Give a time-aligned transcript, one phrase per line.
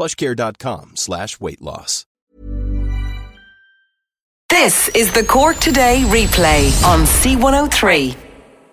[0.00, 2.06] plushcare.com slash weight loss.
[4.48, 8.29] This is the Cork Today replay on C103.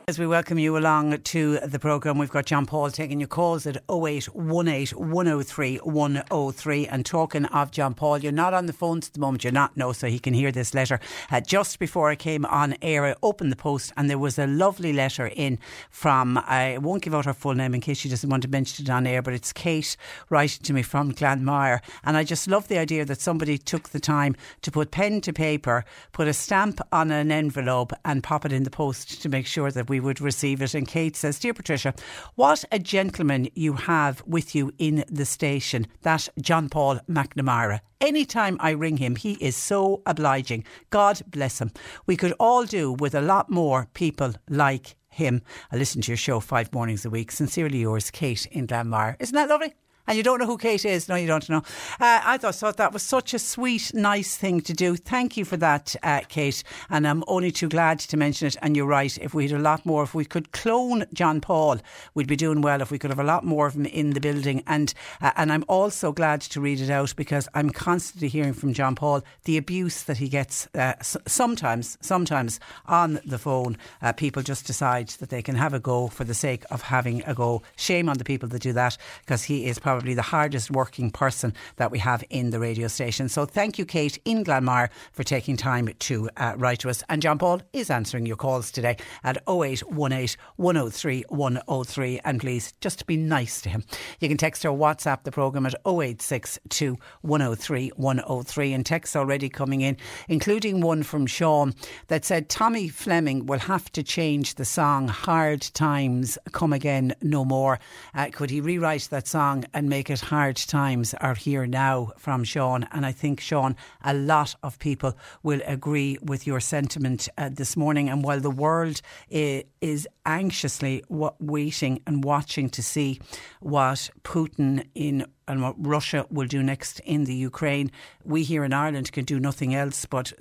[0.09, 3.67] As we welcome you along to the programme, we've got John Paul taking your calls
[3.67, 6.87] at 0818 103 103.
[6.87, 9.75] And talking of John Paul, you're not on the phones at the moment, you're not,
[9.75, 11.01] no, so he can hear this letter.
[11.29, 14.47] Uh, just before I came on air, I opened the post and there was a
[14.47, 18.29] lovely letter in from, I won't give out her full name in case she doesn't
[18.29, 19.97] want to mention it on air, but it's Kate
[20.29, 21.81] writing to me from Glanmire.
[22.05, 25.33] And I just love the idea that somebody took the time to put pen to
[25.33, 25.83] paper,
[26.13, 29.69] put a stamp on an envelope, and pop it in the post to make sure
[29.69, 30.73] that we would receive it.
[30.73, 31.93] And Kate says, Dear Patricia,
[32.35, 37.81] what a gentleman you have with you in the station, that John Paul McNamara.
[37.99, 40.63] Anytime I ring him, he is so obliging.
[40.89, 41.71] God bless him.
[42.05, 45.41] We could all do with a lot more people like him.
[45.71, 47.31] I listen to your show five mornings a week.
[47.31, 49.15] Sincerely yours, Kate in Glanmire.
[49.19, 49.73] Isn't that lovely?
[50.07, 51.07] And you don't know who Kate is.
[51.09, 51.63] No, you don't know.
[51.99, 54.95] Uh, I thought, thought that was such a sweet, nice thing to do.
[54.95, 56.63] Thank you for that, uh, Kate.
[56.89, 58.55] And I'm only too glad to mention it.
[58.61, 59.17] And you're right.
[59.19, 61.79] If we had a lot more, if we could clone John Paul,
[62.13, 62.81] we'd be doing well.
[62.81, 64.63] If we could have a lot more of him in the building.
[64.65, 68.73] And uh, and I'm also glad to read it out because I'm constantly hearing from
[68.73, 70.67] John Paul the abuse that he gets.
[70.73, 75.79] Uh, sometimes, sometimes on the phone, uh, people just decide that they can have a
[75.79, 77.61] go for the sake of having a go.
[77.75, 81.09] Shame on the people that do that because he is probably probably the hardest working
[81.09, 83.27] person that we have in the radio station.
[83.27, 87.03] So thank you, Kate in Glanmire, for taking time to uh, write to us.
[87.09, 92.19] And John Paul is answering your calls today at 0818 103 103.
[92.23, 93.85] And please, just be nice to him.
[94.19, 98.73] You can text or WhatsApp the programme at 0862 103 103.
[98.73, 99.97] And texts already coming in,
[100.27, 101.73] including one from Sean
[102.05, 107.43] that said Tommy Fleming will have to change the song Hard Times Come Again No
[107.43, 107.79] More.
[108.13, 112.43] Uh, could he rewrite that song and make it hard times are here now from
[112.43, 112.87] Sean.
[112.91, 117.75] And I think, Sean, a lot of people will agree with your sentiment uh, this
[117.77, 118.09] morning.
[118.09, 123.19] And while the world is anxiously waiting and watching to see
[123.59, 127.91] what Putin in and what Russia will do next in the Ukraine,
[128.23, 130.33] we here in Ireland can do nothing else but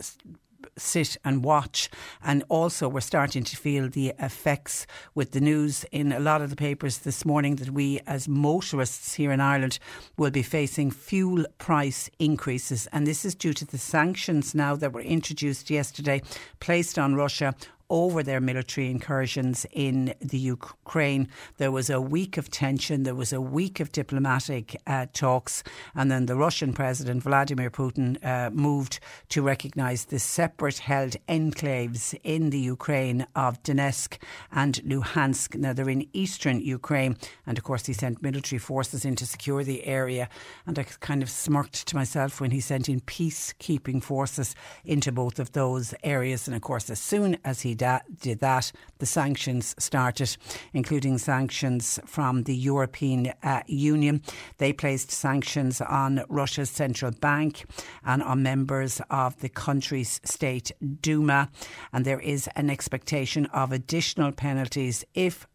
[0.76, 1.88] sit and watch.
[2.22, 6.50] And also, we're starting to feel the effects with the news in a lot of
[6.50, 9.78] the papers this morning that we, as motorists here in Ireland,
[10.16, 12.86] will be facing fuel price increases.
[12.92, 16.22] And this is due to the sanctions now that were introduced yesterday,
[16.60, 17.54] placed on Russia
[17.90, 21.28] over their military incursions in the Ukraine.
[21.58, 25.62] There was a week of tension, there was a week of diplomatic uh, talks,
[25.94, 32.18] and then the Russian President Vladimir Putin uh, moved to recognise the separate held enclaves
[32.24, 34.18] in the Ukraine of Donetsk
[34.52, 35.54] and Luhansk.
[35.56, 37.16] Now they're in eastern Ukraine,
[37.46, 40.28] and of course he sent military forces in to secure the area.
[40.66, 44.54] And I kind of smirked to myself when he sent in peacekeeping forces
[44.84, 46.48] into both of those areas.
[46.48, 50.36] And of course, as soon as he did that, the sanctions started,
[50.72, 54.22] including sanctions from the European uh, Union.
[54.58, 57.64] They placed sanctions on Russia's central bank
[58.04, 61.50] and on members of the country's state Duma.
[61.92, 65.46] And there is an expectation of additional penalties if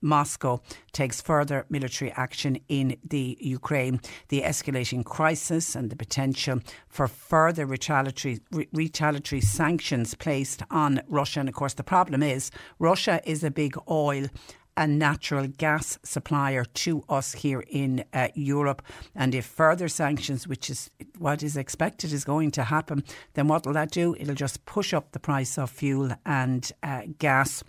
[0.00, 0.60] Moscow
[0.92, 7.66] takes further military action in the Ukraine, the escalating crisis and the potential for further
[7.66, 8.40] retaliatory,
[8.72, 11.40] retaliatory sanctions placed on Russia.
[11.40, 14.28] And of course, the problem is Russia is a big oil
[14.76, 18.82] and natural gas supplier to us here in uh, Europe.
[19.14, 23.66] And if further sanctions, which is what is expected, is going to happen, then what
[23.66, 24.16] will that do?
[24.18, 27.62] It'll just push up the price of fuel and uh, gas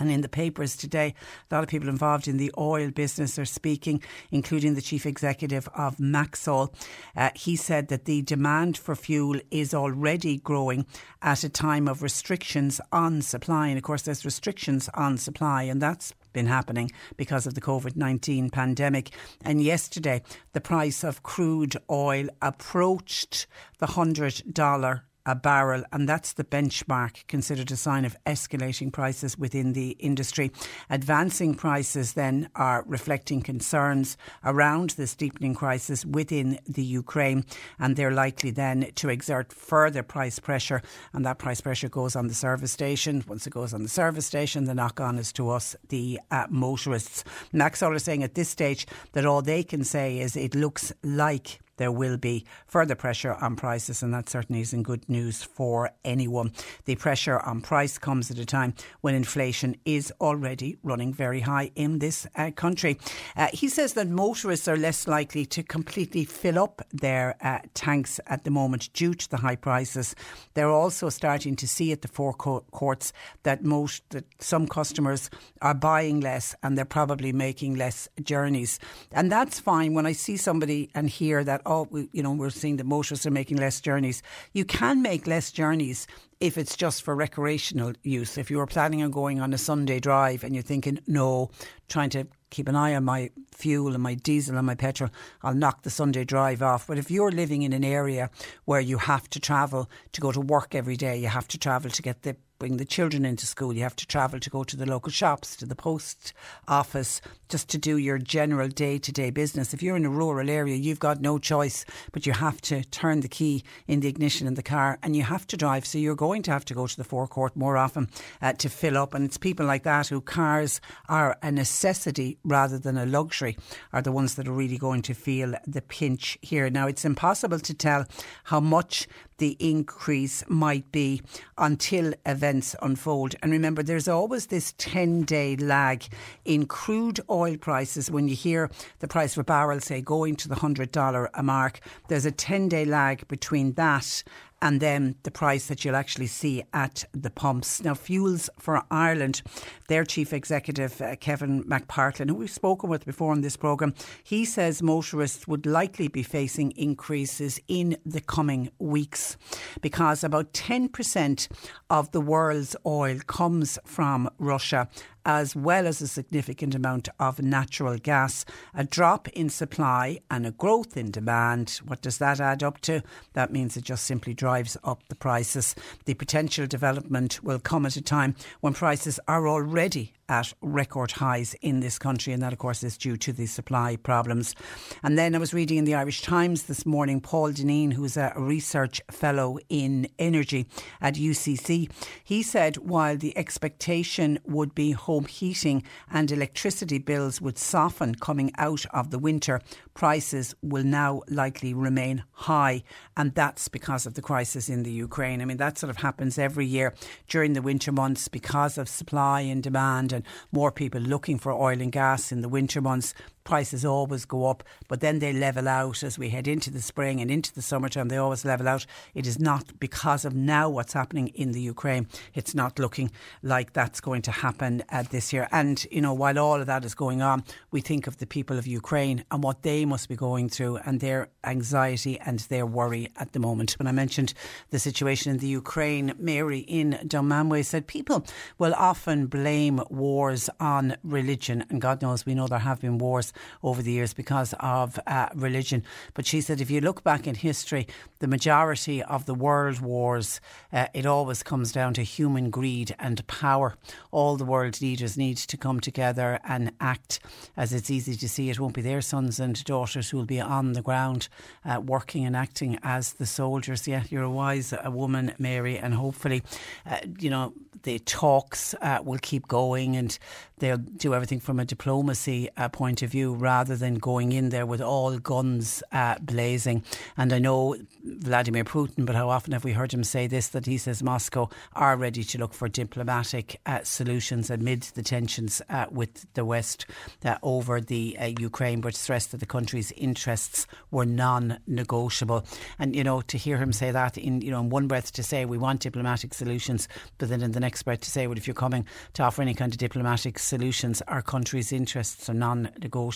[0.00, 1.14] And in the papers today,
[1.50, 5.68] a lot of people involved in the oil business are speaking, including the chief executive
[5.74, 6.74] of Maxol.
[7.14, 10.86] Uh, he said that the demand for fuel is already growing
[11.22, 13.68] at a time of restrictions on supply.
[13.68, 17.96] And of course, there's restrictions on supply, and that's been happening because of the COVID
[17.96, 19.10] 19 pandemic.
[19.44, 23.46] And yesterday, the price of crude oil approached
[23.78, 29.72] the $100 a barrel, and that's the benchmark considered a sign of escalating prices within
[29.72, 30.50] the industry.
[30.88, 37.44] Advancing prices then are reflecting concerns around the deepening crisis within the Ukraine,
[37.78, 40.82] and they're likely then to exert further price pressure,
[41.12, 43.24] and that price pressure goes on the service station.
[43.28, 46.46] Once it goes on the service station, the knock on is to us, the uh,
[46.50, 47.24] motorists.
[47.52, 51.60] Maxol are saying at this stage that all they can say is it looks like
[51.80, 56.52] there will be further pressure on prices, and that certainly isn't good news for anyone.
[56.84, 61.70] The pressure on price comes at a time when inflation is already running very high
[61.74, 62.98] in this uh, country.
[63.34, 68.20] Uh, he says that motorists are less likely to completely fill up their uh, tanks
[68.26, 70.14] at the moment due to the high prices.
[70.52, 75.30] They're also starting to see at the forecourts that most that some customers
[75.62, 78.78] are buying less and they're probably making less journeys,
[79.12, 79.94] and that's fine.
[79.94, 83.24] When I see somebody and hear that oh, we, you know, we're seeing that motorists
[83.24, 84.22] are making less journeys.
[84.52, 86.06] You can make less journeys
[86.40, 88.36] if it's just for recreational use.
[88.36, 91.50] If you were planning on going on a Sunday drive and you're thinking, no,
[91.88, 95.10] trying to keep an eye on my fuel and my diesel and my petrol,
[95.42, 96.88] I'll knock the Sunday drive off.
[96.88, 98.30] But if you're living in an area
[98.64, 101.90] where you have to travel to go to work every day, you have to travel
[101.90, 103.72] to get the bring the children into school.
[103.72, 106.34] You have to travel to go to the local shops, to the post
[106.68, 109.74] office, just to do your general day to day business.
[109.74, 113.20] If you're in a rural area, you've got no choice, but you have to turn
[113.20, 115.86] the key in the ignition in the car and you have to drive.
[115.86, 118.08] So you're going to have to go to the forecourt more often
[118.42, 119.14] uh, to fill up.
[119.14, 123.56] And it's people like that who cars are a necessity rather than a luxury
[123.92, 126.68] are the ones that are really going to feel the pinch here.
[126.68, 128.04] Now, it's impossible to tell
[128.44, 129.08] how much
[129.38, 131.22] the increase might be
[131.56, 132.49] until events
[132.82, 133.34] unfold.
[133.42, 136.04] And remember, there's always this 10 day lag
[136.44, 138.10] in crude oil prices.
[138.10, 141.80] When you hear the price of a barrel, say, going to the $100 a mark,
[142.08, 144.22] there's a 10 day lag between that
[144.62, 147.82] and then the price that you'll actually see at the pumps.
[147.82, 149.42] Now, Fuels for Ireland,
[149.88, 154.44] their chief executive, uh, Kevin McPartlin, who we've spoken with before on this programme, he
[154.44, 159.36] says motorists would likely be facing increases in the coming weeks
[159.80, 161.48] because about 10%
[161.88, 164.88] of the world's oil comes from Russia
[165.24, 168.44] as well as a significant amount of natural gas.
[168.74, 171.80] A drop in supply and a growth in demand.
[171.84, 173.02] What does that add up to?
[173.32, 175.74] That means it just simply drives up the prices.
[176.04, 181.54] The potential development will come at a time when prices are already at record highs
[181.60, 184.54] in this country, and that, of course, is due to the supply problems.
[185.02, 188.32] And then I was reading in the Irish Times this morning Paul Deane, who's a
[188.36, 190.66] research fellow in energy
[191.00, 191.90] at UCC,
[192.22, 198.52] he said while the expectation would be home heating and electricity bills would soften coming
[198.56, 199.60] out of the winter,
[199.94, 202.84] prices will now likely remain high.
[203.16, 205.42] And that's because of the crisis in the Ukraine.
[205.42, 206.94] I mean, that sort of happens every year
[207.26, 210.19] during the winter months because of supply and demand and
[210.52, 213.14] more people looking for oil and gas in the winter months
[213.50, 217.20] prices always go up, but then they level out as we head into the spring
[217.20, 218.06] and into the summertime.
[218.06, 218.86] They always level out.
[219.12, 222.06] It is not because of now what's happening in the Ukraine.
[222.32, 223.10] It's not looking
[223.42, 225.48] like that's going to happen uh, this year.
[225.50, 227.42] And, you know, while all of that is going on,
[227.72, 231.00] we think of the people of Ukraine and what they must be going through and
[231.00, 233.72] their anxiety and their worry at the moment.
[233.80, 234.32] When I mentioned
[234.70, 238.24] the situation in the Ukraine, Mary in Dunmanway said people
[238.58, 241.64] will often blame wars on religion.
[241.68, 245.28] And God knows we know there have been wars over the years because of uh,
[245.34, 245.82] religion.
[246.14, 247.86] But she said if you look back in history,
[248.18, 250.40] the majority of the world wars,
[250.72, 253.76] uh, it always comes down to human greed and power.
[254.10, 257.20] All the world leaders need to come together and act,
[257.56, 258.50] as it's easy to see.
[258.50, 261.28] It won't be their sons and daughters who will be on the ground
[261.64, 263.86] uh, working and acting as the soldiers.
[263.86, 266.42] Yeah, you're a wise a woman, Mary, and hopefully,
[266.86, 270.18] uh, you know, the talks uh, will keep going and
[270.58, 274.66] they'll do everything from a diplomacy uh, point of view rather than going in there
[274.66, 276.82] with all guns uh, blazing.
[277.16, 280.66] And I know Vladimir Putin, but how often have we heard him say this that
[280.66, 285.86] he says Moscow are ready to look for diplomatic uh, solutions amid the tensions uh,
[285.90, 286.86] with the West
[287.24, 292.44] uh, over the Ukraine, but stressed that the country's interests were non negotiable.
[292.78, 295.22] And, you know, to hear him say that in, you know, in one breath to
[295.22, 298.46] say we want diplomatic solutions, but then in the next breath to say, well, if
[298.46, 303.09] you're coming to offer any kind of diplomatic solutions, our country's interests are non negotiable.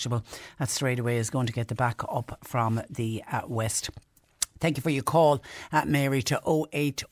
[0.59, 3.91] That straight away is going to get the back up from the uh, West.
[4.65, 5.43] Thank you for your call,
[5.73, 7.05] at Mary, to 0818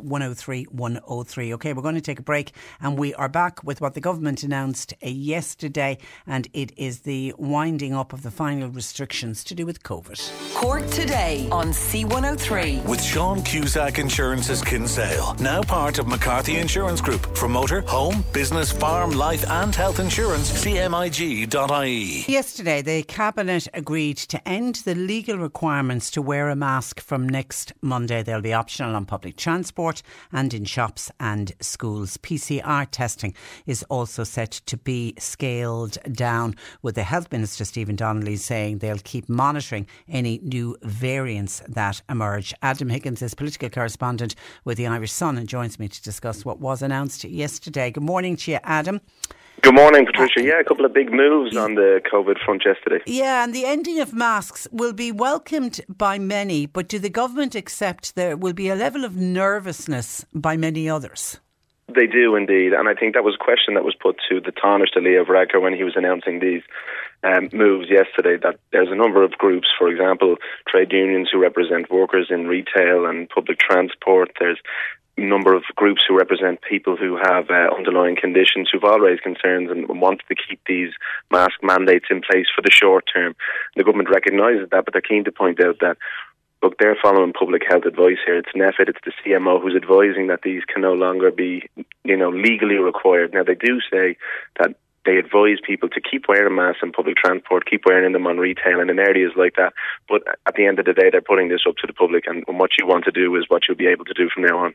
[0.00, 1.52] 103 103.
[1.52, 4.42] OK, we're going to take a break and we are back with what the government
[4.42, 9.66] announced uh, yesterday, and it is the winding up of the final restrictions to do
[9.66, 10.54] with COVID.
[10.54, 12.86] Cork today on C103.
[12.86, 17.36] With Sean Cusack Insurance's Kinsale, now part of McCarthy Insurance Group.
[17.36, 22.24] For motor, home, business, farm, life, and health insurance, cmig.ie.
[22.32, 27.72] Yesterday, the Cabinet agreed to end the legal requirements to wear a mask from next
[27.80, 28.22] Monday.
[28.22, 32.16] They'll be optional on public transport and in shops and schools.
[32.18, 33.34] PCR testing
[33.66, 38.98] is also set to be scaled down, with the Health Minister Stephen Donnelly saying they'll
[38.98, 42.54] keep monitoring any new variants that emerge.
[42.62, 44.34] Adam Higgins is political correspondent
[44.64, 47.90] with the Irish Sun and joins me to discuss what was announced yesterday.
[47.90, 49.00] Good morning to you, Adam.
[49.62, 50.42] Good morning, Patricia.
[50.42, 53.02] Yeah, a couple of big moves on the COVID front yesterday.
[53.06, 57.54] Yeah, and the ending of masks will be welcomed by many, but do the government
[57.54, 61.40] accept there will be a level of nervousness by many others?
[61.88, 64.52] They do indeed, and I think that was a question that was put to the
[64.52, 66.62] Taoiseach Leo Varadkar when he was announcing these
[67.22, 68.36] um, moves yesterday.
[68.42, 73.06] That there's a number of groups, for example, trade unions who represent workers in retail
[73.06, 74.32] and public transport.
[74.40, 74.58] There's
[75.16, 79.70] number of groups who represent people who have uh, underlying conditions who've all raised concerns
[79.70, 80.92] and wanted to keep these
[81.30, 83.34] mask mandates in place for the short term.
[83.76, 85.96] The government recognises that, but they're keen to point out that
[86.62, 88.38] look, they're following public health advice here.
[88.38, 91.68] It's NPHET, it's the CMO who's advising that these can no longer be,
[92.04, 93.34] you know, legally required.
[93.34, 94.16] Now they do say
[94.58, 98.38] that they advise people to keep wearing masks in public transport, keep wearing them on
[98.38, 99.74] retail and in areas like that.
[100.08, 102.44] But at the end of the day, they're putting this up to the public, and
[102.48, 104.74] what you want to do is what you'll be able to do from now on.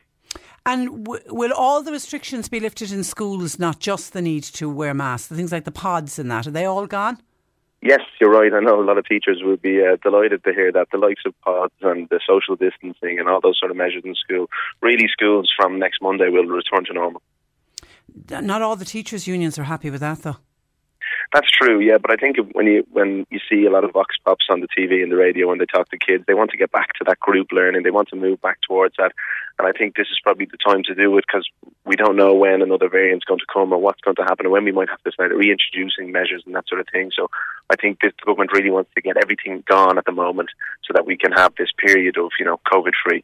[0.66, 4.68] And w- will all the restrictions be lifted in schools, not just the need to
[4.68, 5.28] wear masks?
[5.28, 7.18] The things like the pods and that, are they all gone?
[7.82, 8.52] Yes, you're right.
[8.52, 11.22] I know a lot of teachers would be uh, delighted to hear that the likes
[11.24, 14.50] of pods and the social distancing and all those sort of measures in school.
[14.82, 17.22] Really, schools from next Monday will return to normal.
[18.28, 20.36] Not all the teachers' unions are happy with that, though.
[21.32, 21.98] That's true, yeah.
[21.98, 24.66] But I think when you when you see a lot of vox pops on the
[24.66, 27.04] TV and the radio when they talk to kids, they want to get back to
[27.06, 27.84] that group learning.
[27.84, 29.12] They want to move back towards that,
[29.56, 31.48] and I think this is probably the time to do it because
[31.86, 34.50] we don't know when another variant's going to come or what's going to happen, or
[34.50, 37.12] when we might have to start reintroducing measures and that sort of thing.
[37.14, 37.30] So
[37.70, 40.48] I think this government really wants to get everything gone at the moment
[40.84, 43.22] so that we can have this period of you know COVID free.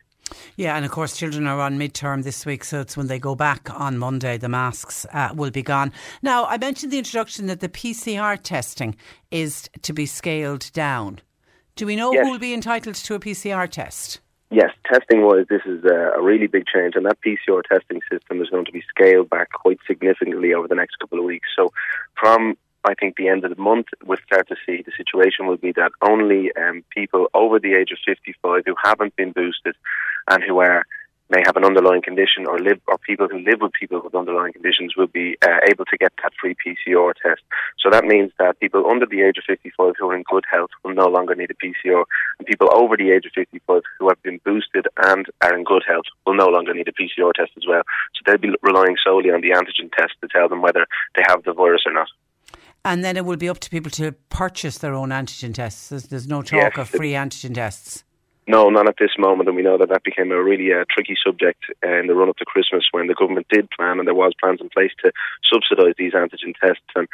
[0.57, 3.35] Yeah, and of course, children are on midterm this week, so it's when they go
[3.35, 5.93] back on Monday, the masks uh, will be gone.
[6.23, 8.97] Now, I mentioned the introduction that the PCR testing
[9.31, 11.21] is to be scaled down.
[11.77, 12.25] Do we know yes.
[12.25, 14.21] who will be entitled to a PCR test?
[14.51, 18.41] Yes, testing wise, this is a, a really big change, and that PCR testing system
[18.41, 21.49] is going to be scaled back quite significantly over the next couple of weeks.
[21.57, 21.73] So,
[22.19, 22.57] from
[22.87, 25.73] I think the end of the month, we'll start to see the situation will be
[25.73, 29.75] that only um, people over the age of 55 who haven't been boosted
[30.29, 30.85] and who are
[31.29, 34.53] may have an underlying condition or live or people who live with people with underlying
[34.53, 37.43] conditions will be uh, able to get that free PCR test.
[37.81, 40.71] So that means that people under the age of 55 who are in good health
[40.85, 42.05] will no longer need a PCR,
[42.39, 45.83] and people over the age of 55 who have been boosted and are in good
[45.87, 47.83] health will no longer need a PCR test as well.
[48.15, 51.43] So they'll be relying solely on the antigen test to tell them whether they have
[51.45, 52.09] the virus or not.
[52.85, 55.89] And then it will be up to people to purchase their own antigen tests.
[55.89, 58.05] There's, there's no talk Yes, of free antigen tests.
[58.49, 61.17] No, not at this moment, and we know that that became a really uh, tricky
[61.25, 64.35] subject in the run up to Christmas when the government did plan and there was
[64.41, 65.11] plans in place to
[65.43, 66.87] subsidise these antigen tests.
[66.95, 67.09] And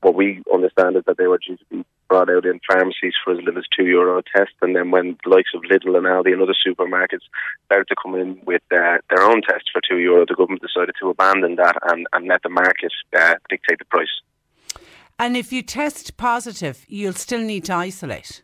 [0.00, 3.32] what we understand is that they were due to be brought out in pharmacies for
[3.32, 6.06] as little as two euro a test, and then when the likes of Lidl and
[6.06, 7.26] Aldi and other supermarkets
[7.66, 10.94] started to come in with uh, their own tests for two euro, the government decided
[11.00, 14.20] to abandon that and, and let the market uh, dictate the price.
[15.18, 18.43] And if you test positive, you'll still need to isolate.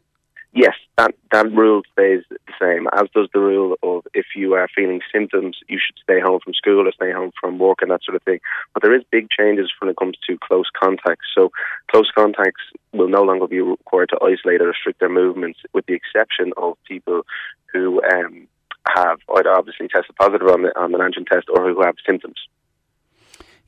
[0.53, 4.67] Yes, that that rule stays the same, as does the rule of if you are
[4.75, 8.03] feeling symptoms, you should stay home from school or stay home from work and that
[8.03, 8.41] sort of thing.
[8.75, 11.27] But there is big changes when it comes to close contacts.
[11.37, 11.53] So
[11.89, 15.95] close contacts will no longer be required to isolate or restrict their movements, with the
[15.95, 17.25] exception of people
[17.73, 18.49] who um,
[18.89, 22.37] have either obviously tested positive on the on the antigen test or who have symptoms.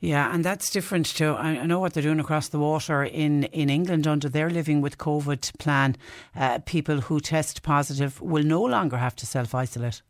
[0.03, 3.69] Yeah, and that's different to I know what they're doing across the water in, in
[3.69, 5.95] England under their living with COVID plan.
[6.35, 10.01] Uh, people who test positive will no longer have to self isolate.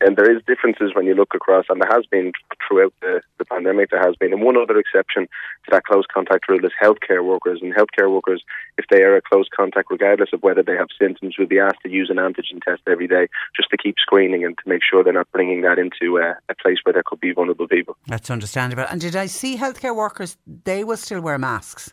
[0.00, 2.32] And there is differences when you look across, and there has been
[2.66, 3.90] throughout the, the pandemic.
[3.90, 5.24] There has been, and one other exception
[5.64, 7.60] to that close contact rule is healthcare workers.
[7.62, 8.42] And healthcare workers,
[8.78, 11.82] if they are a close contact, regardless of whether they have symptoms, will be asked
[11.82, 15.04] to use an antigen test every day just to keep screening and to make sure
[15.04, 17.96] they're not bringing that into uh, a place where there could be vulnerable people.
[18.06, 18.86] That's understandable.
[18.90, 20.38] And did I see healthcare workers?
[20.64, 21.92] They will still wear masks.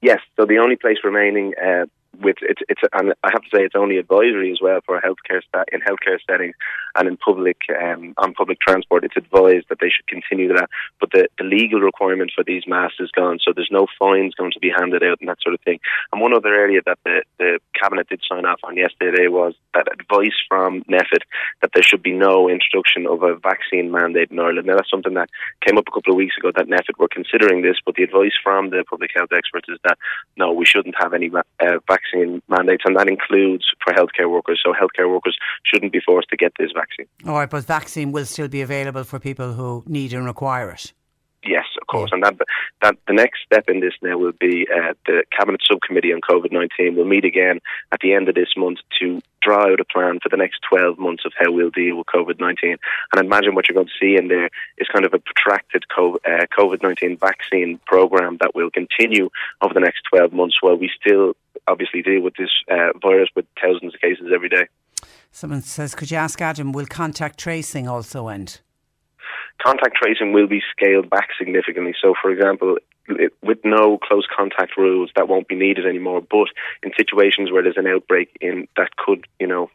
[0.00, 0.20] Yes.
[0.36, 1.86] So the only place remaining uh,
[2.18, 5.42] with it's it's and I have to say it's only advisory as well for healthcare
[5.72, 6.54] in healthcare settings
[6.96, 9.04] and in public um, on public transport.
[9.04, 12.98] It's advised that they should continue that, but the, the legal requirement for these masks
[13.00, 15.60] is gone, so there's no fines going to be handed out and that sort of
[15.60, 15.78] thing.
[16.12, 19.86] And one other area that the, the cabinet did sign off on yesterday was that
[19.92, 21.22] advice from NPHET
[21.62, 24.66] that there should be no introduction of a vaccine mandate in Ireland.
[24.66, 25.30] Now that's something that
[25.64, 28.34] came up a couple of weeks ago that NPHET were considering this, but the advice
[28.42, 29.96] from the public health experts is that
[30.36, 31.99] no, we shouldn't have any uh, vaccine
[32.48, 34.60] mandates, and that includes for healthcare workers.
[34.64, 37.06] So healthcare workers shouldn't be forced to get this vaccine.
[37.26, 40.92] All right, but vaccine will still be available for people who need and require it.
[41.42, 42.36] Yes, of course, and that
[42.82, 46.52] that the next step in this now will be uh, the cabinet subcommittee on COVID
[46.52, 47.60] nineteen will meet again
[47.92, 50.98] at the end of this month to draw out a plan for the next twelve
[50.98, 52.76] months of how we'll deal with COVID nineteen.
[53.10, 55.84] And I imagine what you're going to see in there is kind of a protracted
[55.96, 59.30] uh, COVID nineteen vaccine program that will continue
[59.62, 61.32] over the next twelve months while we still
[61.66, 64.66] obviously deal with this uh, virus with thousands of cases every day.
[65.32, 68.60] Someone says, could you ask Adam, will contact tracing also end?
[69.62, 71.94] contact tracing will be scaled back significantly.
[72.00, 72.78] So, for example,
[73.42, 76.20] with no close contact rules, that won't be needed anymore.
[76.20, 76.48] But
[76.82, 79.70] in situations where there's an outbreak in that could, you know,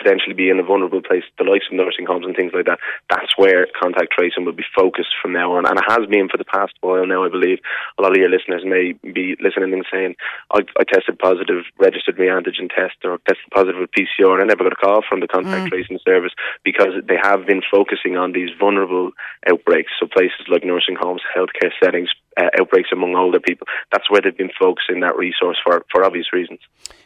[0.00, 2.80] potentially be in a vulnerable place, the likes of nursing homes and things like that,
[3.12, 5.68] that's where contact tracing will be focused from now on.
[5.68, 7.60] And it has been for the past while now, I believe.
[7.98, 10.16] A lot of your listeners may be listening and saying,
[10.50, 14.48] I, I tested positive, registered my antigen test, or tested positive with PCR, and I
[14.48, 15.70] never got a call from the contact mm.
[15.70, 16.32] tracing service
[16.64, 19.12] because they have been focusing on these vulnerable
[19.48, 19.92] outbreaks.
[20.00, 23.66] So places like nursing homes, healthcare settings, uh, outbreaks among older people.
[23.92, 26.60] That's where they've been focusing that resource for, for obvious reasons.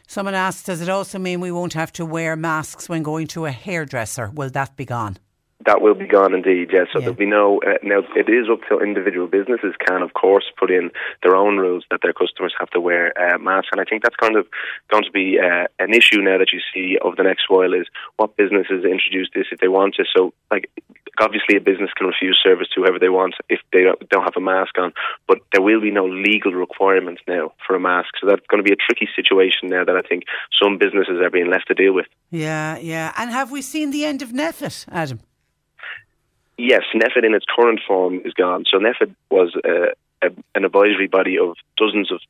[0.07, 3.45] Someone asked, does it also mean we won't have to wear masks when going to
[3.45, 4.29] a hairdresser?
[4.29, 5.17] Will that be gone?
[5.65, 6.87] That will be gone indeed, yes.
[6.91, 7.05] So yeah.
[7.05, 7.61] there'll be no.
[7.65, 10.91] Uh, now, it is up to individual businesses, can of course put in
[11.23, 13.69] their own rules that their customers have to wear uh, masks.
[13.71, 14.45] And I think that's kind of
[14.91, 17.87] going to be uh, an issue now that you see over the next while is
[18.17, 20.03] what businesses introduce this if they want to.
[20.13, 20.69] So, like,
[21.19, 24.41] obviously, a business can refuse service to whoever they want if they don't have a
[24.41, 24.91] mask on,
[25.25, 28.09] but there will be no legal requirements now for a mask.
[28.19, 30.23] So that's going to be a tricky situation now that I think
[30.61, 32.07] some businesses are being left to deal with.
[32.29, 33.13] Yeah, yeah.
[33.17, 35.19] And have we seen the end of NPHET, Adam?
[36.57, 38.63] Yes, NPHET in its current form is gone.
[38.71, 39.91] So NPHET was uh,
[40.21, 42.21] a, an advisory body of dozens of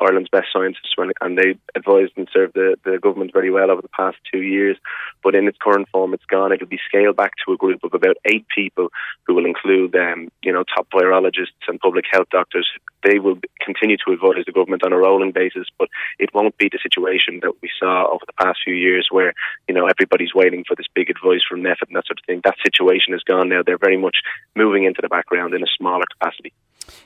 [0.00, 3.88] Ireland's best scientists, and they advised and served the, the government very well over the
[3.88, 4.76] past two years.
[5.22, 6.52] But in its current form, it's gone.
[6.52, 8.90] It'll be scaled back to a group of about eight people,
[9.26, 12.68] who will include, um, you know, top virologists and public health doctors.
[13.02, 16.68] They will continue to advise the government on a rolling basis, but it won't be
[16.70, 19.32] the situation that we saw over the past few years, where
[19.68, 22.40] you know everybody's waiting for this big advice from NPHET and that sort of thing.
[22.44, 23.62] That situation is gone now.
[23.64, 24.18] They're very much
[24.54, 26.52] moving into the background in a smaller capacity.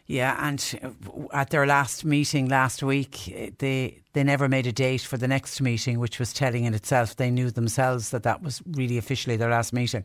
[0.06, 0.98] Yeah, and
[1.32, 5.60] at their last meeting last week, they they never made a date for the next
[5.60, 7.16] meeting, which was telling in itself.
[7.16, 10.04] They knew themselves that that was really officially their last meeting.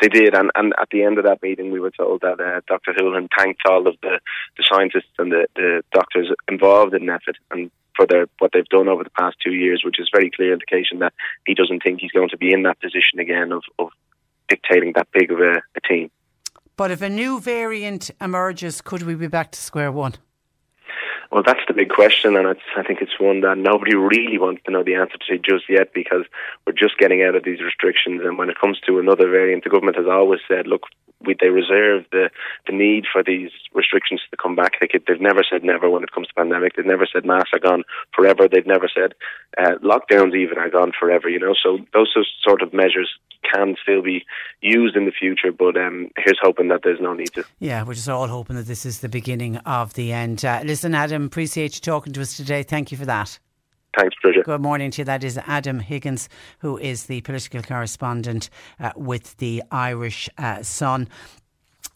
[0.00, 2.60] They did, and, and at the end of that meeting, we were told that uh,
[2.66, 2.92] Dr.
[2.92, 4.18] Holohan thanked all of the,
[4.56, 8.88] the scientists and the, the doctors involved in NPHET and for their what they've done
[8.88, 11.12] over the past two years, which is very clear indication that
[11.46, 13.88] he doesn't think he's going to be in that position again of, of
[14.48, 16.10] dictating that big of a, a team.
[16.80, 20.14] But if a new variant emerges, could we be back to square one?
[21.30, 24.70] Well, that's the big question, and I think it's one that nobody really wants to
[24.70, 26.24] know the answer to just yet because
[26.66, 28.22] we're just getting out of these restrictions.
[28.24, 30.84] And when it comes to another variant, the government has always said, look,
[31.24, 32.30] we, they reserve the,
[32.66, 34.72] the need for these restrictions to come back.
[34.80, 36.76] They could, they've never said never when it comes to pandemic.
[36.76, 38.48] They've never said masks are gone forever.
[38.48, 39.14] They've never said
[39.58, 41.28] uh, lockdowns even are gone forever.
[41.28, 43.10] You know, so those sort of measures
[43.52, 44.24] can still be
[44.60, 45.52] used in the future.
[45.52, 47.44] But um, here's hoping that there's no need to.
[47.58, 50.44] Yeah, we're just all hoping that this is the beginning of the end.
[50.44, 52.62] Uh, listen, Adam, appreciate you talking to us today.
[52.62, 53.38] Thank you for that.
[53.98, 54.42] Thanks, Patricia.
[54.44, 55.04] Good morning to you.
[55.04, 56.28] That is Adam Higgins,
[56.60, 58.48] who is the political correspondent
[58.78, 61.08] uh, with the Irish uh, Sun.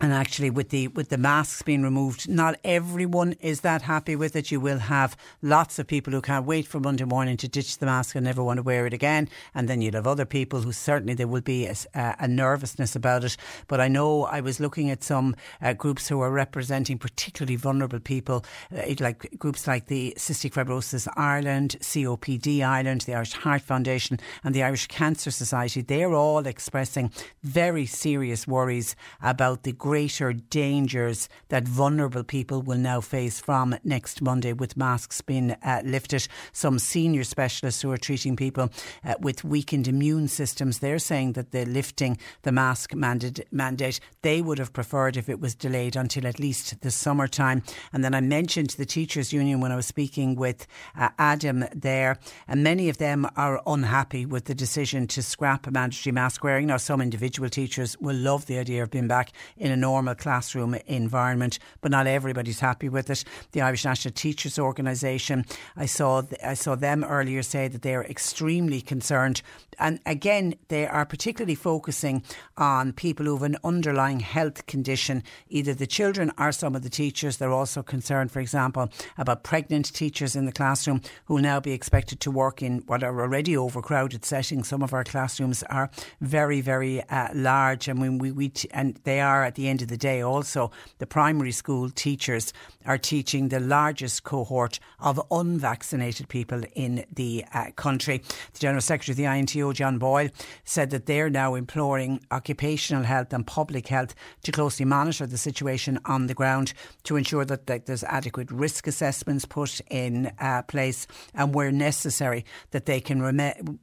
[0.04, 4.36] And actually with the with the masks being removed not everyone is that happy with
[4.36, 4.50] it.
[4.50, 7.86] You will have lots of people who can't wait for Monday morning to ditch the
[7.86, 9.28] mask and never want to wear it again.
[9.54, 13.24] And then you'll have other people who certainly there will be a, a nervousness about
[13.24, 13.36] it.
[13.66, 18.00] But I know I was looking at some uh, groups who are representing particularly vulnerable
[18.00, 18.44] people
[18.76, 24.54] uh, like groups like the Cystic Fibrosis Ireland COPD Ireland the Irish Heart Foundation and
[24.54, 25.80] the Irish Cancer Society.
[25.80, 27.10] They're all expressing
[27.42, 34.20] very serious worries about the greater dangers that vulnerable people will now face from next
[34.20, 36.26] Monday with masks being uh, lifted.
[36.52, 38.70] Some senior specialists who are treating people
[39.04, 44.42] uh, with weakened immune systems, they're saying that the lifting the mask mandate, mandate, they
[44.42, 47.62] would have preferred if it was delayed until at least the summertime.
[47.92, 50.66] And then I mentioned the teachers' union when I was speaking with
[50.98, 56.12] uh, Adam there, and many of them are unhappy with the decision to scrap mandatory
[56.12, 56.66] mask wearing.
[56.66, 60.74] Now, some individual teachers will love the idea of being back in a normal classroom
[60.86, 63.24] environment, but not everybody's happy with it.
[63.52, 65.44] The Irish National Teachers Organisation,
[65.76, 69.42] I saw I saw them earlier say that they are extremely concerned,
[69.78, 72.22] and again they are particularly focusing
[72.56, 75.22] on people who have an underlying health condition.
[75.48, 77.36] Either the children or some of the teachers.
[77.36, 81.72] They're also concerned, for example, about pregnant teachers in the classroom who will now be
[81.72, 84.68] expected to work in what are already overcrowded settings.
[84.68, 88.98] Some of our classrooms are very, very uh, large, and when we, we t- and
[89.04, 92.52] they are at the end of the day also the primary school teachers
[92.86, 98.18] are teaching the largest cohort of unvaccinated people in the uh, country.
[98.52, 100.28] The General Secretary of the INTO, John Boyle,
[100.64, 105.98] said that they're now imploring occupational health and public health to closely monitor the situation
[106.04, 106.74] on the ground
[107.04, 112.44] to ensure that, that there's adequate risk assessments put in uh, place and where necessary
[112.70, 113.22] that they can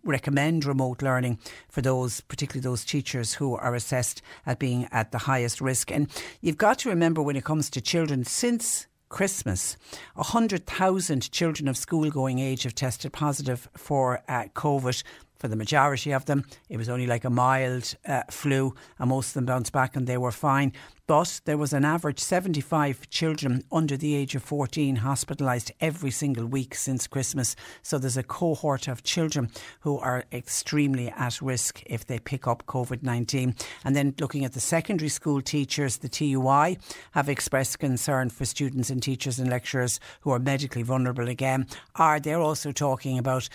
[0.03, 1.39] recommend remote learning
[1.69, 5.70] for those, particularly those teachers who are assessed at being at the highest risk.
[5.91, 6.09] And
[6.41, 9.77] you've got to remember when it comes to children, since Christmas.
[10.15, 15.03] 100,000 children of school going age have tested positive for uh, COVID.
[15.41, 19.29] For the majority of them, it was only like a mild uh, flu, and most
[19.29, 20.71] of them bounced back and they were fine.
[21.07, 26.45] But there was an average 75 children under the age of 14 hospitalised every single
[26.45, 27.55] week since Christmas.
[27.81, 29.49] So there's a cohort of children
[29.79, 33.55] who are extremely at risk if they pick up COVID 19.
[33.83, 36.77] And then looking at the secondary school teachers, the TUI
[37.13, 41.65] have expressed concern for students and teachers and lecturers who are medically vulnerable again.
[41.95, 43.49] Are they're also talking about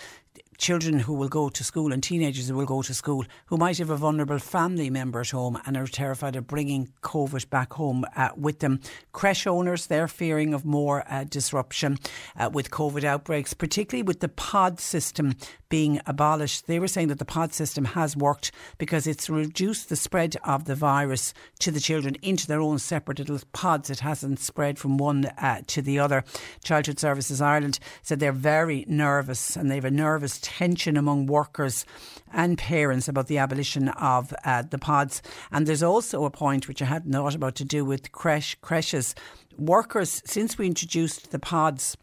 [0.57, 3.77] children who will go to school and teenagers who will go to school who might
[3.77, 8.05] have a vulnerable family member at home and are terrified of bringing COVID back home
[8.15, 8.79] uh, with them.
[9.13, 11.97] Creche owners, they're fearing of more uh, disruption
[12.37, 15.35] uh, with COVID outbreaks, particularly with the pod system
[15.69, 16.67] being abolished.
[16.67, 20.65] They were saying that the pod system has worked because it's reduced the spread of
[20.65, 23.89] the virus to the children into their own separate little pods.
[23.89, 26.23] It hasn't spread from one uh, to the other.
[26.63, 31.85] Childhood Services Ireland said they're very nervous and they have a nervous tension among workers
[32.31, 35.21] and parents about the abolition of uh, the pods.
[35.51, 39.13] And there's also a point which I hadn't thought about to do with creche, creches.
[39.57, 41.97] Workers, since we introduced the pods,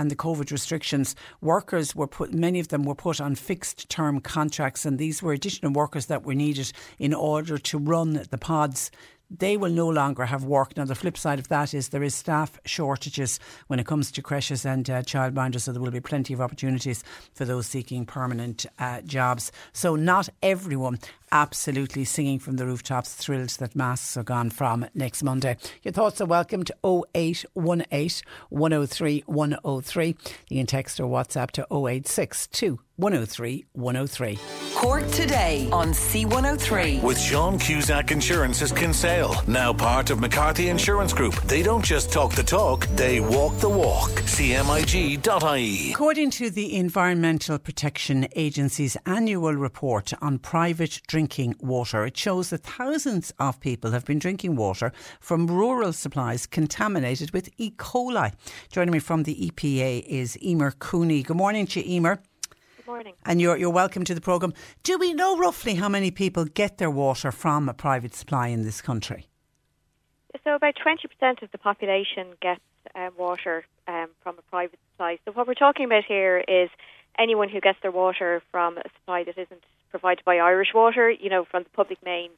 [0.00, 4.20] and the COVID restrictions, workers were put, many of them were put on fixed term
[4.20, 8.92] contracts, and these were additional workers that were needed in order to run the pods
[9.30, 10.76] they will no longer have work.
[10.76, 14.22] Now, the flip side of that is there is staff shortages when it comes to
[14.22, 18.66] creches and uh, childminders, so there will be plenty of opportunities for those seeking permanent
[18.78, 19.52] uh, jobs.
[19.72, 20.98] So, not everyone
[21.30, 25.56] absolutely singing from the rooftops, thrilled that masks are gone from next Monday.
[25.82, 30.16] Your thoughts are welcome to 0818 103 103.
[30.48, 34.38] You can text or WhatsApp to 0862 103 103.
[34.74, 37.00] Cork today on C103.
[37.00, 41.34] With Sean Cusack Insurance's Kinsale, now part of McCarthy Insurance Group.
[41.42, 44.10] They don't just talk the talk, they walk the walk.
[44.10, 45.92] CMIG.ie.
[45.92, 52.64] According to the Environmental Protection Agency's annual report on private drinking water, it shows that
[52.64, 57.70] thousands of people have been drinking water from rural supplies contaminated with E.
[57.70, 58.32] coli.
[58.70, 61.22] Joining me from the EPA is Emer Cooney.
[61.22, 62.20] Good morning to you, Emer
[62.88, 63.12] morning.
[63.26, 64.54] And you're, you're welcome to the programme.
[64.82, 68.62] Do we know roughly how many people get their water from a private supply in
[68.62, 69.26] this country?
[70.42, 72.62] So, about 20% of the population gets
[72.94, 75.18] um, water um, from a private supply.
[75.26, 76.70] So, what we're talking about here is
[77.18, 81.28] anyone who gets their water from a supply that isn't provided by Irish Water, you
[81.28, 82.30] know, from the public main.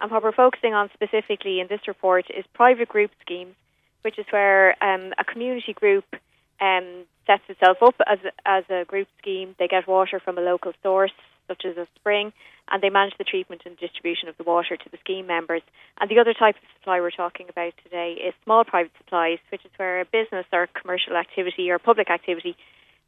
[0.00, 3.56] And what we're focusing on specifically in this report is private group schemes,
[4.02, 6.04] which is where um, a community group
[6.60, 9.54] um, sets itself up as as a group scheme.
[9.58, 11.12] They get water from a local source.
[11.48, 12.32] such as a spring,
[12.70, 15.62] and they manage the treatment and distribution of the water to the scheme members.
[16.00, 19.64] And the other type of supply we're talking about today is small private supplies, which
[19.64, 22.56] is where a business or commercial activity or public activity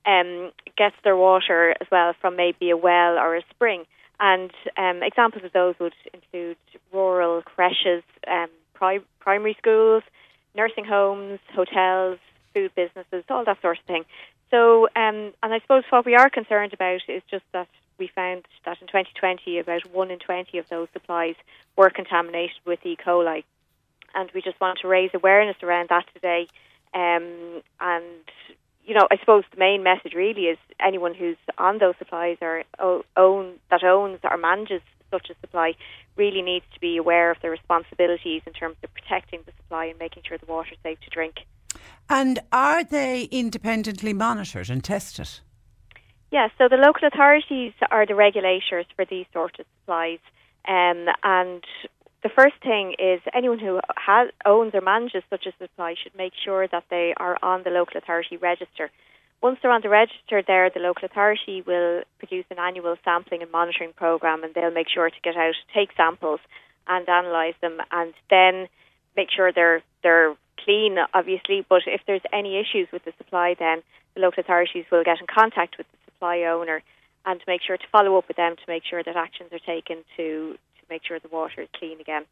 [0.07, 3.85] um, gets their water as well from maybe a well or a spring.
[4.21, 6.57] And um, examples of those would include
[6.93, 10.03] rural creches, um, pri- primary schools,
[10.57, 12.19] nursing homes, hotels,
[12.59, 14.05] food businesses, all that sort of thing.
[14.51, 17.68] So, um, and I suppose what we are concerned about is just that
[17.99, 21.35] we found that in 2020 about 1 in 20 of those supplies
[21.77, 22.97] were contaminated with E.
[22.97, 23.44] coli.
[24.14, 26.47] And we just want to raise awareness around that today.
[26.94, 28.25] Um, and,
[28.87, 32.64] you know, I suppose the main message really is anyone who's on those supplies or
[33.16, 35.75] own that owns or manages such a supply
[36.16, 39.99] really needs to be aware of their responsibilities in terms of protecting the supply and
[39.99, 41.37] making sure the water is safe to drink.
[42.09, 45.40] And are they independently monitored and tested?
[46.31, 50.18] Yes, so the local authorities are the regulators for these sorts of supplies.
[50.66, 51.64] Um, and
[52.22, 56.33] the first thing is anyone who has, owns or manages such a supply should make
[56.44, 58.90] sure that they are on the local authority register.
[59.40, 63.53] Once they're on the register there, the local authority will produce an annual sampling and
[63.53, 66.40] monitoring programme and they'll make sure to get out, take samples
[66.88, 68.68] and analyse them and then
[69.16, 73.83] make sure they're, they're clean, obviously, but if there's any issues with the supply, then
[74.14, 76.83] the local authorities will get in contact with the supply owner
[77.27, 79.99] and make sure to follow up with them to make sure that actions are taken
[80.16, 82.25] to, to make sure the water is clean again.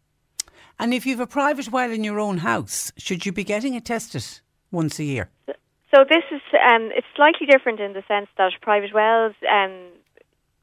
[0.78, 3.74] And if you have a private well in your own house, should you be getting
[3.74, 4.24] it tested
[4.70, 5.30] once a year?
[5.94, 9.72] So this is um, it's slightly different in the sense that private wells, um,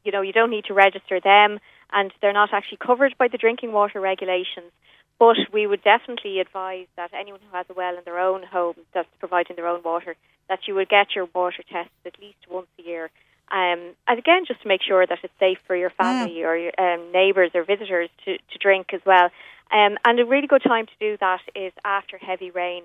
[0.03, 1.59] you know, you don't need to register them,
[1.91, 4.71] and they're not actually covered by the drinking water regulations.
[5.19, 8.75] But we would definitely advise that anyone who has a well in their own home
[8.93, 10.15] that's providing their own water,
[10.49, 13.09] that you would get your water tested at least once a year.
[13.51, 16.45] Um, and again, just to make sure that it's safe for your family mm.
[16.45, 19.29] or your um, neighbours or visitors to, to drink as well.
[19.71, 22.83] Um, and a really good time to do that is after heavy rain,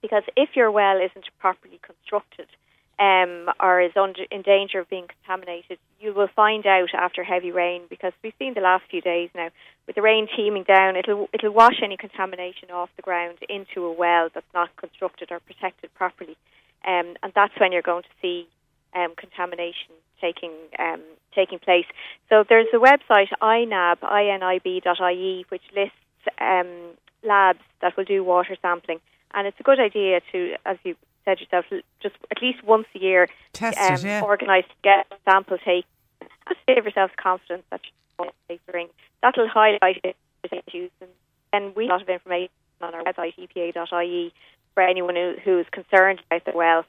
[0.00, 2.46] because if your well isn't properly constructed,
[2.98, 7.52] um, or is under, in danger of being contaminated, you will find out after heavy
[7.52, 9.48] rain because we've seen the last few days now
[9.88, 13.92] with the rain teeming down, it'll it'll wash any contamination off the ground into a
[13.92, 16.36] well that's not constructed or protected properly,
[16.86, 18.46] um, and that's when you're going to see
[18.94, 21.00] um, contamination taking um,
[21.34, 21.86] taking place.
[22.28, 25.96] So there's a website inab inab.ie which lists
[26.38, 26.68] um,
[27.24, 29.00] labs that will do water sampling,
[29.32, 30.96] and it's a good idea to, as you
[31.28, 31.66] said yourself,
[32.02, 34.22] just at least once a year, Test um, yeah.
[34.22, 35.88] organise to get a sample taken
[36.20, 37.80] and give yourself confidence that
[38.18, 38.88] you're monitoring.
[39.22, 41.10] That'll highlight issues, and
[41.52, 44.32] then we have a lot of information on our website epa.ie
[44.74, 46.84] for anyone who, who is concerned about the well.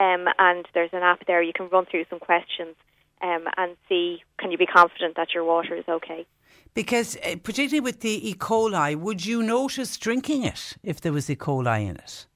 [0.00, 2.74] Um, and there's an app there you can run through some questions
[3.22, 6.26] um, and see can you be confident that your water is okay.
[6.74, 8.34] Because, uh, particularly with the E.
[8.34, 11.36] coli, would you notice drinking it if there was E.
[11.36, 12.26] coli in it?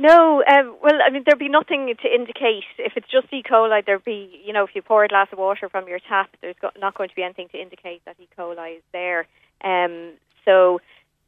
[0.00, 2.62] No, um, well, I mean, there'd be nothing to indicate.
[2.78, 3.42] If it's just E.
[3.42, 6.30] coli, there'd be, you know, if you pour a glass of water from your tap,
[6.40, 8.28] there's got, not going to be anything to indicate that E.
[8.38, 9.26] coli is there.
[9.62, 10.12] Um,
[10.44, 10.80] so,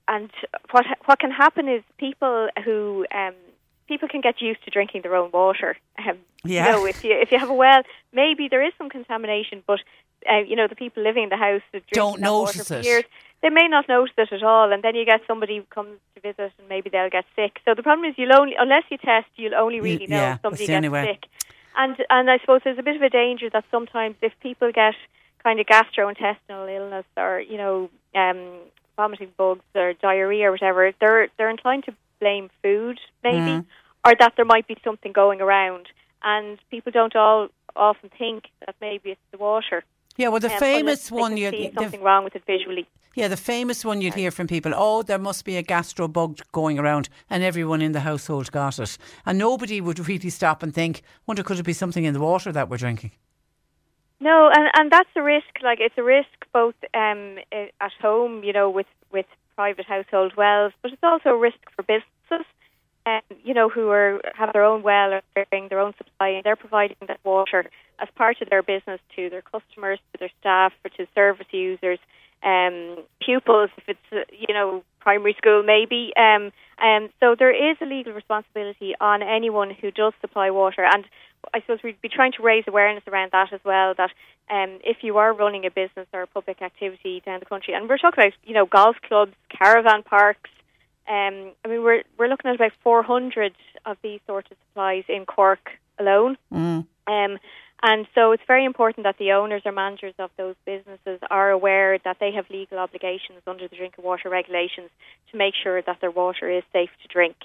[0.06, 0.30] and
[0.70, 3.35] what what can happen is people who um,
[3.88, 5.76] people can get used to drinking their own water.
[5.98, 6.66] Um, yeah.
[6.66, 9.80] You know, if you if you have a well, maybe there is some contamination, but
[10.30, 12.85] uh, you know, the people living in the house don't notice it.
[12.85, 13.04] Years,
[13.42, 16.20] they may not notice it at all, and then you get somebody who comes to
[16.20, 17.59] visit, and maybe they'll get sick.
[17.64, 20.42] So the problem is, you'll only unless you test, you'll only really know yeah, if
[20.42, 21.26] somebody gets sick.
[21.76, 24.94] And and I suppose there's a bit of a danger that sometimes if people get
[25.42, 28.59] kind of gastrointestinal illness or you know um,
[28.96, 33.64] vomiting bugs or diarrhea or whatever, they're they're inclined to blame food maybe, mm.
[34.05, 35.87] or that there might be something going around,
[36.22, 39.83] and people don't all often think that maybe it's the water.
[40.16, 42.87] Yeah, well, the um, famous one you see something wrong with it visually.
[43.14, 46.40] Yeah, the famous one you'd hear from people, oh, there must be a gastro bug
[46.53, 48.96] going around, and everyone in the household got it.
[49.27, 52.53] And nobody would really stop and think, wonder could it be something in the water
[52.53, 53.12] that we're drinking?
[54.20, 55.49] No, and and that's a risk.
[55.62, 60.73] Like it's a risk both um, at home, you know, with with private household wells,
[60.83, 62.07] but it's also a risk for businesses,
[63.16, 66.57] um, you know, who are have their own well or their own supply, and they're
[66.57, 70.90] providing that water as part of their business to their customers, to their staff, or
[70.90, 71.99] to service users
[72.42, 76.12] um, pupils, if it's uh, you know primary school maybe.
[76.16, 81.05] Um, um, so there is a legal responsibility on anyone who does supply water, and
[81.55, 83.94] I suppose we'd be trying to raise awareness around that as well.
[83.96, 84.11] That
[84.51, 87.88] um, if you are running a business or a public activity down the country, and
[87.88, 90.51] we're talking about you know golf clubs, caravan parks.
[91.11, 93.53] Um, I mean, we're we're looking at about 400
[93.85, 96.38] of these sorts of supplies in Cork alone.
[96.53, 96.87] Mm.
[97.07, 97.38] Um,
[97.83, 101.99] And so it's very important that the owners or managers of those businesses are aware
[102.05, 104.90] that they have legal obligations under the drinking water regulations
[105.31, 107.37] to make sure that their water is safe to drink.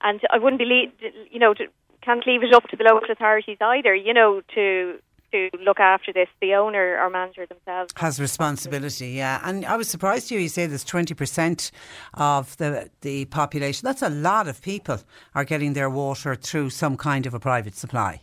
[0.00, 0.90] And I wouldn't be,
[1.30, 1.54] you know,
[2.00, 4.98] can't leave it up to the local authorities either, you know, to
[5.32, 6.28] to look after this.
[6.40, 9.08] The owner or manager themselves has responsibility.
[9.08, 10.40] Yeah, and I was surprised to you.
[10.40, 11.70] You say there's twenty percent
[12.14, 13.86] of the the population.
[13.86, 14.98] That's a lot of people
[15.34, 18.22] are getting their water through some kind of a private supply.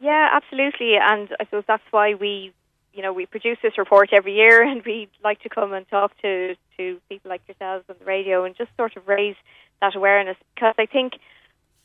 [0.00, 2.54] Yeah, absolutely, and I suppose that's why we,
[2.94, 6.12] you know, we produce this report every year, and we like to come and talk
[6.22, 9.36] to to people like yourselves on the radio and just sort of raise
[9.80, 11.14] that awareness because I think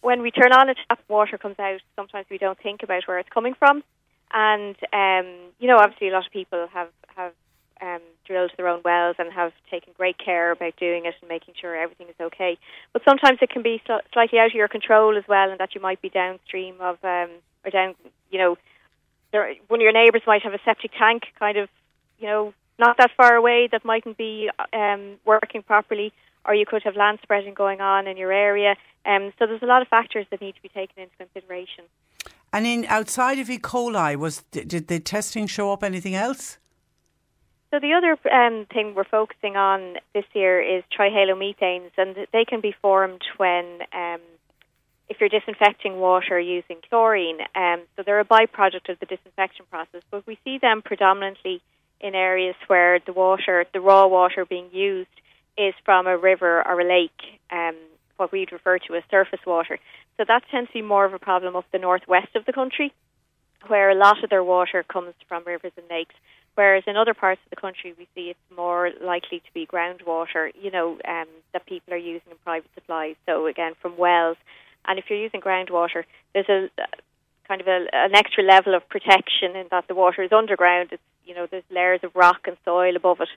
[0.06, 1.82] when we turn on a tap, water comes out.
[1.96, 3.84] Sometimes we don't think about where it's coming from,
[4.32, 5.26] and um,
[5.58, 7.34] you know, obviously, a lot of people have have
[7.82, 11.56] um, drilled their own wells and have taken great care about doing it and making
[11.60, 12.60] sure everything is okay.
[12.94, 15.74] But sometimes it can be sl- slightly out of your control as well, and that
[15.74, 17.32] you might be downstream of um,
[17.66, 17.96] or down,
[18.30, 18.58] you know,
[19.32, 21.68] there, one of your neighbours might have a septic tank kind of,
[22.20, 26.14] you know, not that far away that mightn't be um, working properly,
[26.48, 28.76] or you could have land spreading going on in your area.
[29.06, 31.86] Um, so there's a lot of factors that need to be taken into consideration.
[32.52, 33.58] And in outside of E.
[33.58, 36.58] coli, was did the testing show up anything else?
[37.72, 42.62] So the other um, thing we're focusing on this year is trihalomethanes, and they can
[42.62, 44.22] be formed when um,
[45.10, 47.40] if you're disinfecting water using chlorine.
[47.56, 51.62] Um, so they're a byproduct of the disinfection process, but we see them predominantly
[52.00, 55.10] in areas where the water, the raw water being used,
[55.58, 57.76] is from a river or a lake, um,
[58.18, 59.80] what we'd refer to as surface water.
[60.18, 62.94] So that tends to be more of a problem up the northwest of the country,
[63.68, 66.16] where a lot of their water comes from rivers and lakes.
[66.56, 70.52] Whereas in other parts of the country, we see it's more likely to be groundwater,
[70.62, 73.16] you know, um, that people are using in private supplies.
[73.26, 74.38] So again, from wells
[74.88, 76.70] and if you're using groundwater, there's a
[77.48, 80.90] kind of a, an extra level of protection in that the water is underground.
[80.92, 83.30] It's you know there's layers of rock and soil above it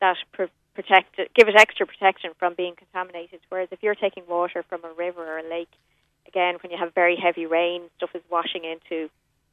[0.00, 0.44] that pr-
[0.76, 3.40] protect it, give it extra protection from being contaminated.
[3.48, 5.72] Whereas if you're taking water from a river or a lake,
[6.28, 9.10] again when you have very heavy rain, stuff is washing into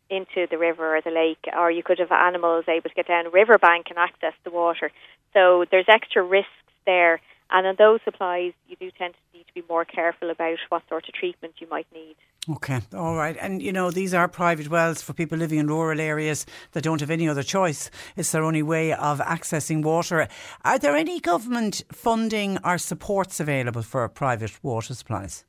[0.09, 3.25] into the river or the lake, or you could have animals able to get down
[3.25, 4.91] a riverbank and access the water.
[5.33, 6.51] So there's extra risks
[6.85, 7.21] there
[7.53, 10.81] and in those supplies, you do tend to need to be more careful about what
[10.89, 12.15] sort of treatment you might need.
[12.49, 13.37] Okay, all right.
[13.39, 16.99] And you know, these are private wells for people living in rural areas that don't
[16.99, 17.91] have any other choice.
[18.17, 20.27] It's their only way of accessing water.
[20.65, 25.45] Are there any government funding or supports available for private water supplies?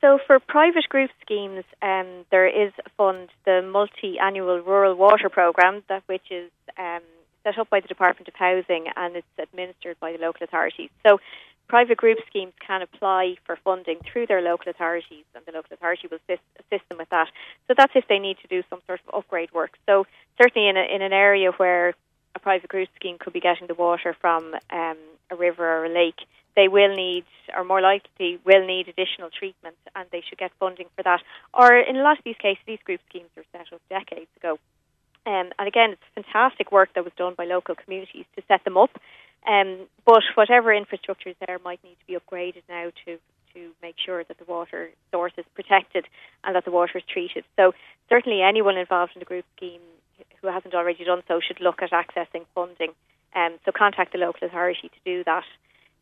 [0.00, 5.28] So, for private group schemes, um, there is a fund, the multi annual rural water
[5.28, 7.02] programme, that which is um,
[7.48, 10.90] set up by the Department of Housing and it's administered by the local authorities.
[11.06, 11.18] So
[11.68, 16.08] private group schemes can apply for funding through their local authorities and the local authority
[16.10, 17.28] will assist, assist them with that.
[17.66, 19.72] So that's if they need to do some sort of upgrade work.
[19.86, 20.06] So
[20.40, 21.94] certainly in, a, in an area where
[22.34, 24.96] a private group scheme could be getting the water from um,
[25.30, 26.20] a river or a lake,
[26.56, 27.24] they will need,
[27.56, 31.20] or more likely will need additional treatment and they should get funding for that.
[31.54, 34.58] Or in a lot of these cases, these group schemes were set up decades ago.
[35.28, 38.78] Um, and again, it's fantastic work that was done by local communities to set them
[38.78, 38.98] up.
[39.46, 43.18] Um, but whatever infrastructure is there might need to be upgraded now to
[43.54, 46.04] to make sure that the water source is protected
[46.44, 47.44] and that the water is treated.
[47.56, 47.72] So
[48.08, 49.80] certainly anyone involved in the group scheme
[50.40, 52.90] who hasn't already done so should look at accessing funding.
[53.34, 55.44] Um, so contact the local authority to do that.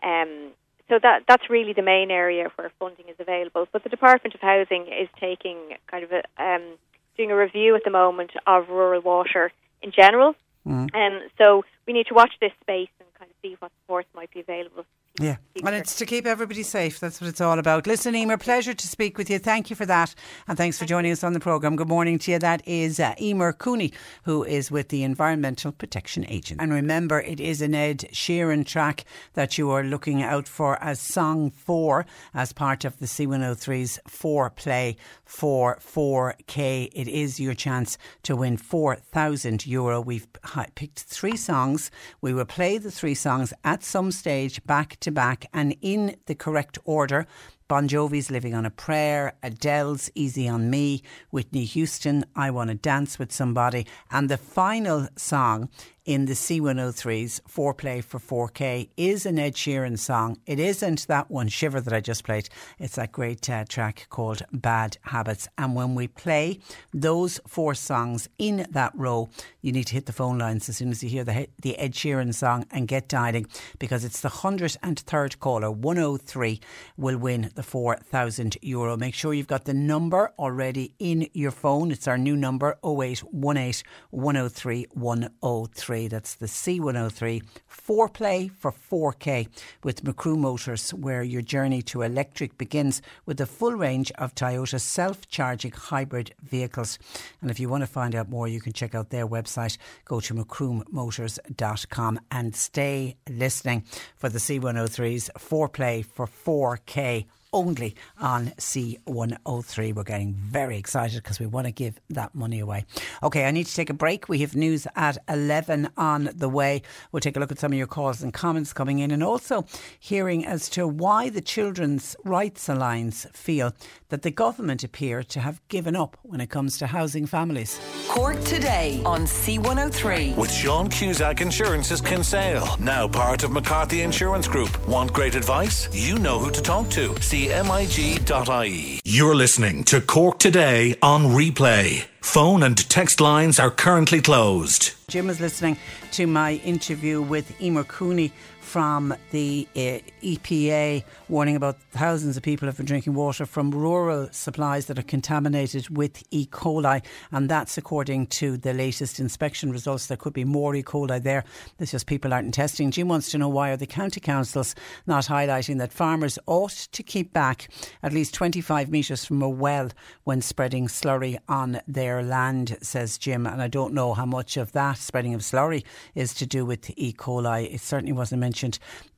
[0.03, 0.53] Um,
[0.89, 3.67] so that that's really the main area where funding is available.
[3.73, 5.57] But the Department of Housing is taking
[5.91, 6.79] kind of a um,
[7.17, 9.53] doing a review at the moment of rural water
[9.83, 10.35] in general.
[10.67, 10.95] Mm.
[10.95, 14.33] Um, so we need to watch this space and kind of see what supports might
[14.33, 14.85] be available
[15.21, 17.01] yeah, and it's to keep everybody safe.
[17.01, 17.87] That's what it's all about.
[17.87, 19.39] Listen, Emer, pleasure to speak with you.
[19.39, 20.15] Thank you for that.
[20.47, 21.77] And thanks for joining us on the programme.
[21.77, 22.39] Good morning to you.
[22.39, 23.93] That is uh, Emer Cooney,
[24.25, 26.63] who is with the Environmental Protection Agency.
[26.63, 31.01] And remember, it is an Ed Sheeran track that you are looking out for as
[31.01, 36.91] song four as part of the C103's four play for 4K.
[36.93, 40.01] It is your chance to win 4,000 euro.
[40.01, 40.27] We've
[40.75, 41.91] picked three songs.
[42.21, 46.35] We will play the three songs at some stage back to back and in the
[46.35, 47.27] correct order.
[47.69, 52.75] Bon Jovi's Living on a Prayer, Adele's Easy on Me, Whitney Houston, I Want to
[52.75, 55.69] Dance with Somebody, and the final song
[56.07, 60.39] in the C103's four play for 4K is an Ed Sheeran song.
[60.47, 62.49] It isn't that one, Shiver, that I just played.
[62.79, 65.49] It's that great uh, track called Bad Habits.
[65.59, 66.61] And when we play
[66.95, 69.29] those four songs in that row,
[69.61, 71.93] you need to hit the phone lines as soon as you hear the, the Ed
[71.93, 73.49] Sheeran song and get dialing
[73.81, 76.61] because it's the 103rd caller, 103,
[76.97, 78.97] will win the 4,000 euro.
[78.97, 81.91] Make sure you've got the number already in your phone.
[81.91, 85.96] It's our new number 0818 103 103.
[86.05, 89.49] That's the C103 four play for 4K
[89.83, 94.79] with Macroom Motors, where your journey to electric begins with a full range of Toyota
[94.81, 96.99] self charging hybrid vehicles.
[97.41, 99.79] And if you want to find out more, you can check out their website.
[100.05, 103.85] Go to macroommotors.com and stay listening
[104.17, 107.27] for the C103's four play for 4K
[107.57, 109.95] only on C103.
[109.95, 112.85] We're getting very excited because we want to give that money away.
[113.23, 114.29] Okay, I need to take a break.
[114.29, 116.83] We have news at 11 on the way.
[117.11, 119.65] We'll take a look at some of your calls and comments coming in and also
[119.99, 123.73] hearing as to why the Children's Rights Alliance feel
[124.11, 127.81] that the government appear to have given up when it comes to housing families.
[128.09, 130.37] Cork today on C103.
[130.37, 134.87] With Sean Cusack Insurance's Kinsale, now part of McCarthy Insurance Group.
[134.87, 135.89] Want great advice?
[135.93, 137.15] You know who to talk to.
[137.47, 139.01] CMIG.ie.
[139.05, 142.07] You're listening to Cork Today on replay.
[142.21, 144.91] Phone and text lines are currently closed.
[145.07, 145.77] Jim is listening
[146.11, 148.33] to my interview with Emer Cooney
[148.67, 154.29] from the uh, EPA warning about thousands of people have been drinking water from rural
[154.33, 156.47] supplies that are contaminated with E.
[156.47, 157.01] coli,
[157.31, 160.07] and that's according to the latest inspection results.
[160.07, 160.83] There could be more E.
[160.83, 161.45] coli there.
[161.79, 162.91] It's just people aren't testing.
[162.91, 164.75] Jim wants to know why are the county councils
[165.07, 167.69] not highlighting that farmers ought to keep back
[168.03, 169.91] at least 25 metres from a well
[170.25, 173.47] when spreading slurry on their land, says Jim.
[173.47, 175.85] And I don't know how much of that spreading of slurry
[176.17, 177.13] is to do with E.
[177.13, 177.73] coli.
[177.73, 178.56] It certainly wasn't mentioned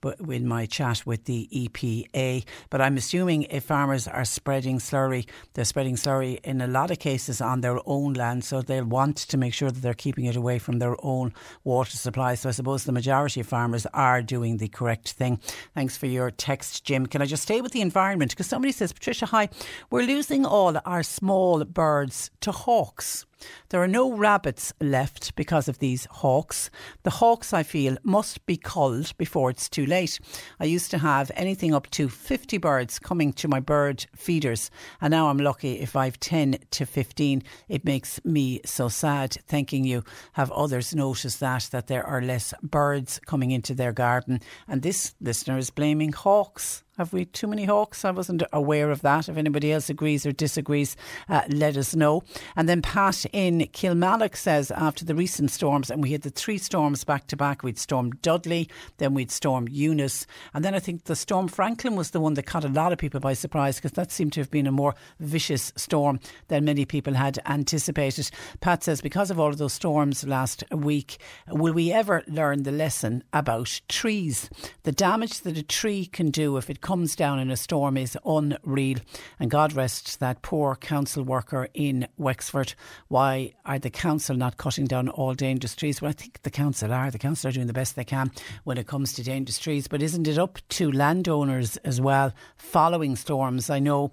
[0.01, 2.45] but in my chat with the EPA.
[2.70, 6.99] But I'm assuming if farmers are spreading slurry, they're spreading slurry in a lot of
[6.99, 10.36] cases on their own land, so they'll want to make sure that they're keeping it
[10.36, 11.32] away from their own
[11.64, 12.34] water supply.
[12.34, 15.41] So I suppose the majority of farmers are doing the correct thing.
[15.74, 17.07] Thanks for your text, Jim.
[17.07, 18.32] Can I just stay with the environment?
[18.32, 19.49] Because somebody says, Patricia, hi,
[19.91, 23.26] we're losing all our small birds to hawks.
[23.68, 26.70] There are no rabbits left because of these hawks.
[27.03, 30.18] The hawks, I feel, must be culled before it's too late.
[30.59, 34.70] I used to have anything up to 50 birds coming to my bird feeders,
[35.01, 37.43] and now I'm lucky if I've 10 to 15.
[37.68, 42.55] It makes me so sad thinking you have others notice that, that there are less
[42.62, 44.41] birds coming into their garden.
[44.66, 46.82] And this listener is blaming hawks.
[46.99, 48.05] Have we too many hawks?
[48.05, 49.28] I wasn't aware of that.
[49.28, 50.96] If anybody else agrees or disagrees,
[51.28, 52.24] uh, let us know.
[52.57, 56.59] And then Pat in Kilmallock says after the recent storms, and we had the three
[56.59, 61.05] storms back to back, we'd Storm Dudley, then we'd Storm Eunice, and then I think
[61.05, 63.92] the Storm Franklin was the one that caught a lot of people by surprise because
[63.92, 66.18] that seemed to have been a more vicious storm
[66.49, 68.28] than many people had anticipated.
[68.61, 71.18] Pat says because of all of those storms last week,
[71.49, 74.51] will we ever learn the lesson about trees?
[74.82, 78.16] The damage that a tree can do if it comes down in a storm is
[78.24, 78.97] unreal.
[79.39, 82.72] And God rest that poor council worker in Wexford.
[83.09, 86.01] Why are the council not cutting down all dangerous trees?
[86.01, 87.11] Well, I think the council are.
[87.11, 88.32] The council are doing the best they can
[88.64, 89.86] when it comes to dangerous trees.
[89.86, 93.68] But isn't it up to landowners as well following storms?
[93.68, 94.11] I know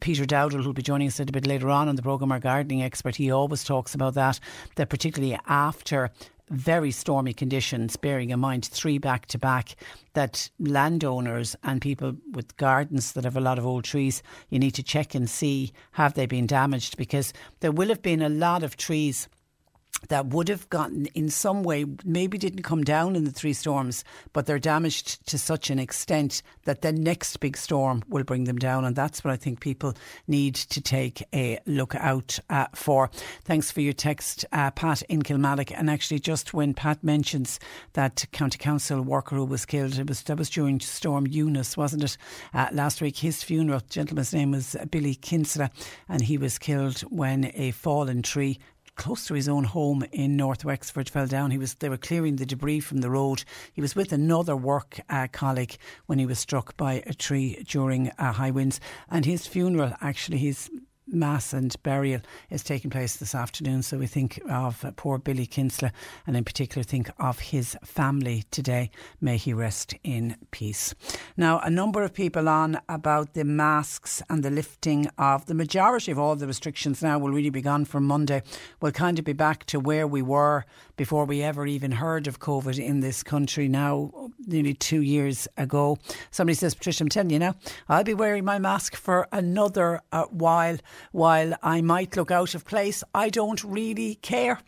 [0.00, 2.40] Peter Dowdall, who'll be joining us a little bit later on on the programme, our
[2.40, 4.40] gardening expert, he always talks about that,
[4.76, 6.10] that particularly after
[6.50, 9.76] very stormy conditions, bearing in mind three back to back,
[10.14, 14.72] that landowners and people with gardens that have a lot of old trees, you need
[14.72, 16.96] to check and see have they been damaged?
[16.96, 19.28] Because there will have been a lot of trees
[20.08, 24.04] that would have gotten in some way, maybe didn't come down in the three storms,
[24.32, 28.58] but they're damaged to such an extent that the next big storm will bring them
[28.58, 28.84] down.
[28.84, 29.94] And that's what I think people
[30.26, 33.10] need to take a look out uh, for.
[33.44, 35.72] Thanks for your text, uh, Pat in Kilmallock.
[35.76, 37.60] And actually, just when Pat mentions
[37.92, 42.04] that county council worker who was killed, it was that was during Storm Eunice, wasn't
[42.04, 42.16] it?
[42.54, 45.70] Uh, last week, his funeral, gentleman's name was Billy Kinsella,
[46.08, 48.58] and he was killed when a fallen tree
[48.96, 51.50] close to his own home in North Wexford fell down.
[51.50, 53.44] He was they were clearing the debris from the road.
[53.72, 55.76] He was with another work uh, colleague
[56.06, 58.80] when he was struck by a tree during uh, high winds.
[59.10, 60.70] And his funeral, actually, his
[61.12, 63.82] mass and burial is taking place this afternoon.
[63.82, 65.92] So we think of poor Billy Kinsella
[66.26, 68.90] and in particular think of his family today.
[69.20, 70.94] May he rest in peace.
[71.36, 76.12] Now, a number of people on about the masks and the lifting of the majority
[76.12, 78.42] of all the restrictions now will really be gone from Monday.
[78.80, 80.64] We'll kind of be back to where we were
[81.00, 85.96] before we ever even heard of COVID in this country now, nearly two years ago.
[86.30, 87.54] Somebody says, Patricia, I'm telling you now,
[87.88, 90.76] I'll be wearing my mask for another uh, while,
[91.12, 93.02] while I might look out of place.
[93.14, 94.58] I don't really care.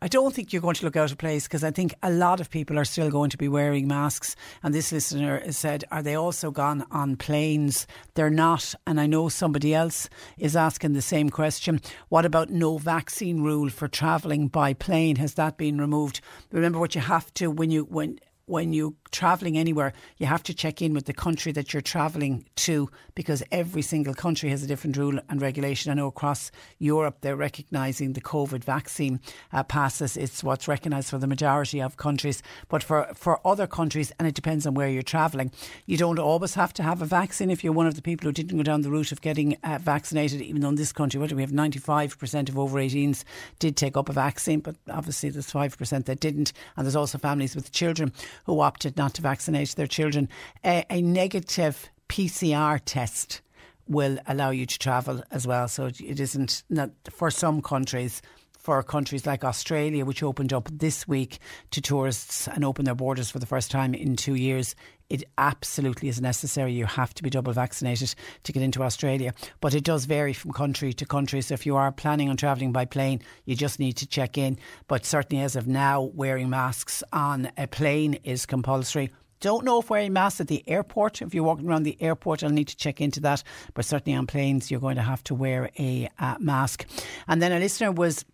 [0.00, 2.40] I don't think you're going to look out of place because I think a lot
[2.40, 4.36] of people are still going to be wearing masks.
[4.62, 7.86] And this listener said, Are they also gone on planes?
[8.14, 8.74] They're not.
[8.86, 10.08] And I know somebody else
[10.38, 11.82] is asking the same question.
[12.08, 15.16] What about no vaccine rule for travelling by plane?
[15.16, 16.20] Has that been removed?
[16.52, 20.54] Remember what you have to when you when when you're traveling anywhere, you have to
[20.54, 24.66] check in with the country that you're traveling to because every single country has a
[24.66, 25.90] different rule and regulation.
[25.90, 29.20] I know across Europe they're recognising the COVID vaccine
[29.52, 30.16] uh, passes.
[30.16, 32.42] It's what's recognised for the majority of countries.
[32.68, 35.50] But for, for other countries, and it depends on where you're travelling,
[35.86, 38.32] you don't always have to have a vaccine if you're one of the people who
[38.32, 41.30] didn't go down the route of getting uh, vaccinated, even though in this country, what
[41.30, 41.50] do we have?
[41.50, 43.24] 95% of over 18s
[43.58, 46.52] did take up a vaccine, but obviously there's 5% that didn't.
[46.76, 48.12] And there's also families with children
[48.46, 50.28] who opted not to vaccinate their children.
[50.64, 53.40] A, a negative PCR test
[53.86, 55.68] will allow you to travel as well.
[55.68, 58.22] So it isn't not for some countries.
[58.58, 61.38] For countries like Australia, which opened up this week
[61.70, 64.74] to tourists and opened their borders for the first time in two years,
[65.10, 66.72] it absolutely is necessary.
[66.72, 69.34] You have to be double vaccinated to get into Australia.
[69.60, 71.40] But it does vary from country to country.
[71.42, 74.58] So if you are planning on travelling by plane, you just need to check in.
[74.88, 79.10] But certainly, as of now, wearing masks on a plane is compulsory.
[79.40, 81.20] Don't know if wearing masks at the airport.
[81.20, 83.42] If you're walking around the airport, I'll need to check into that.
[83.74, 86.86] But certainly on planes, you're going to have to wear a uh, mask.
[87.28, 88.24] And then a listener was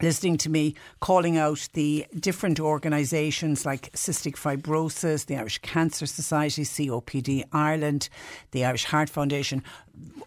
[0.00, 6.62] listening to me calling out the different organisations like Cystic Fibrosis, the Irish Cancer Society,
[6.62, 8.08] COPD Ireland,
[8.50, 9.62] the Irish Heart Foundation,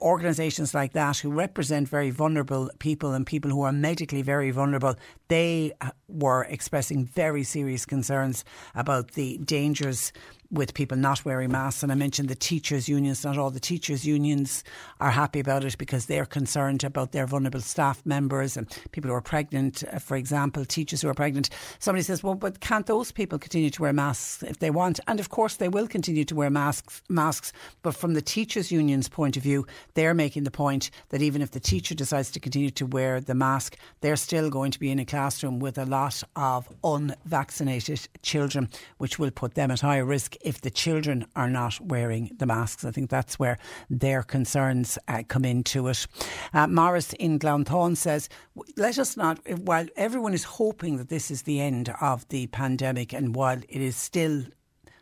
[0.02, 4.96] organisations like that who represent very vulnerable people and people who are medically very vulnerable,
[5.28, 8.44] they uh, were expressing very serious concerns
[8.76, 10.12] about the dangers
[10.52, 11.84] with people not wearing masks.
[11.84, 13.24] And I mentioned the teachers' unions.
[13.24, 14.64] Not all the teachers' unions
[15.00, 19.16] are happy about it because they're concerned about their vulnerable staff members and people who
[19.16, 21.50] are pregnant, uh, for example, teachers who are pregnant.
[21.78, 25.00] Somebody says, well, but can't those people continue to wear masks if they want?
[25.08, 27.02] And of course, they will continue to wear masks.
[27.10, 27.54] masks.
[27.84, 31.52] But from the teachers' union's point of view, they're making the point that even if
[31.52, 35.00] the teacher decides to continue to wear the mask, they're still going to be in
[35.00, 40.36] a classroom with a lot of unvaccinated children, which will put them at higher risk
[40.42, 42.86] if the children are not wearing the masks.
[42.86, 43.58] I think that's where
[43.90, 46.08] their concerns uh, come into it.
[46.54, 48.30] Uh, Morris in Glounthaune says,
[48.78, 53.14] let us not, while everyone is hoping that this is the end of the pandemic
[53.14, 54.44] and while it is still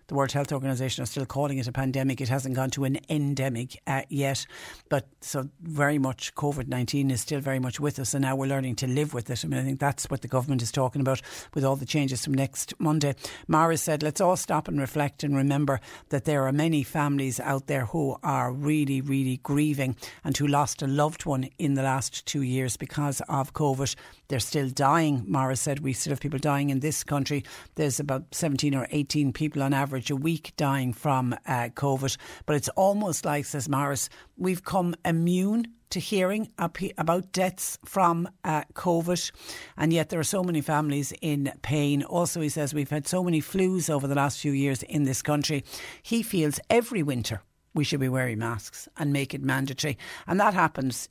[0.07, 2.21] the World Health Organization are still calling it a pandemic.
[2.21, 4.45] It hasn't gone to an endemic uh, yet.
[4.89, 8.13] But so very much COVID 19 is still very much with us.
[8.13, 9.43] And now we're learning to live with it.
[9.43, 11.21] I mean, I think that's what the government is talking about
[11.53, 13.15] with all the changes from next Monday.
[13.47, 17.67] Mara said, let's all stop and reflect and remember that there are many families out
[17.67, 22.25] there who are really, really grieving and who lost a loved one in the last
[22.25, 23.95] two years because of COVID.
[24.27, 25.23] They're still dying.
[25.27, 27.43] Mara said, we still have people dying in this country.
[27.75, 32.17] There's about 17 or 18 people on average a week dying from uh, COVID.
[32.45, 38.63] But it's almost like, says Morris, we've come immune to hearing about deaths from uh,
[38.73, 39.31] COVID,
[39.77, 42.03] and yet there are so many families in pain.
[42.03, 45.21] Also, he says we've had so many flus over the last few years in this
[45.21, 45.63] country.
[46.01, 47.41] He feels every winter
[47.73, 51.07] we should be wearing masks and make it mandatory, and that happens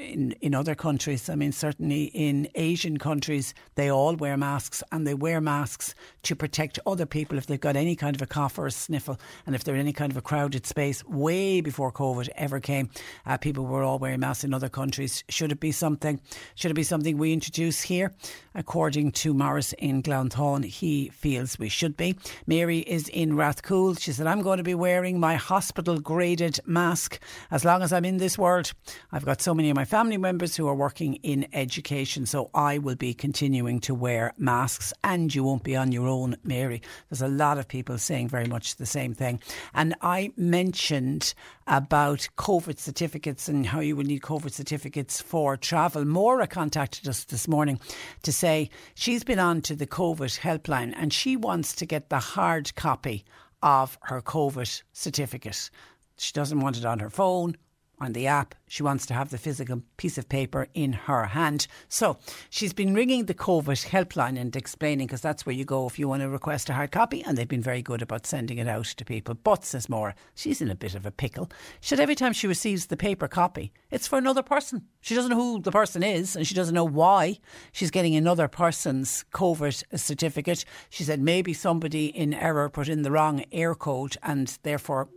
[0.00, 1.28] in, in other countries.
[1.28, 6.34] I mean, certainly in Asian countries, they all wear masks and they wear masks to
[6.34, 9.18] protect other people if they've got any kind of a cough or a sniffle.
[9.46, 12.90] And if they're in any kind of a crowded space, way before COVID ever came,
[13.26, 15.24] uh, people were all wearing masks in other countries.
[15.28, 16.20] Should it be something?
[16.54, 18.12] Should it be something we introduce here?
[18.54, 22.16] According to Morris in Glounthaune, he feels we should be.
[22.46, 24.00] Mary is in Rathcoole.
[24.00, 27.20] She said, I'm going to be wearing my hospital graded mask
[27.50, 28.72] as long as I'm in this world.
[29.12, 32.78] I've got so many of my family members who are working in education, so I
[32.78, 36.80] will be continuing to wear masks and you won't be on your own, Mary.
[37.08, 39.40] There's a lot of people saying very much the same thing.
[39.74, 41.34] And I mentioned
[41.66, 46.04] about COVID certificates and how you will need COVID certificates for travel.
[46.04, 47.80] Maura contacted us this morning
[48.22, 52.20] to say she's been on to the COVID helpline and she wants to get the
[52.20, 53.24] hard copy
[53.60, 55.68] of her COVID certificate.
[56.16, 57.56] She doesn't want it on her phone
[57.98, 58.54] on the app.
[58.70, 61.66] She wants to have the physical piece of paper in her hand.
[61.88, 62.18] So
[62.50, 66.06] she's been ringing the COVID helpline and explaining, because that's where you go if you
[66.06, 68.84] want to request a hard copy, and they've been very good about sending it out
[68.84, 69.34] to people.
[69.34, 71.50] But, says Maura, she's in a bit of a pickle.
[71.80, 74.86] She said every time she receives the paper copy, it's for another person.
[75.00, 77.38] She doesn't know who the person is, and she doesn't know why
[77.72, 80.64] she's getting another person's COVID certificate.
[80.90, 85.08] She said maybe somebody in error put in the wrong Eircode, and therefore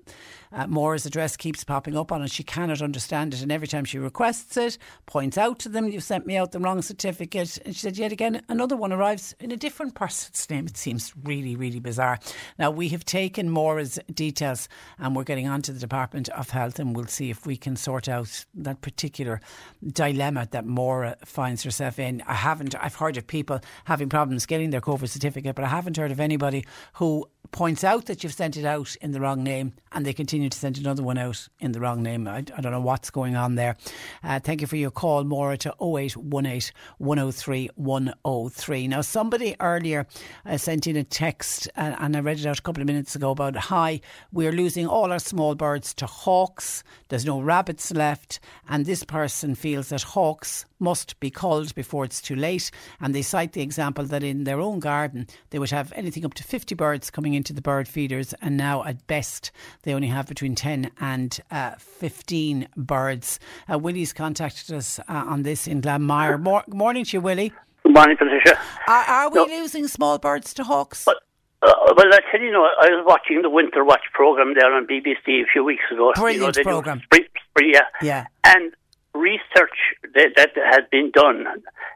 [0.52, 0.66] uh,
[1.06, 2.32] address keeps popping up on it.
[2.32, 3.43] She cannot understand it.
[3.44, 6.60] And every time she requests it, points out to them, you've sent me out the
[6.60, 7.58] wrong certificate.
[7.66, 10.66] And she said, yet again, another one arrives in a different person's name.
[10.66, 12.20] It seems really, really bizarre.
[12.58, 14.68] Now, we have taken Maura's details
[14.98, 17.76] and we're getting on to the Department of Health and we'll see if we can
[17.76, 19.42] sort out that particular
[19.86, 22.24] dilemma that Maura finds herself in.
[22.28, 25.98] I haven't, I've heard of people having problems getting their COVID certificate, but I haven't
[25.98, 29.74] heard of anybody who points out that you've sent it out in the wrong name
[29.92, 32.28] and they continue to send another one out in the wrong name.
[32.28, 33.78] I, I don't know what's going on there.
[34.24, 38.88] Uh, thank you for your call, Maura, to 0818 103 103.
[38.88, 40.08] Now, somebody earlier
[40.46, 43.16] uh, sent in a text uh, and I read it out a couple of minutes
[43.16, 44.02] ago about Hi,
[44.32, 46.84] we're losing all our small birds to hawks.
[47.10, 48.40] There's no rabbits left.
[48.68, 52.72] And this person feels that hawks must be culled before it's too late.
[53.00, 56.34] And they cite the example that in their own garden, they would have anything up
[56.36, 58.34] to 50 birds coming into the bird feeders.
[58.42, 63.38] And now, at best, they only have between 10 and uh, 15 birds.
[63.70, 66.42] Uh, Willie's contacted us uh, on this in Glanmire.
[66.42, 67.52] Mor- morning to you, Willie.
[67.84, 68.58] Good morning, Patricia.
[68.88, 69.46] Are, are we No.
[69.46, 71.04] losing small birds to hawks?
[71.04, 71.18] But,
[71.62, 74.88] uh, well, I tell you, know, I was watching the Winter Watch program there on
[74.88, 76.14] BBC a few weeks ago.
[76.16, 77.02] Brilliant you know, programme.
[77.04, 77.82] Spring, spring, yeah.
[78.02, 78.28] Yeah.
[78.46, 78.72] And
[79.14, 79.76] research
[80.16, 81.44] that, that has been done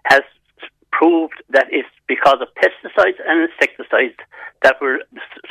[0.07, 0.21] has
[0.91, 4.15] proved that it's because of pesticides and insecticides
[4.63, 4.99] that were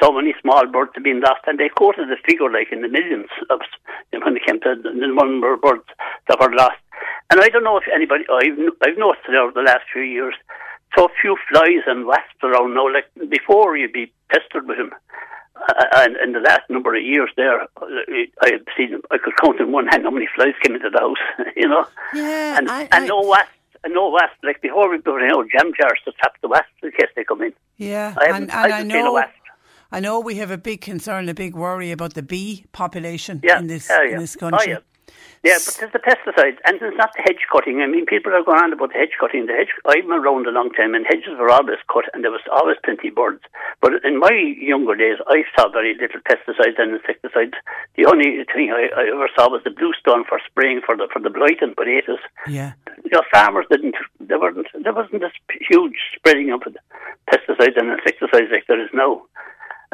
[0.02, 1.40] so many small birds have been lost.
[1.46, 3.60] And they quoted the figure like in the millions of
[4.22, 5.84] when it came to the number of birds
[6.28, 6.78] that were lost.
[7.30, 10.34] And I don't know if anybody, I've, I've noticed over the last few years,
[10.96, 12.92] so few flies and wasps around now.
[12.92, 14.90] Like before, you'd be pestered with them.
[15.56, 17.66] Uh, and in the last number of years there, uh,
[18.42, 20.98] I had seen, I could count in one hand how many flies came into the
[20.98, 21.86] house, you know.
[22.14, 23.52] Yeah, And, I- and I- no wasps,
[23.86, 24.34] and no west.
[24.42, 27.24] Like before, we put in know, jam jars to trap the west in case they
[27.24, 27.52] come in.
[27.76, 29.22] Yeah, I and, and I a know.
[29.92, 33.60] I know we have a big concern, a big worry about the bee population Yeah,
[33.60, 34.12] in this yeah, yeah.
[34.14, 34.72] in this Oh, country.
[34.72, 34.78] yeah.
[35.46, 37.78] Yeah, but there's the pesticides, and it's not the hedge cutting.
[37.78, 39.46] I mean, people are going on about the hedge cutting.
[39.46, 42.42] The hedge, I'm around a long time, and hedges were always cut, and there was
[42.50, 43.46] always plenty of birds.
[43.80, 47.54] But in my younger days, I saw very little pesticides and insecticides.
[47.94, 51.22] The only thing I, I ever saw was the bluestone for spraying for the for
[51.22, 52.22] the blight and potatoes.
[52.50, 52.72] Yeah.
[53.04, 53.94] You know, farmers didn't.
[54.18, 54.66] There weren't.
[54.74, 55.36] There wasn't this
[55.70, 56.66] huge spreading of
[57.30, 59.22] pesticides and insecticides like there is now.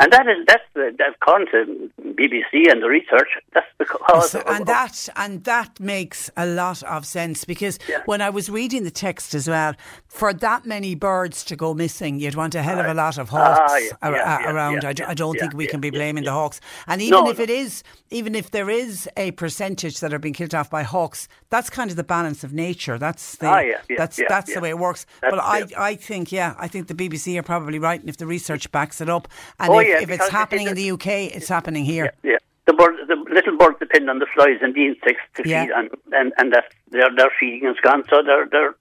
[0.02, 3.28] And that is that's the that according to BBC and the research.
[3.54, 4.30] That's the cause.
[4.32, 8.82] So- and that and that makes a lot of sense because when I was reading
[8.84, 9.74] the text as well,
[10.08, 13.28] for that many birds to go missing, you'd want a hell of a lot of
[13.28, 14.82] hawks Ah, yeah, ar- yeah, yeah, around.
[14.82, 16.60] yeah, I, d- I don't think yeah, we can yeah, be yeah, blaming the hawks.
[16.88, 17.44] And even No, if no.
[17.44, 21.28] it is, even if there is a percentage that are being killed off by hawks,
[21.50, 22.98] that's kind of the balance of nature.
[22.98, 24.54] That's the Ah, yeah, yeah, that's yeah, that's yeah.
[24.56, 25.06] the way it works.
[25.20, 25.66] That's but I.
[25.92, 29.00] I think yeah, I think the BBC are probably right, and if the research backs
[29.00, 29.28] it up,
[29.60, 32.12] and Oh, if, yeah, if it's happening in the- UK, it's happening here.
[32.22, 35.64] Yeah, the birds, the little birds depend on the flies and the insects to Yeah.
[35.64, 38.74] feed, and and and that their their feeding is gone, so they're they're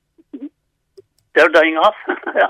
[1.36, 1.96] they're dying off.
[2.36, 2.48] yeah.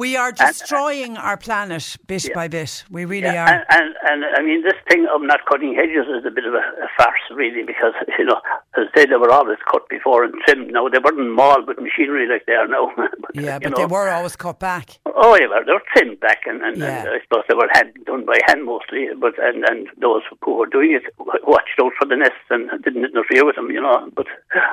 [0.00, 2.34] We are uh, destroying our planet bit Yeah.
[2.34, 2.84] by bit.
[2.90, 3.52] We really Yeah, are.
[3.54, 6.54] and, and and I mean this thing of not cutting hedges is a bit of
[6.54, 8.40] a, a farce, really, because you know,
[8.78, 10.72] as I say, they were always cut before and trimmed.
[10.72, 12.84] Now they weren't mauled with machinery like they are now.
[12.96, 14.98] but, yeah, but know, they were always cut back.
[15.22, 17.00] Oh, yeah, well, they were trimmed back, and, and, Yeah.
[17.00, 19.08] and I suppose they were hand, done by hand mostly.
[19.20, 21.04] But and, and those who were doing it
[21.46, 24.08] watched out for the nests and didn't interfere with them, you know.
[24.16, 24.28] But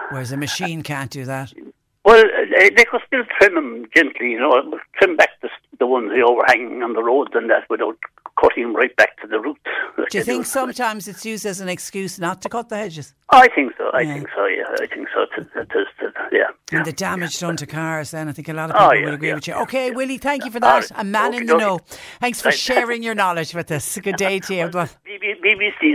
[0.10, 1.52] Whereas a machine can't do that.
[2.08, 2.24] well,
[2.58, 4.52] they, they could still trim them gently, you know,
[4.98, 5.50] trim back the
[5.80, 7.98] the ones who overhanging on the roads and that without
[8.42, 9.60] cutting them right back to the roots.
[9.66, 13.14] Do you they think sometimes it's used as an excuse not to cut the hedges?
[13.30, 13.90] I think so.
[13.94, 14.14] I Yeah.
[14.14, 14.46] think so.
[14.46, 15.26] Yeah, I think so.
[16.32, 16.44] Yeah.
[16.72, 19.06] And the damage done to cars, then I think a lot of Oh, people yeah,
[19.06, 19.54] would agree yeah, with you.
[19.56, 19.94] yeah, Okay, yeah.
[19.94, 20.74] Willie, thank you for that.
[20.92, 20.92] right.
[21.02, 21.60] A man in the dokie.
[21.60, 21.80] know.
[22.20, 22.58] Thanks for Right.
[22.58, 23.98] sharing your knowledge with us.
[23.98, 24.70] Good day to you.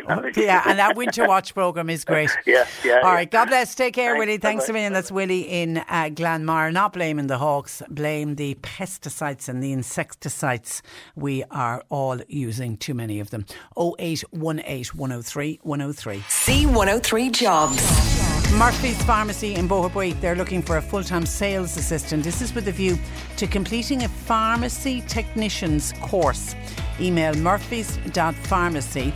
[0.07, 2.31] Well, BB, Yeah, and that Winter Watch programme is great.
[2.47, 3.25] Yeah, yeah, All yeah.
[3.25, 3.75] God bless.
[3.75, 4.39] Take care, Thanks, Willie.
[4.39, 4.93] Thanks a bye-bye, million.
[4.93, 6.73] That's Willie in uh, Glanmire.
[6.73, 10.83] Not blaming the hawks, blame the pesticides and the insecticides.
[11.15, 13.47] We are all using too many of them.
[13.79, 16.19] 0818 103 103.
[16.19, 18.23] C103 Jobs.
[18.59, 22.23] Murphy's Pharmacy in Boherbue, they're looking for a full time sales assistant.
[22.23, 22.99] This is with a view
[23.39, 26.55] to completing a pharmacy technician's course.
[27.01, 29.15] Email murphys.pharmacy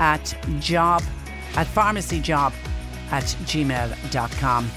[0.00, 1.02] at job
[1.56, 2.52] at pharmacyjob
[3.10, 4.70] at gmail.com.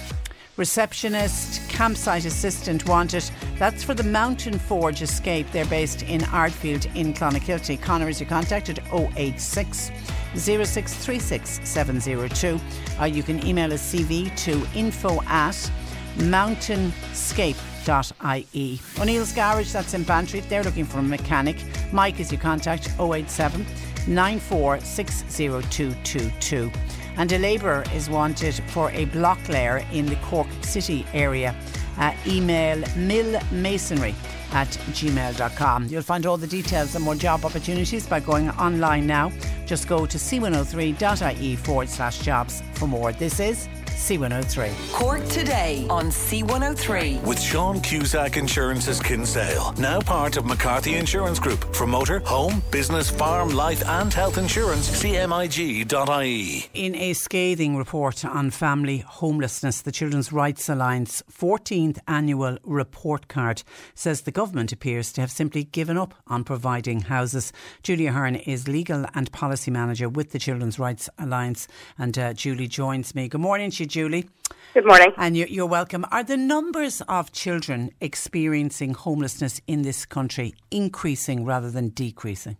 [0.58, 3.24] Receptionist, campsite assistant wanted.
[3.60, 5.52] That's for the Mountain Forge Escape.
[5.52, 7.80] They're based in Ardfield in Clonakilty.
[7.80, 9.92] Connor is your contact at 086
[10.36, 12.60] 0636 702.
[12.98, 15.72] Or uh, you can email a CV to info at
[16.18, 18.80] mountainscape.ie.
[19.00, 20.40] O'Neill's Garage, that's in Bantry.
[20.40, 21.64] They're looking for a mechanic.
[21.94, 23.64] Mike is your contact 087
[24.08, 26.74] 9460222.
[27.18, 31.56] And a labourer is wanted for a block layer in the Cork City area.
[31.98, 34.14] Uh, email millmasonry
[34.52, 35.88] at gmail.com.
[35.88, 39.32] You'll find all the details and more job opportunities by going online now.
[39.66, 43.12] Just go to c103.ie forward slash jobs for more.
[43.12, 43.68] This is
[43.98, 44.94] C103.
[44.94, 47.24] Cork today on C103.
[47.24, 51.76] With Sean Cusack Insurance's Kinsale, now part of McCarthy Insurance Group.
[51.76, 56.70] For motor, home, business, farm, life, and health insurance, cmig.ie.
[56.74, 63.64] In a scathing report on family homelessness, the Children's Rights Alliance 14th annual report card
[63.96, 67.52] says the government appears to have simply given up on providing houses.
[67.82, 71.68] Julie Ahern is legal and policy manager with the Children's Rights Alliance,
[71.98, 73.28] and uh, Julie joins me.
[73.28, 74.30] Good morning to you, Julie.
[74.74, 75.12] Good morning.
[75.18, 76.06] And you're, you're welcome.
[76.12, 82.58] Are the numbers of children experiencing homelessness in this country increasing rather than decreasing?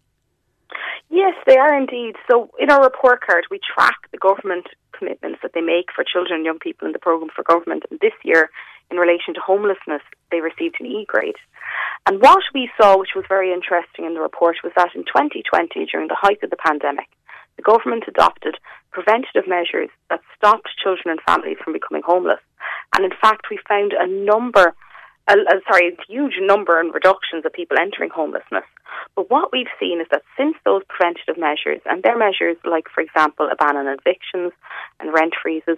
[1.10, 2.16] Yes, they are indeed.
[2.30, 4.68] So, in our report card, we track the government
[4.98, 7.84] commitments that they make for children and young people in the programme for government.
[7.92, 8.50] And this year,
[8.90, 10.02] in relation to homelessness,
[10.32, 11.36] they received an E grade.
[12.06, 15.86] And what we saw, which was very interesting in the report, was that in 2020,
[15.92, 17.08] during the height of the pandemic,
[17.58, 18.56] the government adopted
[18.98, 22.42] preventative measures that stopped children and families from becoming homeless.
[22.96, 24.74] And in fact, we found a number,
[25.28, 28.66] a, a, sorry, a huge number and reductions of people entering homelessness.
[29.16, 33.02] But what we've seen is that since those preventative measures, and their measures like, for
[33.02, 34.52] example, a ban on evictions
[35.00, 35.78] and rent freezes,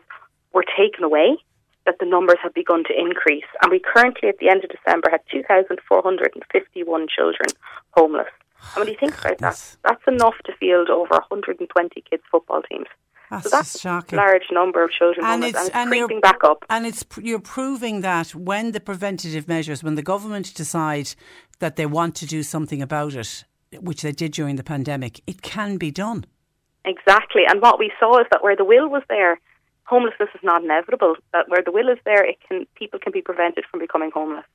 [0.53, 1.37] were taken away,
[1.85, 3.49] that the numbers have begun to increase.
[3.61, 7.49] And we currently, at the end of December, had 2,451 children
[7.91, 8.31] homeless.
[8.75, 11.67] And when you think about that, that's enough to field over 120
[12.09, 12.87] kids' football teams.
[13.29, 14.17] That's, so that's shocking.
[14.17, 16.65] large number of children and it's, and it's creeping you're, back up.
[16.69, 21.13] And it's you're proving that when the preventative measures, when the government decide
[21.59, 23.45] that they want to do something about it,
[23.79, 26.25] which they did during the pandemic, it can be done.
[26.85, 27.43] Exactly.
[27.47, 29.39] And what we saw is that where the will was there,
[29.83, 31.15] homelessness is not inevitable.
[31.33, 34.45] That where the will is there, it can people can be prevented from becoming homeless.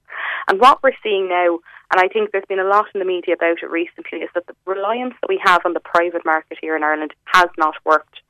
[0.49, 1.59] And what we're seeing now,
[1.93, 4.47] and I think there's been a lot in the media about it recently, is that
[4.47, 8.21] the reliance that we have on the private market here in Ireland has not worked.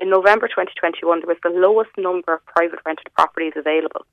[0.00, 4.04] In November 2021, there was the lowest number of private rented properties available.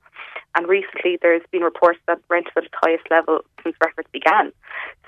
[0.54, 4.52] And recently, there's been reports that rent is at its highest level since records began.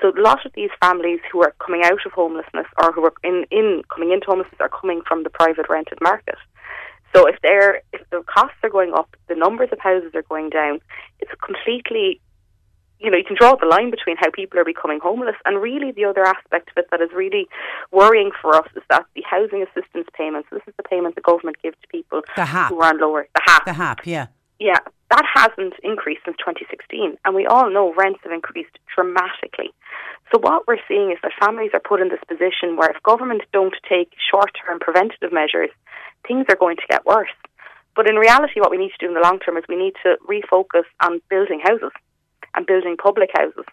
[0.01, 3.15] So a lot of these families who are coming out of homelessness or who are
[3.23, 6.37] in, in coming into homelessness are coming from the private rented market.
[7.15, 10.51] So if they're if the costs are going up, the numbers of houses are going
[10.51, 10.81] down.
[11.21, 12.21] It's completely
[13.03, 15.91] you know, you can draw the line between how people are becoming homeless and really
[15.91, 17.49] the other aspect of it that is really
[17.91, 21.57] worrying for us is that the housing assistance payments, this is the payment the government
[21.63, 23.65] gives to people who are on lower, the HAP.
[23.65, 24.27] The HAP, yeah.
[24.61, 24.79] Yeah,
[25.11, 29.75] that hasn't increased since 2016 and we all know rents have increased dramatically.
[30.33, 33.43] So what we're seeing is that families are put in this position where if government
[33.53, 35.71] don't take short-term preventative measures,
[36.27, 37.35] things are going to get worse.
[37.97, 39.95] But in reality, what we need to do in the long term is we need
[40.05, 41.91] to refocus on building houses
[42.55, 43.65] and building public houses.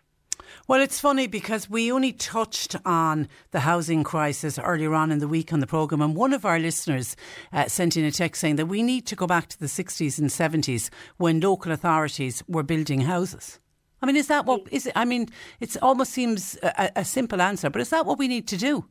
[0.67, 5.27] Well, it's funny because we only touched on the housing crisis earlier on in the
[5.27, 7.15] week on the programme, and one of our listeners
[7.51, 10.19] uh, sent in a text saying that we need to go back to the 60s
[10.19, 13.59] and 70s when local authorities were building houses.
[14.01, 14.93] I mean, is that what is it?
[14.95, 15.27] I mean,
[15.59, 18.85] it almost seems a, a simple answer, but is that what we need to do?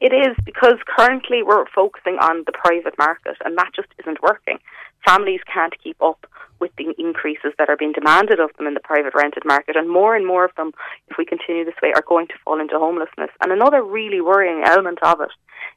[0.00, 4.58] It is because currently we're focusing on the private market, and that just isn't working.
[5.04, 6.26] Families can't keep up
[6.60, 9.88] with the increases that are being demanded of them in the private rented market, and
[9.88, 10.72] more and more of them,
[11.08, 13.30] if we continue this way, are going to fall into homelessness.
[13.40, 15.30] And another really worrying element of it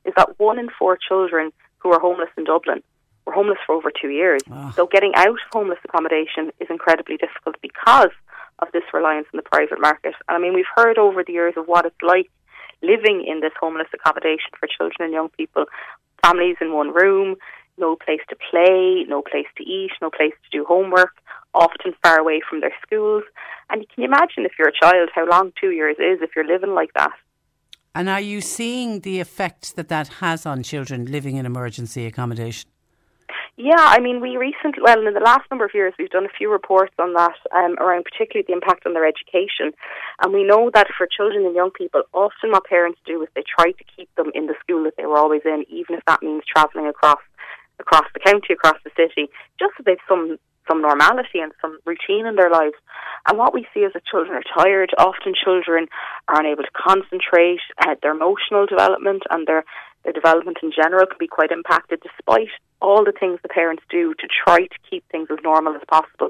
[0.05, 2.81] is that one in four children who are homeless in Dublin
[3.25, 4.41] were homeless for over two years.
[4.51, 4.71] Oh.
[4.75, 8.11] So getting out of homeless accommodation is incredibly difficult because
[8.59, 10.13] of this reliance on the private market.
[10.27, 12.29] And I mean, we've heard over the years of what it's like
[12.81, 15.65] living in this homeless accommodation for children and young people,
[16.23, 17.35] families in one room,
[17.81, 21.13] no place to play, no place to eat, no place to do homework,
[21.53, 23.23] often far away from their schools.
[23.69, 26.45] And can you imagine if you're a child how long two years is if you're
[26.45, 27.11] living like that?
[27.93, 32.69] And are you seeing the effect that that has on children living in emergency accommodation?
[33.57, 36.37] Yeah, I mean, we recently, well, in the last number of years, we've done a
[36.37, 39.71] few reports on that um, around particularly the impact on their education.
[40.23, 43.43] And we know that for children and young people, often what parents do is they
[43.43, 46.23] try to keep them in the school that they were always in, even if that
[46.23, 47.19] means travelling across
[47.81, 49.29] across the county, across the city,
[49.59, 50.37] just so they've some
[50.69, 52.77] some normality and some routine in their lives.
[53.27, 54.91] And what we see is that children are tired.
[54.97, 55.87] Often children
[56.27, 57.59] are unable to concentrate.
[57.81, 59.65] Uh, their emotional development and their
[60.03, 62.49] their development in general can be quite impacted despite
[62.81, 66.29] all the things the parents do to try to keep things as normal as possible.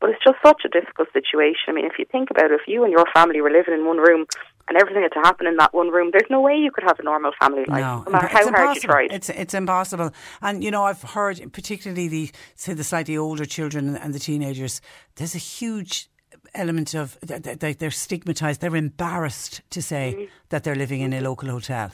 [0.00, 1.68] But it's just such a difficult situation.
[1.68, 3.84] I mean, if you think about it, if you and your family were living in
[3.84, 4.26] one room
[4.68, 6.98] and everything had to happen in that one room, there's no way you could have
[7.00, 8.64] a normal family life, no, no matter how impossible.
[8.64, 9.12] hard you tried.
[9.12, 10.12] It's, it's impossible.
[10.40, 14.80] And, you know, I've heard, particularly the, say, the slightly older children and the teenagers,
[15.16, 16.08] there's a huge
[16.54, 20.24] element of they're stigmatized, they're embarrassed to say mm-hmm.
[20.50, 21.90] that they're living in a local hotel.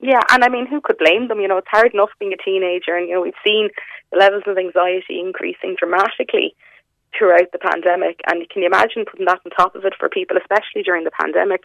[0.00, 1.40] Yeah, and I mean, who could blame them?
[1.40, 3.70] You know, it's hard enough being a teenager, and you know, we've seen
[4.12, 6.54] the levels of anxiety increasing dramatically
[7.16, 8.20] throughout the pandemic.
[8.26, 11.16] And can you imagine putting that on top of it for people, especially during the
[11.16, 11.64] pandemic?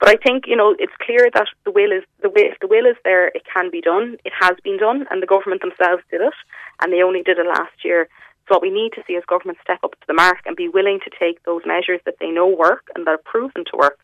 [0.00, 2.50] But I think you know it's clear that the will is the will.
[2.50, 4.16] If the will is there, it can be done.
[4.24, 6.34] It has been done, and the government themselves did it,
[6.82, 8.08] and they only did it last year.
[8.48, 10.68] So what we need to see is government step up to the mark and be
[10.68, 14.00] willing to take those measures that they know work and that are proven to work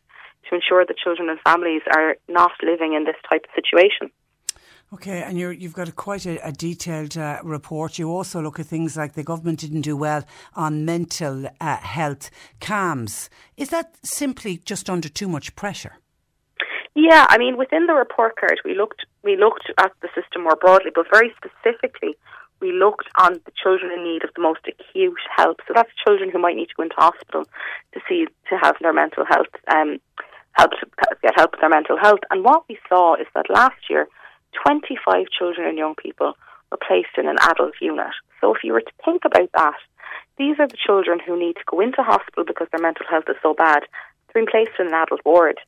[0.49, 4.11] to ensure that children and families are not living in this type of situation.
[4.93, 7.97] Okay, and you have got a, quite a, a detailed uh, report.
[7.97, 10.23] You also look at things like the government didn't do well
[10.55, 12.29] on mental uh, health
[12.61, 13.29] CAMHS.
[13.57, 15.93] Is that simply just under too much pressure?
[16.93, 20.55] Yeah, I mean, within the report card, we looked we looked at the system more
[20.55, 22.15] broadly, but very specifically,
[22.61, 25.59] we looked on the children in need of the most acute help.
[25.67, 27.43] So that's children who might need to go into hospital
[27.93, 29.99] to see to have their mental health um,
[30.55, 30.87] help to
[31.21, 32.19] get help with their mental health.
[32.31, 34.07] And what we saw is that last year,
[34.65, 36.33] 25 children and young people
[36.71, 38.15] were placed in an adult unit.
[38.41, 39.79] So if you were to think about that,
[40.37, 43.37] these are the children who need to go into hospital because their mental health is
[43.41, 43.83] so bad.
[44.27, 45.59] They're being placed in an adult ward.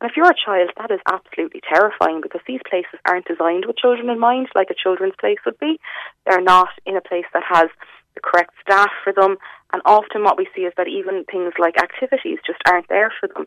[0.00, 3.76] And if you're a child, that is absolutely terrifying because these places aren't designed with
[3.76, 5.78] children in mind like a children's place would be.
[6.26, 7.68] They're not in a place that has
[8.14, 9.36] the correct staff for them.
[9.72, 13.28] And often what we see is that even things like activities just aren't there for
[13.28, 13.46] them.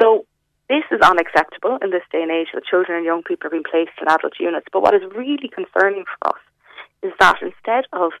[0.00, 0.24] So
[0.68, 3.68] this is unacceptable in this day and age that children and young people are being
[3.68, 4.66] placed in adult units.
[4.72, 6.42] But what is really concerning for us
[7.02, 8.12] is that instead of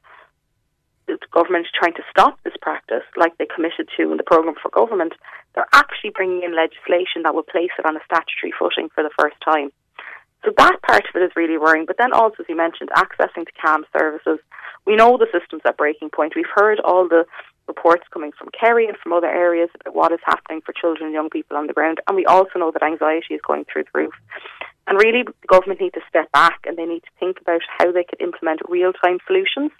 [1.06, 4.70] the government trying to stop this practice, like they committed to in the programme for
[4.70, 5.14] government,
[5.54, 9.10] they're actually bringing in legislation that will place it on a statutory footing for the
[9.18, 9.72] first time.
[10.44, 11.86] So that part of it is really worrying.
[11.86, 14.38] But then also, as you mentioned, accessing to CAMHS services.
[14.86, 16.34] We know the system's at breaking point.
[16.36, 17.26] We've heard all the
[17.66, 21.14] reports coming from Kerry and from other areas about what is happening for children and
[21.14, 22.00] young people on the ground.
[22.06, 24.14] And we also know that anxiety is going through the roof.
[24.86, 27.92] And really, the government need to step back and they need to think about how
[27.92, 29.70] they could implement real time solutions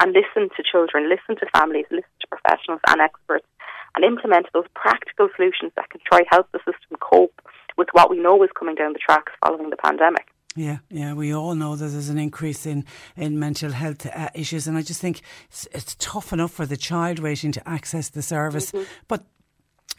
[0.00, 3.46] and listen to children, listen to families, listen to professionals and experts,
[3.94, 7.40] and implement those practical solutions that can try help the system cope
[7.76, 10.26] with what we know is coming down the tracks following the pandemic.
[10.56, 14.66] Yeah, yeah, we all know that there's an increase in, in mental health uh, issues,
[14.66, 15.20] and I just think
[15.50, 18.84] it's, it's, tough enough for the child waiting to access the service, mm-hmm.
[19.06, 19.26] but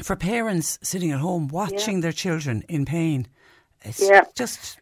[0.02, 2.02] for parents sitting at home watching yeah.
[2.02, 3.28] their children in pain,
[3.84, 4.24] it's yeah.
[4.36, 4.80] just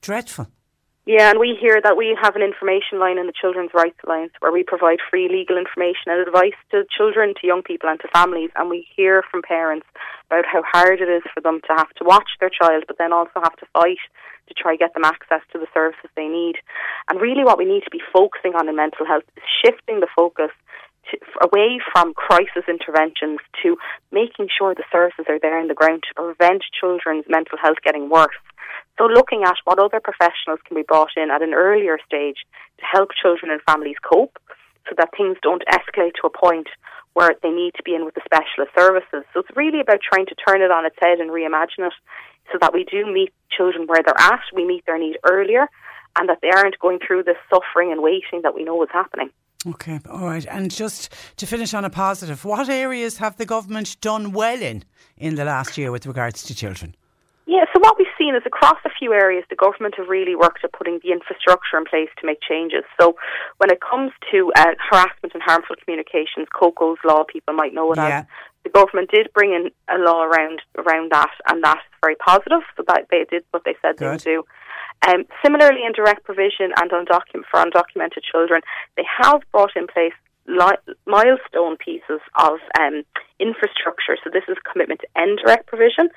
[0.00, 0.48] dreadful.
[1.10, 4.30] Yeah, and we hear that we have an information line in the Children's Rights Alliance
[4.38, 8.08] where we provide free legal information and advice to children, to young people, and to
[8.14, 8.50] families.
[8.54, 9.90] And we hear from parents
[10.30, 13.12] about how hard it is for them to have to watch their child, but then
[13.12, 13.98] also have to fight
[14.46, 16.62] to try get them access to the services they need.
[17.10, 20.14] And really, what we need to be focusing on in mental health is shifting the
[20.14, 20.54] focus
[21.10, 23.74] to, away from crisis interventions to
[24.12, 28.08] making sure the services are there in the ground to prevent children's mental health getting
[28.08, 28.38] worse.
[29.00, 32.44] So looking at what other professionals can be brought in at an earlier stage
[32.78, 34.38] to help children and families cope
[34.86, 36.68] so that things don't escalate to a point
[37.14, 39.24] where they need to be in with the specialist services.
[39.32, 41.94] So it's really about trying to turn it on its head and reimagine it
[42.52, 45.66] so that we do meet children where they're at, we meet their need earlier,
[46.18, 49.30] and that they aren't going through this suffering and waiting that we know is happening.
[49.66, 50.44] Okay, all right.
[50.46, 54.84] And just to finish on a positive, what areas have the government done well in
[55.16, 56.94] in the last year with regards to children?
[57.50, 60.62] Yeah, so what we've seen is across a few areas, the government have really worked
[60.62, 62.84] at putting the infrastructure in place to make changes.
[62.94, 63.16] So
[63.58, 67.96] when it comes to uh, harassment and harmful communications, Coco's law, people might know it
[67.98, 68.20] yeah.
[68.20, 68.24] as,
[68.62, 72.62] the government did bring in a law around around that, and that's very positive.
[72.76, 74.06] So that they did what they said Good.
[74.06, 74.44] they would do.
[75.08, 78.62] Um, similarly, in direct provision and on docu- for undocumented children,
[78.96, 80.14] they have brought in place
[80.50, 83.02] li- milestone pieces of um,
[83.38, 84.18] infrastructure.
[84.22, 86.10] So this is a commitment to end direct provision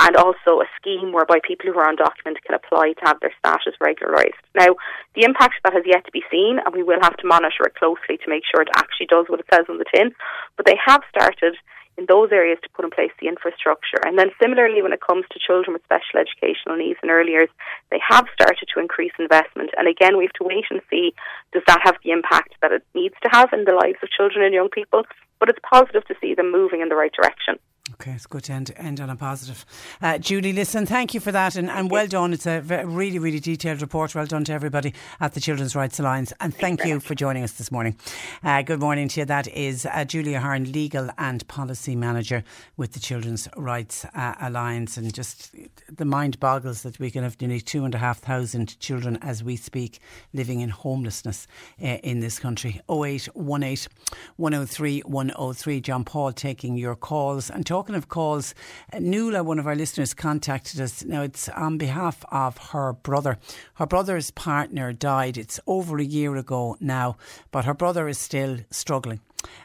[0.00, 3.74] and also a scheme whereby people who are undocumented can apply to have their status
[3.80, 4.40] regularised.
[4.54, 4.76] Now,
[5.14, 7.74] the impact that has yet to be seen and we will have to monitor it
[7.74, 10.14] closely to make sure it actually does what it says on the tin.
[10.56, 11.56] But they have started
[12.00, 14.00] in those areas to put in place the infrastructure.
[14.06, 17.52] And then similarly, when it comes to children with special educational needs and early years,
[17.90, 19.70] they have started to increase investment.
[19.76, 21.12] And again, we have to wait and see
[21.52, 24.42] does that have the impact that it needs to have in the lives of children
[24.42, 25.04] and young people.
[25.38, 27.60] But it's positive to see them moving in the right direction.
[27.94, 29.64] Okay, it's good to end, end on a positive.
[30.00, 32.32] Uh, Julie, listen, thank you for that and, and well done.
[32.32, 34.14] It's a very, really, really detailed report.
[34.14, 36.32] Well done to everybody at the Children's Rights Alliance.
[36.40, 37.96] And thank you for joining us this morning.
[38.44, 39.26] Uh, good morning to you.
[39.26, 42.44] That is uh, Julie Ahern, Legal and Policy Manager
[42.76, 44.96] with the Children's Rights uh, Alliance.
[44.96, 45.54] And just
[45.90, 49.42] the mind boggles that we can have nearly two and a half thousand children as
[49.42, 49.98] we speak
[50.32, 51.46] living in homelessness
[51.82, 52.80] uh, in this country.
[52.88, 53.88] 0818
[54.36, 55.80] 103 103.
[55.80, 58.54] John Paul taking your calls and talking of calls.
[58.92, 61.04] Uh, Nuala, one of our listeners, contacted us.
[61.04, 63.38] Now, it's on behalf of her brother.
[63.74, 65.38] Her brother's partner died.
[65.38, 67.16] It's over a year ago now,
[67.50, 69.20] but her brother is still struggling.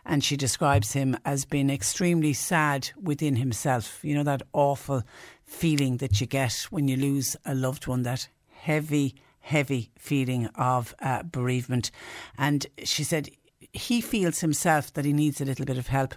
[0.06, 4.00] And she describes him as being extremely sad within himself.
[4.04, 5.04] You know, that awful
[5.44, 10.96] feeling that you get when you lose a loved one, that heavy, heavy feeling of
[11.02, 11.92] uh, bereavement.
[12.38, 13.30] And she said,
[13.74, 16.16] he feels himself that he needs a little bit of help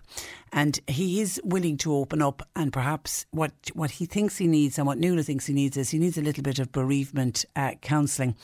[0.52, 4.78] and he is willing to open up and perhaps what what he thinks he needs
[4.78, 7.72] and what Nuala thinks he needs is he needs a little bit of bereavement uh,
[7.80, 8.36] counselling.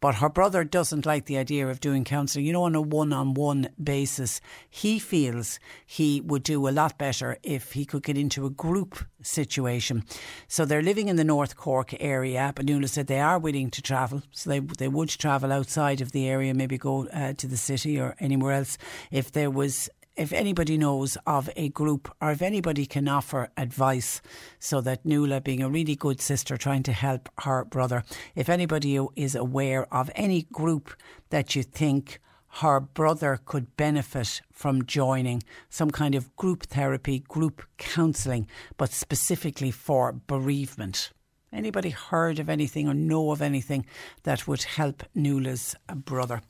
[0.00, 3.68] But her brother doesn't like the idea of doing counselling you know on a one-on-one
[3.82, 4.40] basis.
[4.68, 8.98] He feels he would do a lot better if he could get into a group
[9.22, 10.04] situation.
[10.48, 13.82] So they're living in the North Cork area but Nuala said they are willing to
[13.82, 14.22] travel.
[14.32, 18.00] So they, they would travel outside of the area maybe go uh, to the city
[18.00, 18.78] or anywhere else
[19.10, 24.20] if there was if anybody knows of a group or if anybody can offer advice
[24.58, 28.04] so that Nuala, being a really good sister trying to help her brother,
[28.34, 30.94] if anybody is aware of any group
[31.30, 32.20] that you think
[32.56, 38.46] her brother could benefit from joining some kind of group therapy, group counselling,
[38.76, 41.12] but specifically for bereavement.
[41.52, 43.84] Anybody heard of anything or know of anything
[44.22, 46.40] that would help Nuala's brother?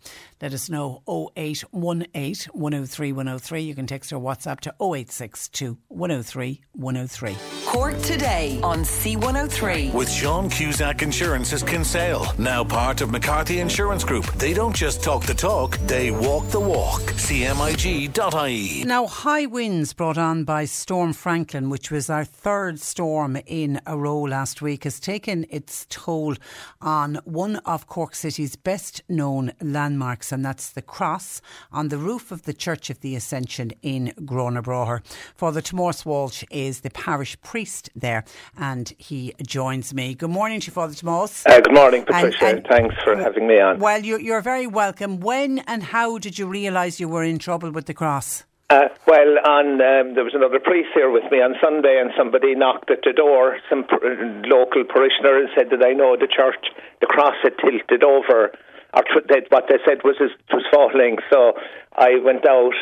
[0.40, 3.60] Let us know 0818 103 103.
[3.62, 7.36] You can text or WhatsApp to 0862 103 103.
[7.66, 9.92] Cork today on C103.
[9.92, 14.26] With Sean Cusack Insurance's Kinsale, now part of McCarthy Insurance Group.
[14.34, 17.00] They don't just talk the talk, they walk the walk.
[17.00, 18.84] CMIG.ie.
[18.84, 23.96] Now, high winds brought on by Storm Franklin, which was our third storm in a
[23.96, 26.34] row last week, has taken its toll
[26.82, 31.40] on one of Cork City's best known landmarks, and that's the cross
[31.72, 35.00] on the roof of the Church of the Ascension in Gurranabraher.
[35.34, 38.24] Father Tomás Walsh is the parish priest there,
[38.58, 40.14] and he joins me.
[40.14, 41.48] Good morning to you, Father Tomás.
[41.48, 42.44] Uh, good morning, Patricia.
[42.44, 43.78] And, and Thanks for having me on.
[43.78, 45.20] Well, you're, you're very welcome.
[45.20, 48.44] When and how did you realise you were in trouble with the cross?
[48.72, 52.54] Uh, well, on um, there was another priest here with me on Sunday, and somebody
[52.54, 53.58] knocked at the door.
[53.68, 54.00] Some pr-
[54.48, 58.48] local parishioner and said that I know the church, the cross had tilted over,
[58.96, 61.18] or tr- they, what they said was it was falling.
[61.28, 61.52] So
[61.92, 62.72] I went out.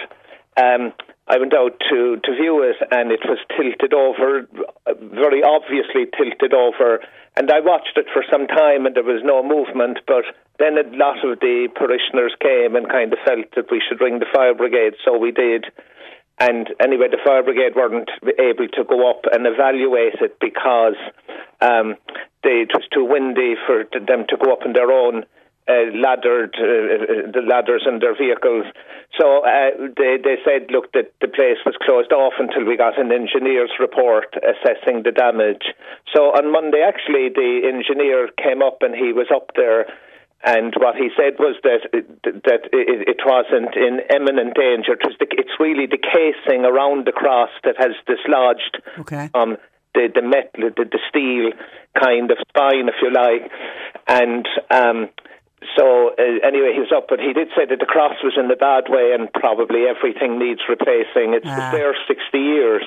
[0.55, 0.93] Um,
[1.31, 4.51] I went out to, to view it, and it was tilted over,
[5.15, 6.99] very obviously tilted over.
[7.37, 10.03] And I watched it for some time, and there was no movement.
[10.11, 10.27] But
[10.59, 14.19] then a lot of the parishioners came and kind of felt that we should ring
[14.19, 15.71] the fire brigade, so we did.
[16.43, 20.99] And anyway, the fire brigade weren't able to go up and evaluate it because
[21.63, 21.95] um,
[22.43, 25.23] they, it was too windy for them to go up on their own
[25.71, 28.67] uh, laddered uh, the ladders in their vehicles.
[29.19, 32.99] So uh, they they said, look, that the place was closed off until we got
[32.99, 35.67] an engineer's report assessing the damage.
[36.15, 39.87] So on Monday, actually, the engineer came up and he was up there.
[40.43, 44.97] And what he said was that that it, it wasn't in imminent danger.
[44.97, 49.29] It was the, it's really the casing around the cross that has dislodged okay.
[49.35, 49.59] um,
[49.95, 51.53] the the metal, the, the steel
[51.93, 53.51] kind of spine, if you like,
[54.09, 55.11] and um,
[55.77, 58.51] so uh, anyway, he was up, but he did say that the cross was in
[58.51, 61.35] a bad way, and probably everything needs replacing.
[61.35, 61.71] It's ah.
[61.73, 62.85] there sixty years.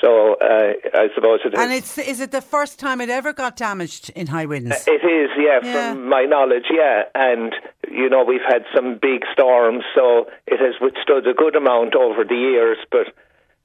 [0.00, 1.60] So uh, I suppose it is.
[1.60, 4.72] And it's is it the first time it ever got damaged in high winds?
[4.72, 7.04] Uh, it is, yeah, yeah, from my knowledge, yeah.
[7.14, 7.54] And
[7.90, 12.24] you know we've had some big storms, so it has withstood a good amount over
[12.24, 12.78] the years.
[12.90, 13.14] But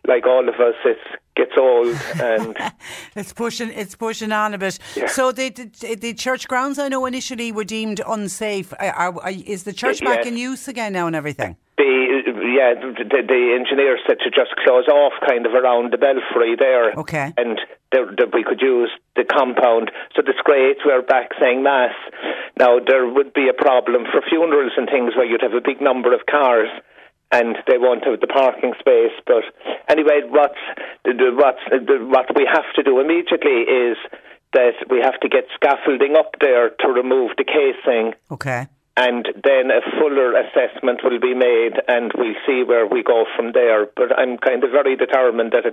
[0.08, 0.98] like all of us, it
[1.36, 2.56] gets old and
[3.16, 3.70] it's pushing.
[3.70, 4.80] It's pushing on a bit.
[4.96, 5.08] Yeah.
[5.08, 8.74] So the, the, the church grounds, I know, initially were deemed unsafe.
[8.80, 11.58] Are, are, is the church back in use again now and everything?
[11.78, 11.86] The
[12.60, 16.92] yeah, the, the engineer said to just close off kind of around the belfry there.
[16.94, 17.34] Okay.
[17.38, 17.60] And
[17.92, 19.92] that we could use the compound.
[20.16, 20.78] So the great.
[20.86, 21.96] We're back saying mass.
[22.58, 25.82] Now there would be a problem for funerals and things where you'd have a big
[25.82, 26.70] number of cars
[27.32, 29.14] and they won't have the parking space.
[29.26, 29.44] But
[29.88, 30.60] anyway, what's
[31.06, 33.98] the, the, what's the, what we have to do immediately is
[34.54, 38.14] that we have to get scaffolding up there to remove the casing.
[38.32, 38.68] Okay.
[38.98, 43.54] And then a fuller assessment will be made, and we'll see where we go from
[43.54, 43.88] there.
[43.96, 45.72] But I'm kind of very determined that a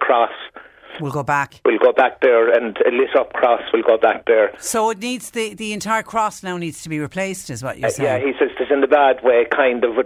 [1.00, 1.60] We'll go back.
[1.64, 4.52] will go back there, and a lit up cross will go back there.
[4.58, 7.88] So it needs the, the entire cross now needs to be replaced, is what you're
[7.88, 8.20] Uh, saying?
[8.22, 10.02] yeah, he says it's in the bad way, kind of r-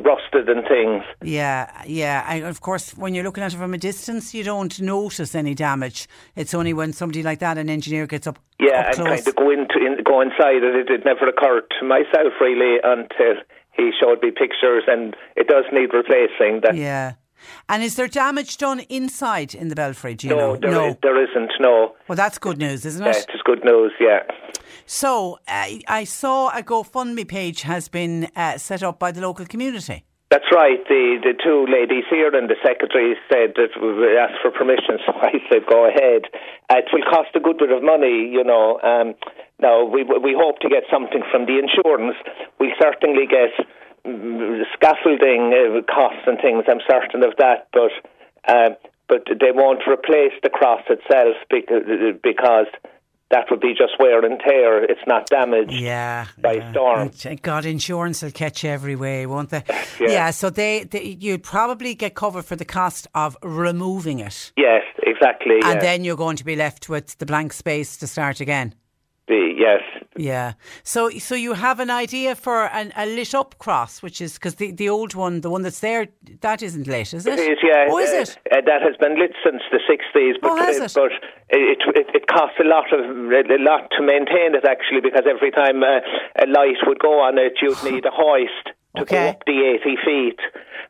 [0.00, 1.02] rusted and things.
[1.22, 2.24] Yeah, yeah.
[2.28, 5.54] And of course, when you're looking at it from a distance, you don't notice any
[5.54, 6.06] damage.
[6.36, 9.08] It's only when somebody like that, an engineer, gets up, Yeah, up and close.
[9.24, 10.74] kind of go into in, go inside it.
[10.76, 15.64] It, it never occurred to myself really until he showed me pictures, and it does
[15.72, 16.60] need replacing.
[16.62, 17.12] That Yeah.
[17.68, 20.14] And is there damage done inside in the belfry?
[20.14, 20.56] Do you no, know?
[20.56, 20.88] there, no.
[20.90, 21.52] is- there isn't.
[21.60, 23.26] No, Well, that's good news, isn't yeah, it?
[23.32, 23.92] it's good news.
[24.00, 24.20] Yeah,
[24.86, 29.46] So I, I saw a GoFundMe page has been uh, set up by the local
[29.46, 30.04] community.
[30.30, 30.82] that's right.
[30.88, 35.12] The the two ladies here and the secretary said that we asked for permission, so
[35.14, 36.22] I said go ahead.
[36.70, 38.78] Uh, it will cost a good bit of money, you know.
[38.82, 39.14] Um,
[39.60, 42.16] now we we hope to get something from the insurance.
[42.60, 43.54] We certainly get
[44.74, 46.64] scaffolding uh, costs and things.
[46.68, 47.90] I'm certain of that, but
[48.48, 48.70] uh,
[49.08, 51.82] but they won't replace the cross itself because
[52.22, 52.66] because
[53.30, 54.84] that would be just wear and tear.
[54.84, 56.26] It's not damaged Yeah.
[56.38, 57.08] by storm.
[57.08, 59.64] Thank God, insurance will catch you every way, won't they?
[60.00, 60.30] Yeah.
[60.30, 65.58] so they, they you'd probably get covered for the cost of removing it, Yes, exactly.
[65.64, 68.74] and then you're going to be left with the blank space to start again.
[69.26, 69.82] The- yes,
[70.18, 70.54] Yeah.
[70.82, 74.56] So so you have an idea for an, a lit up cross, which is because
[74.56, 76.08] the, the old one, the one that's there,
[76.40, 77.38] that isn't lit, is it?
[77.38, 77.86] It is, yeah.
[77.88, 78.38] Oh, is uh, it?
[78.50, 80.92] Uh, that has been lit since the sixties, but Oh, has it?
[80.94, 81.12] but
[81.50, 85.50] it, it it costs a lot of a lot to maintain it actually because every
[85.50, 86.00] time uh,
[86.42, 89.28] a light would go on it, you'd need a hoist to go Okay.
[89.28, 90.40] up the eighty feet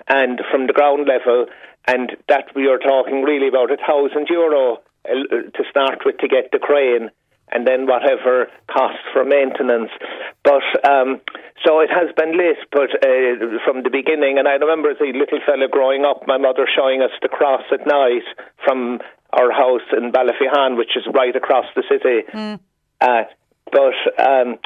[0.09, 1.47] and from the ground level,
[1.87, 5.11] and that we are talking really about a thousand euro uh,
[5.57, 7.11] to start with to get the crane.
[7.53, 9.91] And then whatever costs for maintenance,
[10.43, 11.21] but um,
[11.65, 14.39] so it has been lit, but uh, from the beginning.
[14.39, 17.63] And I remember as a little fellow growing up, my mother showing us the cross
[17.73, 18.27] at night
[18.65, 18.99] from
[19.33, 22.27] our house in Ballyphehane, which is right across the city.
[23.01, 23.25] Uh,
[23.71, 24.59] but um,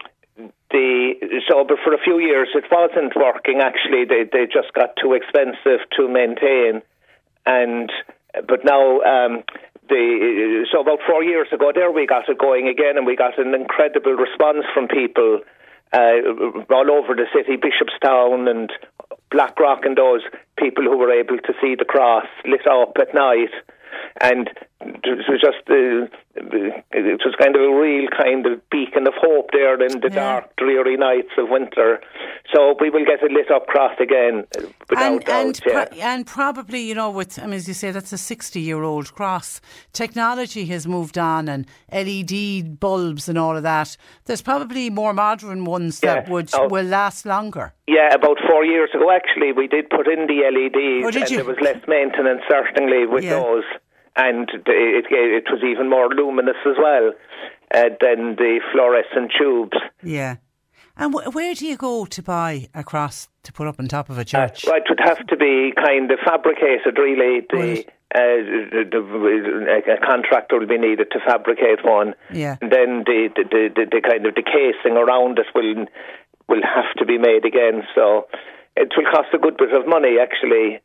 [0.71, 1.15] the
[1.49, 3.61] so, but for a few years it wasn't working.
[3.61, 6.83] Actually, they they just got too expensive to maintain,
[7.45, 7.91] and
[8.49, 9.01] but now.
[9.01, 9.45] Um,
[9.91, 13.39] the, so about four years ago, there we got it going again, and we got
[13.39, 15.41] an incredible response from people
[15.93, 18.73] uh, all over the city, Bishopstown and
[19.31, 20.23] Blackrock, and those
[20.57, 23.51] people who were able to see the cross lit up at night,
[24.21, 24.49] and
[24.81, 26.07] it was just uh,
[26.37, 30.55] it was kind of a real kind of beacon of hope there in the dark,
[30.57, 32.01] dreary nights of winter.
[32.55, 35.47] So we will get a lit up cross again, uh, without and doubt.
[35.47, 35.85] and, yeah.
[35.87, 38.83] pro- and probably you know with I mean as you say that's a 60 year
[38.83, 39.61] old cross
[39.93, 45.65] technology has moved on and LED bulbs and all of that there's probably more modern
[45.65, 46.69] ones that would Oh.
[46.69, 51.05] will last longer Yeah, about four years ago, actually, we did put in the LEDs,
[51.05, 51.37] Oh, and you?
[51.39, 53.41] there was less maintenance certainly with Yeah.
[53.41, 53.65] those,
[54.27, 57.07] and it it was even more luminous as well
[57.79, 59.79] uh, than the fluorescent tubes.
[60.03, 60.37] yeah
[60.97, 64.11] and wh- where do you go to buy a cross to put up on top
[64.11, 67.35] of a church Well, it would have to be kind of fabricated, really.
[67.49, 67.87] The, Right.
[68.15, 68.43] uh,
[68.75, 72.15] the, the, a contractor will be needed to fabricate one.
[72.43, 72.57] Yeah.
[72.61, 75.87] And then the, the, the, the, the kind of the casing around it will
[76.51, 77.77] will have to be made again.
[77.95, 78.27] So
[78.77, 80.81] it will cost a good bit of money, actually.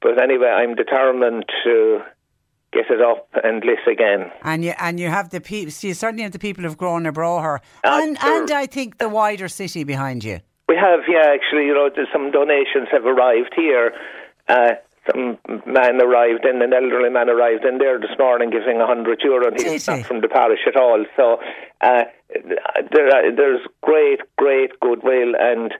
[0.00, 2.00] But anyway, I'm determined to
[2.72, 4.30] get it up and lit again.
[4.42, 7.58] and you and you have the people so you certainly have the people of Gurranabraher
[7.84, 11.74] Ah, and and I think the wider city behind you We have, yeah, actually, you
[11.74, 13.92] know, some donations have arrived here.
[14.48, 14.72] Uh,
[15.10, 19.18] some man arrived and an elderly man arrived in there this morning giving a hundred
[19.24, 21.00] euro, and he's not from the parish at all.
[21.16, 21.40] So
[21.80, 22.04] uh,
[22.92, 25.72] there, are- there's great, great goodwill, and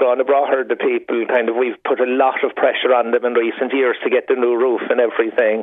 [0.00, 3.72] Gurranabraher, the people, kind of, we've put a lot of pressure on them in recent
[3.72, 5.62] years to get the new roof and everything.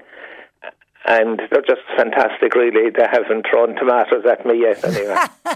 [1.06, 2.89] And they're just fantastic, really.
[2.91, 5.16] They haven't thrown tomatoes at me yet, anyway.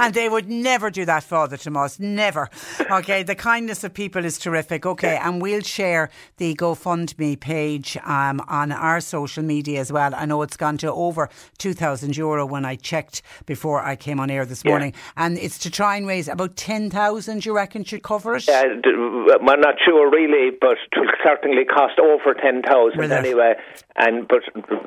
[0.00, 1.98] And they would never do that, Father Tomas.
[1.98, 2.48] Never.
[2.88, 4.86] Okay, the kindness of people is terrific.
[4.86, 10.14] Okay, and we'll share the GoFundMe page um, on our social media as well.
[10.14, 11.28] I know it's gone to over
[11.58, 14.70] 2,000 euro when I checked before I came on air this Yeah.
[14.70, 14.94] morning.
[15.16, 18.48] And it's to try and raise about 10,000, you reckon, should cover it?
[18.48, 18.90] Uh, d-
[19.34, 23.54] I'm not sure really, but it will certainly cost over ten thousand anyway.
[23.98, 24.42] And but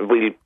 [0.10, 0.38] we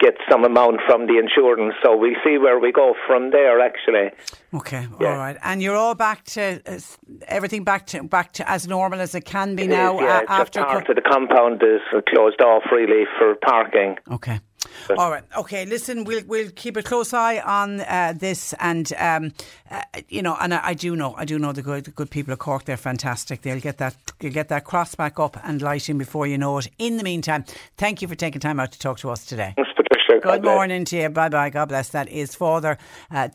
[0.00, 1.74] get some amount from the insurance.
[1.84, 3.60] So we'll see where we go from there.
[3.60, 4.10] Actually.
[4.54, 5.08] Okay, yeah.
[5.10, 5.36] all right.
[5.42, 6.78] And you're all back to uh,
[7.26, 9.96] everything back to back to as normal as it can be it now.
[9.96, 13.96] Is, yeah, uh, after part co- of the compound is closed off really for parking.
[14.10, 14.40] Okay.
[14.96, 15.22] All right.
[15.36, 15.64] Okay.
[15.66, 19.32] Listen, we'll we'll keep a close eye on uh, this, and um,
[19.70, 22.10] uh, you know, and I, I, do know, I do know the good the good
[22.10, 22.64] people of Cork.
[22.64, 23.42] They're fantastic.
[23.42, 26.68] They'll get that you'll get that cross back up and lighting before you know it.
[26.78, 27.44] In the meantime,
[27.76, 29.52] thank you for taking time out to talk to us today.
[29.56, 30.20] Thanks, Patricia.
[30.20, 31.08] Good morning to you.
[31.08, 31.50] Bye bye.
[31.50, 31.90] God bless.
[31.90, 32.78] That is Father
[33.10, 33.28] uh,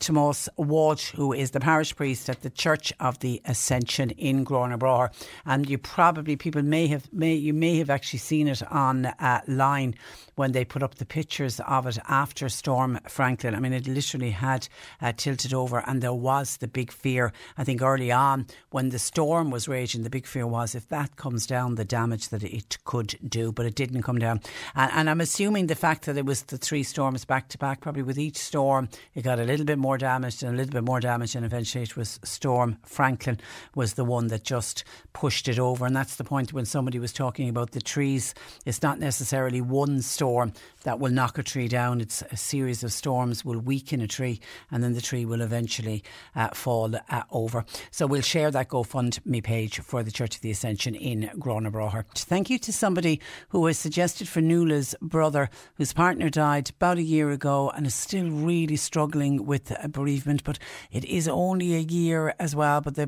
[0.56, 5.10] Walsh, who is the parish priest at the Church of the Ascension in Grona
[5.46, 9.40] And you probably people may have may you may have actually seen it on uh,
[9.46, 9.94] line
[10.34, 13.54] when they put up the pictures of it after Storm Franklin.
[13.54, 14.68] I mean, it literally had
[15.00, 17.32] uh, tilted over, and there was the big fear.
[17.56, 21.16] I think early on when the storm was raging, the big fear was if that
[21.16, 24.40] comes down, the damage that it could do, but it didn't come down.
[24.74, 27.80] And, and I'm assuming the fact that it was the three storms back to back,
[27.80, 30.84] probably with each storm, it got a little bit more damaged and a little bit
[30.84, 33.38] more damage, and eventually it was Storm Franklin
[33.74, 35.86] was the one that just pushed it over.
[35.86, 38.34] And that's the point when somebody was talking about the trees.
[38.64, 40.52] It's not necessarily one storm storm
[40.84, 42.00] that will knock a tree down.
[42.00, 44.40] It's a series of storms will weaken a tree
[44.70, 46.04] and then the tree will eventually
[46.36, 47.64] uh, fall uh, over.
[47.90, 52.50] So we'll share that GoFundMe page for the Church of the Ascension in Grona Thank
[52.50, 57.30] you to somebody who has suggested for Nuala's brother, whose partner died about a year
[57.30, 60.58] ago and is still really struggling with bereavement, but
[60.92, 62.80] it is only a year as well.
[62.80, 63.06] But the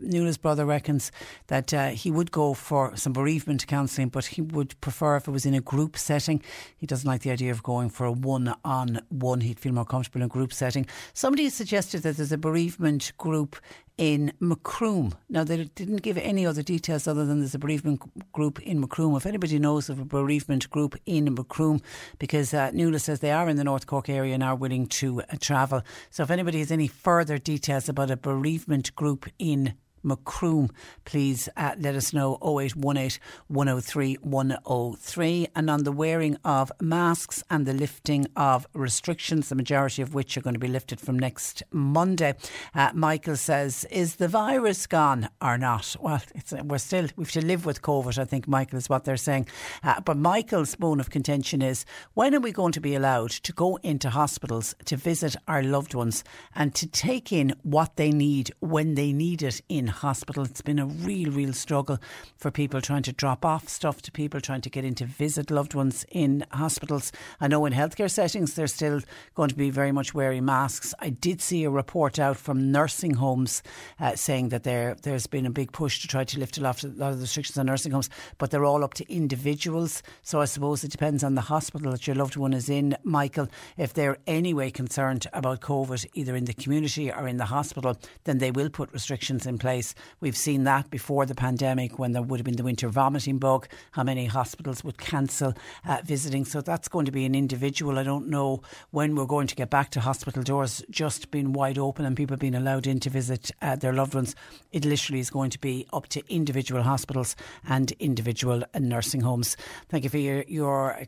[0.00, 1.10] Nuala's brother reckons
[1.46, 5.30] that uh, he would go for some bereavement counselling, but he would prefer if it
[5.30, 6.42] was in a group setting.
[6.76, 9.42] He doesn't like the idea of going for a one on one.
[9.42, 10.86] He'd feel more comfortable in a group setting.
[11.12, 13.56] Somebody suggested that there's a bereavement group
[13.98, 15.12] in Macroom.
[15.28, 18.00] Now, they didn't give any other details other than there's a bereavement
[18.32, 19.14] group in Macroom.
[19.16, 21.82] If anybody knows of a bereavement group in Macroom,
[22.18, 25.24] because uh, says they are in the North Cork area and are willing to uh,
[25.38, 25.82] travel.
[26.10, 30.70] So, if anybody has any further details about a bereavement group in Macroom,
[31.04, 35.48] please uh, let us know 0818 103 103.
[35.54, 40.36] And on the wearing of masks and the lifting of restrictions, the majority of which
[40.36, 42.34] are going to be lifted from next Monday,
[42.74, 45.96] uh, Michael says, Is the virus gone or not?
[46.00, 46.22] Well,
[46.64, 49.46] we're still, we have to live with COVID, I think, Michael, is what they're saying.
[49.82, 51.84] Uh, but Michael's bone of contention is
[52.14, 55.94] when are we going to be allowed to go into hospitals to visit our loved
[55.94, 56.24] ones
[56.54, 60.44] and to take in what they need when they need it in hospital.
[60.44, 61.98] It's been a real, real struggle
[62.36, 65.50] for people trying to drop off stuff to people, trying to get in to visit
[65.50, 67.12] loved ones in hospitals.
[67.40, 69.00] I know in healthcare settings they're still
[69.34, 70.94] going to be very much wearing masks.
[70.98, 73.62] I did see a report out from nursing homes
[74.00, 76.82] uh, saying that there there's been a big push to try to lift a lot
[76.84, 80.02] of the restrictions on nursing homes, but they're all up to individuals.
[80.22, 83.48] So I suppose it depends on the hospital that your loved one is in, Michael.
[83.76, 88.38] If they're anyway concerned about COVID, either in the community or in the hospital, then
[88.38, 89.94] they will put restrictions in place place.
[90.20, 93.66] We've seen that before the pandemic when there would have been the winter vomiting bug,
[93.92, 95.54] how many hospitals would cancel
[95.86, 96.44] uh, visiting.
[96.44, 97.98] So that's going to be an individual.
[97.98, 101.78] I don't know when we're going to get back to hospital doors just being wide
[101.78, 104.34] open and people being allowed in to visit uh, their loved ones.
[104.70, 107.34] It literally is going to be up to individual hospitals
[107.68, 109.56] and individual nursing homes.
[109.88, 111.06] Thank you for your, your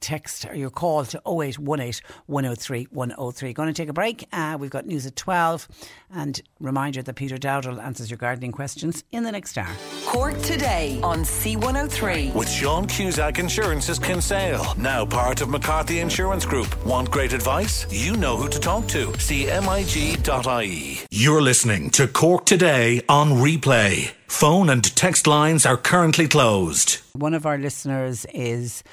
[0.00, 3.52] text or your call to 0818 103 103.
[3.52, 4.26] Going to take a break.
[4.32, 5.68] Uh, we've got news at 12
[6.12, 9.74] and reminder that Peter Dowdall answers your gardening questions in the next hour.
[10.06, 12.34] Cork today on C103.
[12.34, 16.84] With Sean Cusack Insurance's Kinsale, now part of McCarthy Insurance Group.
[16.84, 17.86] Want great advice?
[17.90, 19.06] You know who to talk to.
[19.06, 21.00] CMIG.ie.
[21.10, 24.12] You're listening to Cork today on replay.
[24.30, 27.00] Phone and text lines are currently closed.
[27.12, 28.84] One of our listeners is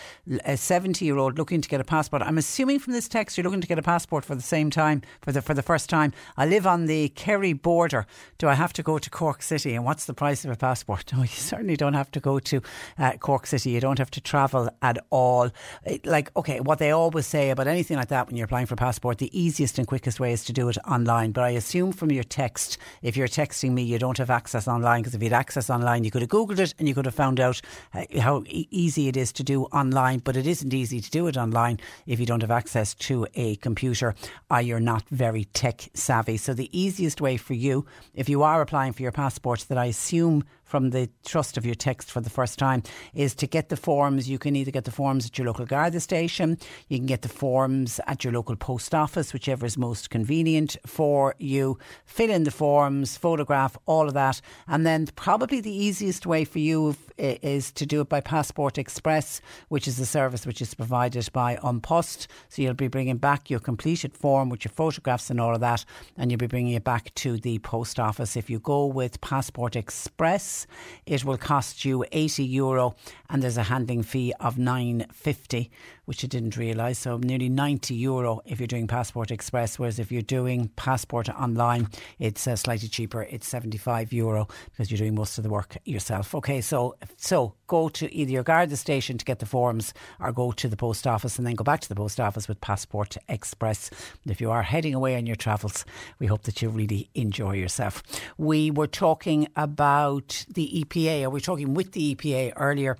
[0.43, 2.23] a 70 year old looking to get a passport.
[2.23, 5.03] I'm assuming from this text you're looking to get a passport for the same time,
[5.21, 6.11] for the, for the first time.
[6.35, 8.07] I live on the Kerry border.
[8.39, 9.75] Do I have to go to Cork City?
[9.75, 11.13] And what's the price of a passport?
[11.17, 12.61] No, you certainly don't have to go to
[12.97, 13.69] uh, Cork City.
[13.71, 15.51] You don't have to travel at all.
[15.85, 18.73] It, like, okay, what they always say about anything like that when you're applying for
[18.73, 21.31] a passport, the easiest and quickest way is to do it online.
[21.31, 25.01] But I assume from your text, if you're texting me, you don't have access online
[25.01, 27.39] because if you access online, you could have Googled it and you could have found
[27.39, 27.61] out
[27.93, 30.19] uh, how e- easy it is to do online.
[30.19, 33.55] But it isn't easy to do it online if you don't have access to a
[33.57, 34.15] computer
[34.49, 36.37] or you're not very tech savvy.
[36.37, 39.85] So the easiest way for you, if you are applying for your passport, that I
[39.85, 42.83] assume from the trust of your text for the first time
[43.13, 44.29] is to get the forms.
[44.29, 46.57] You can either get the forms at your local Garda station,
[46.89, 51.35] you can get the forms at your local post office, whichever is most convenient for
[51.39, 51.79] you.
[52.05, 54.41] Fill in the forms, photograph, all of that.
[54.67, 58.77] And then probably the easiest way for you eh, is to do it by Passport
[58.77, 62.27] Express, which is a service which is provided by An Post.
[62.49, 65.85] So you'll be bringing back your completed form with your photographs and all of that,
[66.17, 68.35] and you'll be bringing it back to the post office.
[68.35, 70.56] If you go with Passport Express,
[71.05, 72.95] it will cost you 80 euro,
[73.29, 75.69] and there's a handling fee of 9.50
[76.07, 76.99] which I didn't realise.
[76.99, 81.89] So nearly 90 euro if you're doing Passport Express, whereas if you're doing Passport online,
[82.17, 83.23] it's uh, slightly cheaper.
[83.23, 86.33] It's 75 euro because you're doing most of the work yourself.
[86.33, 90.53] Okay, so so go to either your Garda station to get the forms or go
[90.53, 93.89] to the post office and then go back to the post office with Passport Express.
[94.25, 95.83] If you are heading away on your travels,
[96.19, 98.01] we hope that you really enjoy yourself.
[98.37, 102.97] We were talking about the EPA, or we talking with the EPA earlier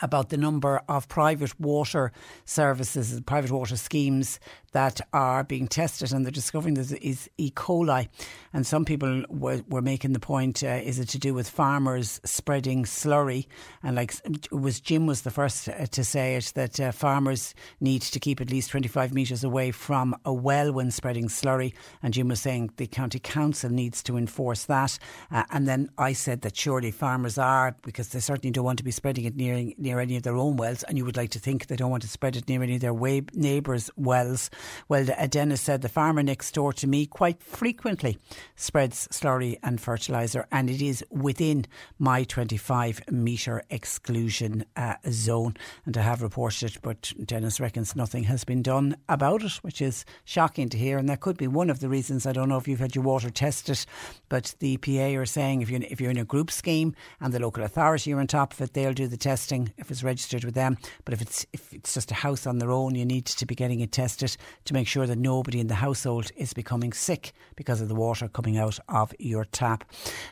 [0.00, 2.12] about the number of private water
[2.44, 4.40] services, private water schemes
[4.72, 7.50] that are being tested, and they're discovering there is E.
[7.50, 8.08] coli.
[8.52, 12.20] And some people were, were making the point: uh, is it to do with farmers
[12.24, 13.46] spreading slurry?
[13.82, 14.14] And like
[14.50, 18.40] was Jim was the first uh, to say it that uh, farmers need to keep
[18.40, 21.74] at least 25 metres away from a well when spreading slurry.
[22.02, 24.98] And Jim was saying the county council needs to enforce that.
[25.30, 28.84] Uh, and then I said that surely farmers are because they certainly don't want to
[28.84, 30.82] be spreading it near near any of their own wells.
[30.84, 32.80] And you would like to think they don't want to spread it near any of
[32.80, 32.94] their
[33.34, 34.50] neighbours' wells.
[34.88, 38.18] Well, Dennis said the farmer next door to me quite frequently
[38.56, 41.66] spreads slurry and fertiliser, and it is within
[41.98, 45.56] my 25 metre exclusion uh, zone.
[45.84, 49.80] And I have reported it, but Dennis reckons nothing has been done about it, which
[49.80, 50.98] is shocking to hear.
[50.98, 52.26] And that could be one of the reasons.
[52.26, 53.84] I don't know if you've had your water tested,
[54.28, 57.40] but the EPA are saying if you're, if you're in a group scheme and the
[57.40, 60.54] local authority are on top of it, they'll do the testing if it's registered with
[60.54, 60.76] them.
[61.04, 63.54] But if it's if it's just a house on their own, you need to be
[63.54, 67.80] getting it tested to make sure that nobody in the household is becoming sick because
[67.80, 69.84] of the water coming out of your tap.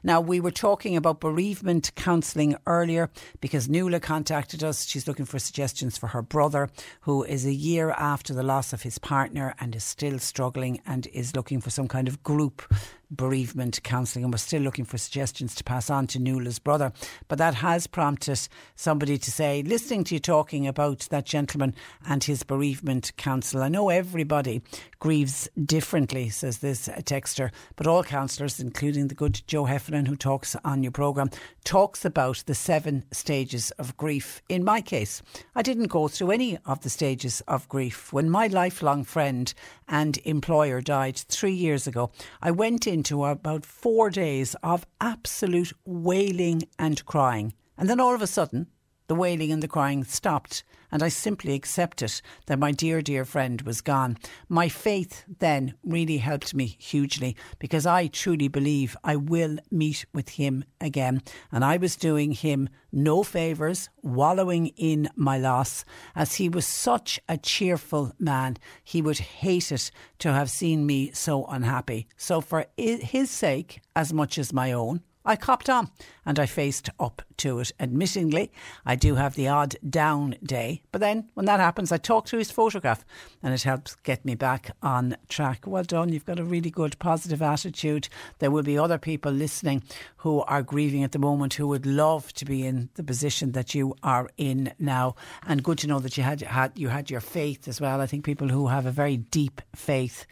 [0.03, 3.11] Now, we were talking about bereavement counselling earlier
[3.41, 4.87] because Nuala contacted us.
[4.87, 6.69] She's looking for suggestions for her brother,
[7.03, 11.07] who is a year after the loss of his partner and is still struggling and
[11.09, 12.63] is looking for some kind of group
[13.11, 16.93] bereavement counselling, and we're still looking for suggestions to pass on to Nuala's brother.
[17.29, 18.41] But that has prompted
[18.77, 21.75] somebody to say, listening to you talking about that gentleman
[22.07, 24.63] and his bereavement counsel, I know everybody
[24.99, 30.55] grieves differently, says this texter, but all counsellors, including the good Joe Heffernan, who talks
[30.65, 31.31] on your programme,
[31.65, 34.43] talks about the seven stages of grief.
[34.49, 35.23] In my case,
[35.55, 38.13] I didn't go through any of the stages of grief.
[38.13, 39.53] When my lifelong friend
[39.89, 42.11] and employer died three years ago,
[42.41, 47.55] I went into about four days of absolute wailing and crying.
[47.79, 48.67] And then all of a sudden,
[49.11, 50.63] the wailing and the crying stopped,
[50.93, 54.17] and I simply accepted that my dear, dear friend was gone.
[54.49, 60.29] My faith then really helped me hugely because I truly believe I will meet with
[60.29, 61.23] him again.
[61.51, 65.85] And I was doing him no favours, wallowing in my loss,
[66.15, 68.59] as he was such a cheerful man.
[68.85, 72.07] He would hate it to have seen me so unhappy.
[72.17, 75.91] So, for his sake, as much as my own, I copped on
[76.25, 77.73] and I faced up to it.
[77.81, 78.51] Admittingly,
[78.85, 82.39] I do have the odd down day, but then when that happens, I talk to
[82.39, 83.05] his photograph
[83.43, 85.67] and it helps get me back on track.
[85.67, 88.09] Well done, you've got a really good positive attitude.
[88.39, 89.83] There will be other people listening
[90.19, 93.75] who are grieving at the moment who would love to be in the position that
[93.75, 95.15] you are in now.
[95.47, 98.01] And good to know that you had, had you had your faith as well.
[98.01, 100.27] I think people who have a very deep faith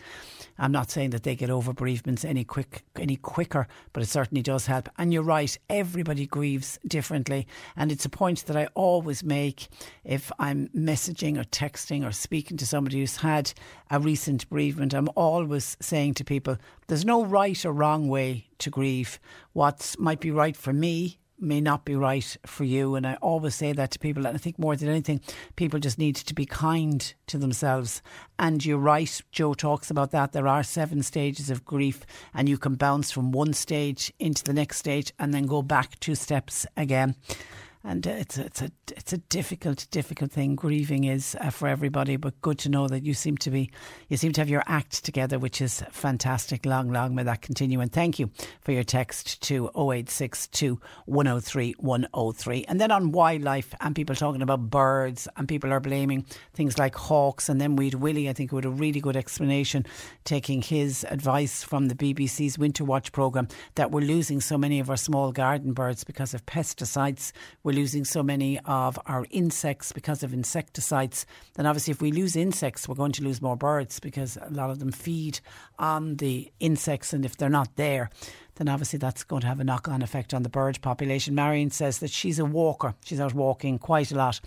[0.58, 4.42] I'm not saying that they get over bereavements any quick any quicker, but it certainly
[4.42, 4.88] does help.
[4.98, 5.56] And you're right,
[5.88, 9.68] everybody grieves differently, and it's a point that I always make
[10.04, 13.54] if I'm messaging or texting or speaking to somebody who's had
[13.90, 14.92] a recent bereavement.
[14.92, 16.58] I'm always saying to people,
[16.88, 19.18] there's no right or wrong way to grieve.
[19.54, 22.94] What might be right for me may not be right for you.
[22.94, 24.26] And I always say that to people.
[24.26, 25.20] And I think more than anything,
[25.56, 28.02] people just need to be kind to themselves.
[28.38, 30.32] And you're right, Joe talks about that.
[30.32, 32.04] There are seven stages of grief,
[32.34, 35.98] and you can bounce from one stage into the next stage and then go back
[36.00, 37.16] two steps again.
[37.84, 40.56] And it's a, it's a it's a difficult difficult thing.
[40.56, 43.70] Grieving is uh, for everybody, but good to know that you seem to be
[44.08, 46.66] you seem to have your act together, which is fantastic.
[46.66, 47.80] Long, long may that continue.
[47.80, 48.30] And thank you
[48.60, 52.64] for your text to 0862 103 103.
[52.68, 56.96] And then on wildlife and people talking about birds and people are blaming things like
[56.96, 57.48] hawks.
[57.48, 59.86] And then we'd Willie, I think, with a really good explanation,
[60.24, 64.90] taking his advice from the BBC's Winter Watch programme that we're losing so many of
[64.90, 67.32] our small garden birds because of pesticides.
[67.68, 71.26] We're losing so many of our insects because of insecticides.
[71.52, 74.70] Then obviously, if we lose insects, we're going to lose more birds because a lot
[74.70, 75.40] of them feed
[75.78, 78.08] on the insects, and if they're not there,
[78.54, 81.34] then obviously that's going to have a knock on effect on the bird population.
[81.34, 84.40] Marion says that she's a walker, she's out walking quite a lot,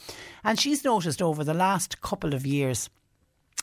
[0.43, 2.89] and she's noticed over the last couple of years.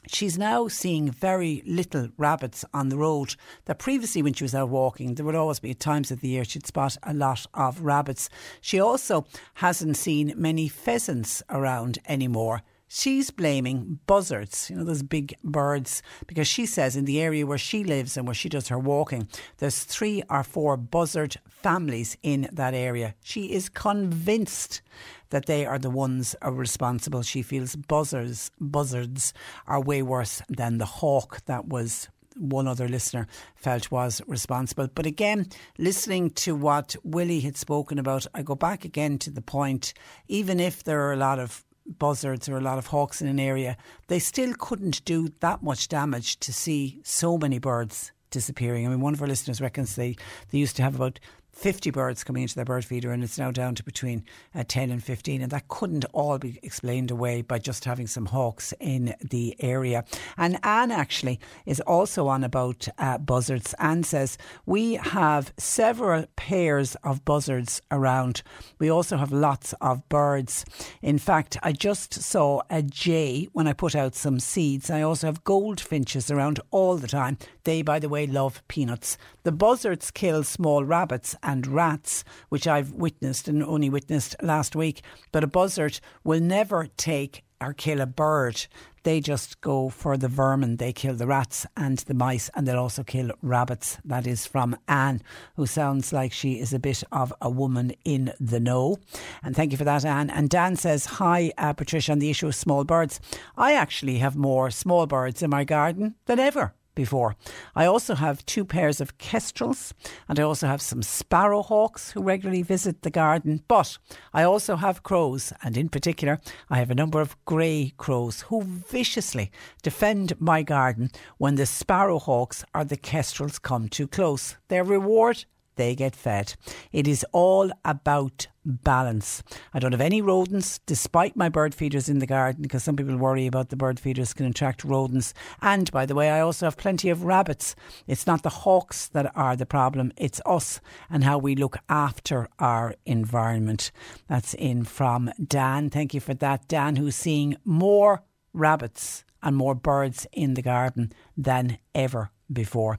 [0.06, 3.34] She's now seeing very little rabbits on the road.
[3.66, 6.44] That previously, when she was out walking, there would always be times of the year
[6.44, 8.30] she'd spot a lot of rabbits.
[8.60, 12.62] She also hasn't seen many pheasants around anymore.
[12.90, 17.58] She's blaming buzzards, you know, those big birds, because she says in the area where
[17.58, 22.48] she lives and where she does her walking, there's three or four buzzard families in
[22.50, 23.14] that area.
[23.22, 24.80] She is convinced
[25.30, 27.22] that they are the ones are responsible.
[27.22, 29.32] She feels buzzards, buzzards
[29.66, 33.26] are way worse than the hawk that was one other listener
[33.56, 34.88] felt was responsible.
[34.94, 39.42] But again, listening to what Willie had spoken about, I go back again to the
[39.42, 39.92] point,
[40.28, 41.64] even if there are a lot of
[41.98, 43.76] buzzards or a lot of hawks in an area,
[44.08, 48.86] they still couldn't do that much damage to see so many birds disappearing.
[48.86, 50.16] I mean, one of our listeners reckons they,
[50.50, 51.18] they used to have about
[51.58, 54.24] 50 birds coming into their bird feeder and it's now down to between
[54.54, 58.26] uh, 10 and 15 and that couldn't all be explained away by just having some
[58.26, 60.04] hawks in the area.
[60.36, 63.74] And Anne actually is also on about uh, buzzards.
[63.80, 68.42] Anne says we have several pairs of buzzards around.
[68.78, 70.64] We also have lots of birds.
[71.02, 74.90] In fact I just saw a jay when I put out some seeds.
[74.90, 77.36] I also have goldfinches around all the time.
[77.64, 79.18] They by the way love peanuts.
[79.42, 85.00] The buzzards kill small rabbits and rats, which I've witnessed and only witnessed last week.
[85.32, 88.66] But a buzzard will never take or kill a bird.
[89.02, 90.76] They just go for the vermin.
[90.76, 93.96] They kill the rats and the mice, and they'll also kill rabbits.
[94.04, 95.22] That is from Anne,
[95.56, 98.98] who sounds like she is a bit of a woman in the know.
[99.42, 100.28] And thank you for that, Anne.
[100.28, 103.20] And Dan says, Hi, uh, Patricia, on the issue of small birds.
[103.56, 107.36] I actually have more small birds in my garden than ever before.
[107.76, 109.94] I also have two pairs of kestrels
[110.28, 113.62] and I also have some sparrowhawks who regularly visit the garden.
[113.68, 113.98] But
[114.34, 118.62] I also have crows, and in particular, I have a number of grey crows who
[118.64, 124.56] viciously defend my garden when the sparrowhawks or the kestrels come too close.
[124.66, 125.44] Their reward
[125.78, 126.54] they get fed.
[126.92, 129.42] It is all about balance.
[129.72, 133.16] I don't have any rodents despite my bird feeders in the garden because some people
[133.16, 135.32] worry about the bird feeders can attract rodents.
[135.62, 137.74] And by the way, I also have plenty of rabbits.
[138.06, 142.48] It's not the hawks that are the problem, it's us and how we look after
[142.58, 143.90] our environment.
[144.26, 145.88] That's in from Dan.
[145.88, 148.22] Thank you for that, Dan, who's seeing more
[148.52, 152.98] rabbits and more birds in the garden than ever before.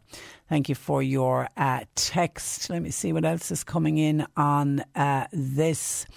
[0.50, 2.72] Thank you for your uh, text.
[2.72, 6.08] Let me see what else is coming in on uh, this.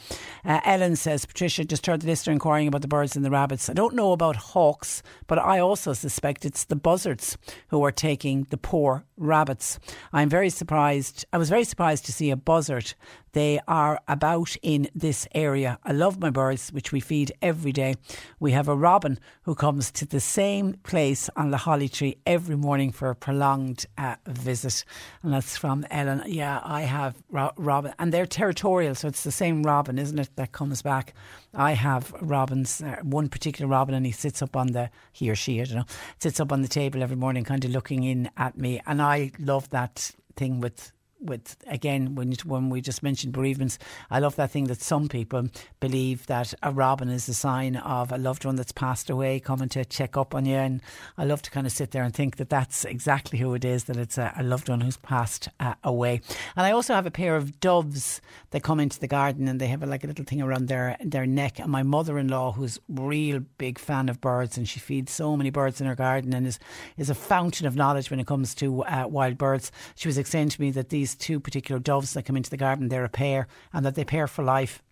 [0.42, 3.68] Uh, Ellen says, Patricia, just heard the listener inquiring about the birds and the rabbits.
[3.68, 7.36] I don't know about hawks, but I also suspect it's the buzzards
[7.68, 9.78] who are taking the poor rabbits.
[10.14, 11.26] I'm very surprised.
[11.30, 12.94] I was very surprised to see a buzzard.
[13.32, 15.78] They are about in this area.
[15.84, 17.94] I love my birds, which we feed every day.
[18.38, 22.56] We have a robin who comes to the same place on the holly tree every
[22.56, 24.84] morning for a prolonged uh, visit,
[25.22, 26.22] and that's from Ellen.
[26.26, 30.30] Yeah, I have ro- robin, and they're territorial, so it's the same robin, isn't it,
[30.36, 31.14] that comes back.
[31.54, 35.34] I have robins, uh, one particular robin, and he sits up on the he or
[35.34, 35.84] she, I don't know,
[36.18, 39.32] sits up on the table every morning, kind of looking in at me, and I
[39.38, 40.92] love that thing with
[41.22, 43.78] with again when when we just mentioned bereavements,
[44.10, 45.48] I love that thing that some people
[45.80, 49.68] believe that a robin is a sign of a loved one that's passed away coming
[49.70, 50.80] to check up on you, and
[51.16, 53.84] I love to kind of sit there and think that that's exactly who it is
[53.84, 56.20] that it's a, a loved one who's passed uh, away.
[56.56, 58.20] And I also have a pair of doves
[58.50, 60.96] that come into the garden and they have a, like a little thing around their
[61.04, 61.58] their neck.
[61.58, 65.36] And my mother in law, who's real big fan of birds, and she feeds so
[65.36, 66.58] many birds in her garden and is
[66.96, 69.72] is a fountain of knowledge when it comes to uh, wild birds.
[69.94, 72.56] She was explaining to me that these these two particular doves that come into the
[72.56, 74.82] garden, they're a pair and that they pair for life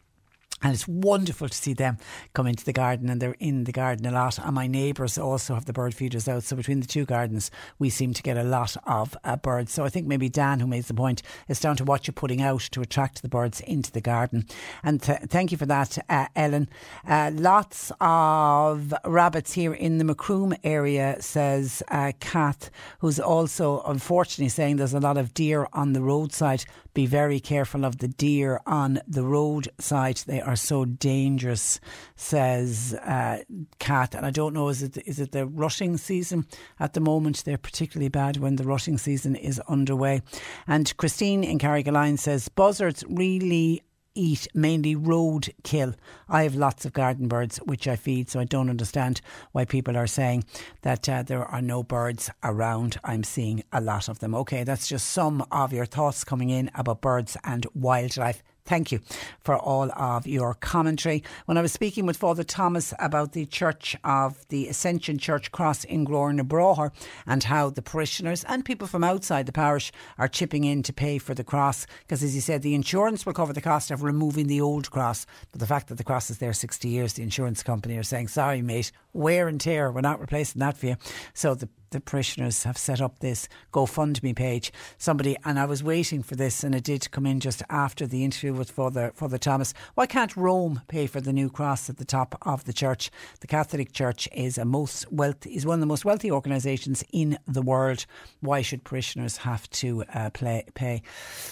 [0.62, 1.96] And it's wonderful to see them
[2.34, 4.38] come into the garden and they're in the garden a lot.
[4.38, 6.42] And my neighbours also have the bird feeders out.
[6.42, 9.72] So between the two gardens, we seem to get a lot of uh, birds.
[9.72, 12.42] So I think maybe Dan, who made the point, it's down to what you're putting
[12.42, 14.46] out to attract the birds into the garden.
[14.82, 16.68] And th- thank you for that, uh, Ellen.
[17.06, 24.50] Uh, lots of rabbits here in the Macroom area, says uh, Kath, who's also unfortunately
[24.50, 26.64] saying there's a lot of deer on the roadside.
[26.94, 30.18] Be very careful of the deer on the roadside.
[30.26, 31.80] They are so dangerous,
[32.16, 33.38] says uh,
[33.78, 34.14] Kat.
[34.14, 36.46] And I don't know, is it is it the rushing season
[36.78, 37.44] at the moment?
[37.44, 40.22] They're particularly bad when the rushing season is underway.
[40.66, 43.82] And Christine in Carrigaline says buzzards really
[44.20, 45.94] eat mainly roadkill.
[46.28, 49.22] I have lots of garden birds which I feed, so I don't understand
[49.52, 50.44] why people are saying
[50.82, 52.98] that uh, there are no birds around.
[53.02, 54.34] I'm seeing a lot of them.
[54.34, 58.42] Okay, that's just some of your thoughts coming in about birds and wildlife.
[58.64, 59.00] Thank you
[59.40, 61.22] for all of your commentary.
[61.46, 65.84] When I was speaking with Father Thomas about the Church of the Ascension Church Cross
[65.84, 66.92] in Gurranabraher
[67.26, 71.18] and how the parishioners and people from outside the parish are chipping in to pay
[71.18, 74.46] for the cross, because as he said, the insurance will cover the cost of removing
[74.46, 75.26] the old cross.
[75.50, 78.28] But the fact that the cross is there 60 years, the insurance company are saying,
[78.28, 80.96] sorry, mate, wear and tear, we're not replacing that for you.
[81.34, 84.72] So the the parishioners have set up this GoFundMe page.
[84.98, 88.24] Somebody, and I was waiting for this, and it did come in just after the
[88.24, 89.74] interview with Father, Father Thomas.
[89.94, 93.10] Why can't Rome pay for the new cross at the top of the church?
[93.40, 97.38] The Catholic Church is a most wealthy, is one of the most wealthy organisations in
[97.46, 98.06] the world.
[98.40, 101.02] Why should parishioners have to uh, play, pay?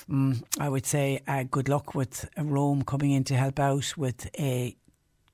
[0.09, 4.29] Mm, I would say uh, good luck with Rome coming in to help out with
[4.39, 4.77] a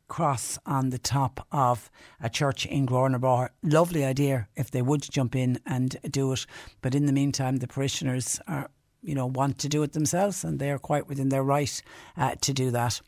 [0.08, 1.90] cross on the top of
[2.20, 3.48] a church in Gurranabraher.
[3.62, 6.46] Lovely idea if they would jump in and do it.
[6.82, 8.70] But in the meantime, the parishioners are
[9.04, 11.82] you know, want to do it themselves and they're quite within their right
[12.16, 13.00] uh, to do that.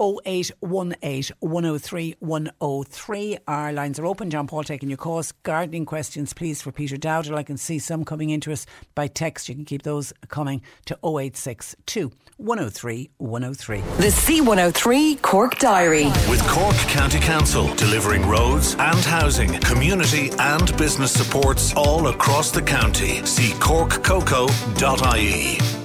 [0.00, 3.38] 0818 103 103.
[3.46, 4.30] Our lines are open.
[4.30, 5.32] John Paul taking your calls.
[5.42, 7.36] Gardening questions, please, for Peter Dowdall.
[7.36, 8.64] I can see some coming into us
[8.94, 9.48] by text.
[9.48, 13.80] You can keep those coming to 0862 103 103.
[13.80, 16.06] The C103 Cork Diary.
[16.28, 22.62] With Cork County Council delivering roads and housing, community and business supports all across the
[22.62, 23.24] county.
[23.26, 24.40] See corkcoco.ie.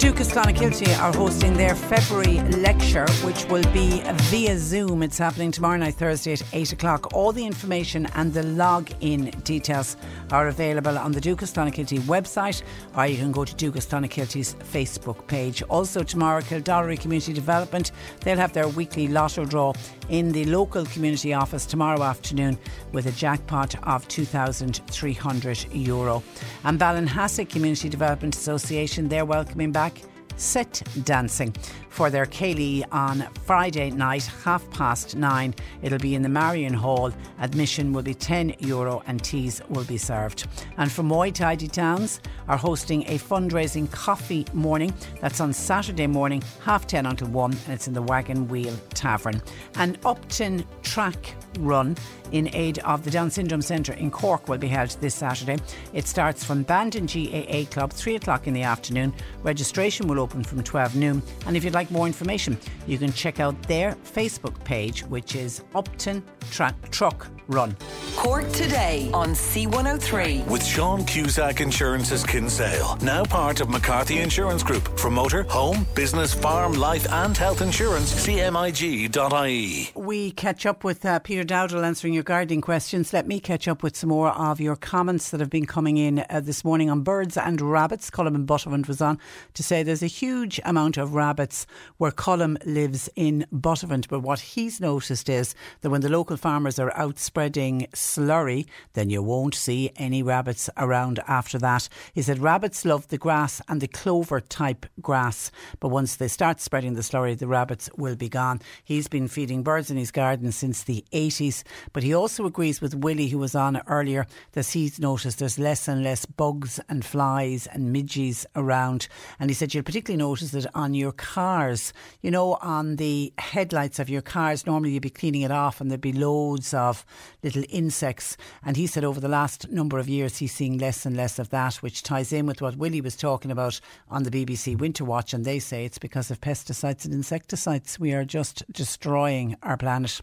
[0.05, 5.01] Dúchas Clonakilty are hosting their February lecture, which will be via Zoom.
[5.01, 7.11] It's happening tomorrow night, Thursday at 8 o'clock.
[7.15, 9.97] All the information and the log-in details
[10.31, 12.61] are available on the Dúchas Clonakilty website,
[12.95, 15.63] or you can go to Dúchas Clonakilty's Facebook page.
[15.69, 17.91] Also tomorrow, Kildorrery Community Development,
[18.21, 19.73] they'll have their weekly lotto draw
[20.09, 22.59] in the local community office tomorrow afternoon
[22.91, 25.65] with a jackpot of €2,300.
[25.73, 26.21] Euro.
[26.63, 29.94] And Ballinhassig Community Development Association, they're welcoming back
[30.37, 31.53] set dancing
[31.95, 35.55] for their céilí on Friday night, half past nine.
[35.81, 37.13] It'll be in the Marion Hall.
[37.39, 40.45] Admission will be €10 Euro and teas will be served.
[40.77, 42.19] And for Moy Tidy Towns
[42.49, 44.93] are hosting a fundraising coffee morning.
[45.21, 49.41] That's on Saturday morning, half 10 until 1, and it's in the Wagon Wheel Tavern.
[49.77, 51.95] And Upton Track Run
[52.33, 55.57] in aid of the Down Syndrome Centre in Cork will be held this Saturday.
[55.93, 59.13] It starts from Bandon GAA Club, 3 o'clock in the afternoon.
[59.43, 61.23] Registration will open from 12 noon.
[61.45, 62.57] And if you'd like more information,
[62.87, 67.75] you can check out their Facebook page, which is Upton Tra- Truck Run.
[68.15, 70.47] Cork today on C103.
[70.47, 74.97] With Sean Cusack Insurance's Kinsale, now part of McCarthy Insurance Group.
[74.97, 79.91] For motor, home, business, farm, life, and health insurance, cmig.ie.
[79.95, 83.13] We catch up with uh, Peter Dowdall answering your gardening questions.
[83.13, 86.25] Let me catch up with some more of your comments that have been coming in
[86.29, 88.09] uh, this morning on birds and rabbits.
[88.09, 89.19] Colm in Buttevant was on
[89.53, 91.67] to say there's a huge amount of rabbits
[91.97, 96.79] where Colm lives in Buttevant, but what he's noticed is that when the local farmers
[96.79, 101.89] are out spreading slurry, then you won't see any rabbits around after that.
[102.13, 105.51] He said rabbits love the grass and the clover type grass,
[105.81, 108.61] but once they start spreading the slurry, the rabbits will be gone.
[108.85, 112.95] He's been feeding birds in his garden since the 80s, but he also agrees with
[112.95, 117.67] Willie, who was on earlier, that he's noticed there's less and less bugs and flies
[117.67, 119.09] and midges around.
[119.41, 121.91] And he said you'll particularly notice it on your cars.
[122.21, 125.91] You know, on the headlights of your cars, normally you'd be cleaning it off and
[125.91, 127.05] there'd be loads of
[127.43, 128.37] little insects.
[128.63, 131.49] And he said over the last number of years he's seeing less and less of
[131.49, 133.79] that, which ties in with what Willie was talking about
[134.09, 135.33] on the BBC Winter Watch.
[135.33, 137.99] And they say it's because of pesticides and insecticides.
[137.99, 140.21] We are just destroying our planet.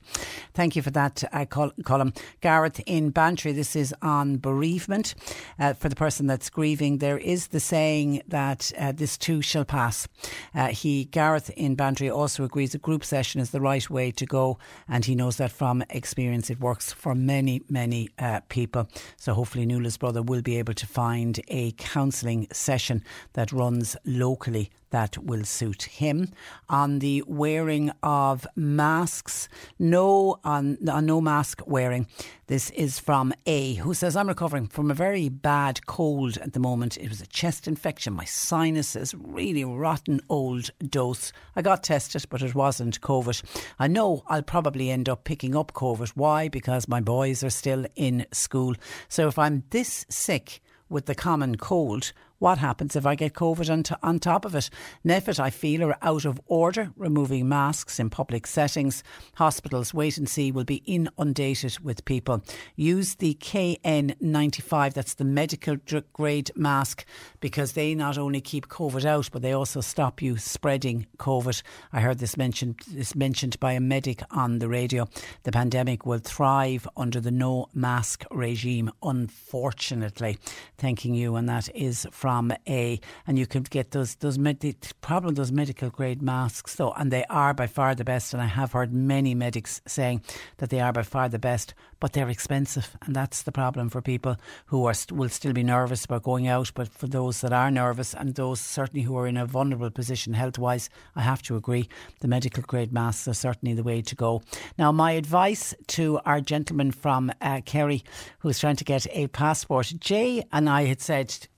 [0.55, 2.13] Thank you for that uh.
[2.41, 5.15] Gareth in Bantry, this is on bereavement.
[5.59, 9.65] Uh, for the person that's grieving, there is the saying that uh, this too shall
[9.65, 10.09] pass.
[10.55, 14.27] Uh, he, Gareth in Bantry, also agrees a group session is the right way to
[14.27, 14.59] go,
[14.89, 18.89] and he knows that from experience it works for many, many uh, people.
[19.17, 23.03] So hopefully, Nuala's brother will be able to find a counselling session
[23.33, 26.29] that runs locally that will suit him.
[26.69, 29.49] On the wearing of masks,
[29.79, 32.07] no on, on uh, no mask wearing.
[32.47, 36.61] This is from A, who says, I'm recovering from a very bad cold at the
[36.61, 36.99] moment.
[36.99, 41.33] It was a chest infection, my sinuses, really rotten old dose.
[41.57, 43.43] I got tested, but it wasn't COVID.
[43.79, 46.11] I know I'll probably end up picking up COVID.
[46.11, 46.49] Why?
[46.49, 48.75] Because my boys are still in school.
[49.09, 50.61] So if I'm this sick
[50.91, 52.13] with the common cold,
[52.43, 54.69] what happens if I get COVID on, t- on top of it?
[55.07, 59.05] NPHET, I feel, are out of order, removing masks in public settings.
[59.37, 62.43] Hospitals, wait and see, will be inundated with people.
[62.75, 65.77] Use the KN95, that's the medical
[66.13, 67.05] grade mask,
[67.39, 71.63] because they not only keep COVID out, but they also stop you spreading COVID.
[71.93, 75.09] I heard this mentioned, this mentioned by a medic on the radio.
[75.45, 80.39] The pandemic will thrive under the no mask regime, unfortunately.
[80.77, 84.75] Thanking you, and that is from from A, and you can get those those med-
[85.03, 88.33] problem those medical grade masks though, and they are by far the best.
[88.33, 90.23] And I have heard many medics saying
[90.57, 94.01] that they are by far the best, but they're expensive, and that's the problem for
[94.01, 94.37] people
[94.67, 96.73] who are st- will still be nervous about going out.
[96.75, 100.33] But for those that are nervous and those certainly who are in a vulnerable position
[100.33, 101.87] health wise, I have to agree
[102.21, 104.41] the medical grade masks are certainly the way to go.
[104.79, 108.03] Now, my advice to our gentleman from uh, Kerry
[108.39, 111.49] who's trying to get a passport, Jay and I had said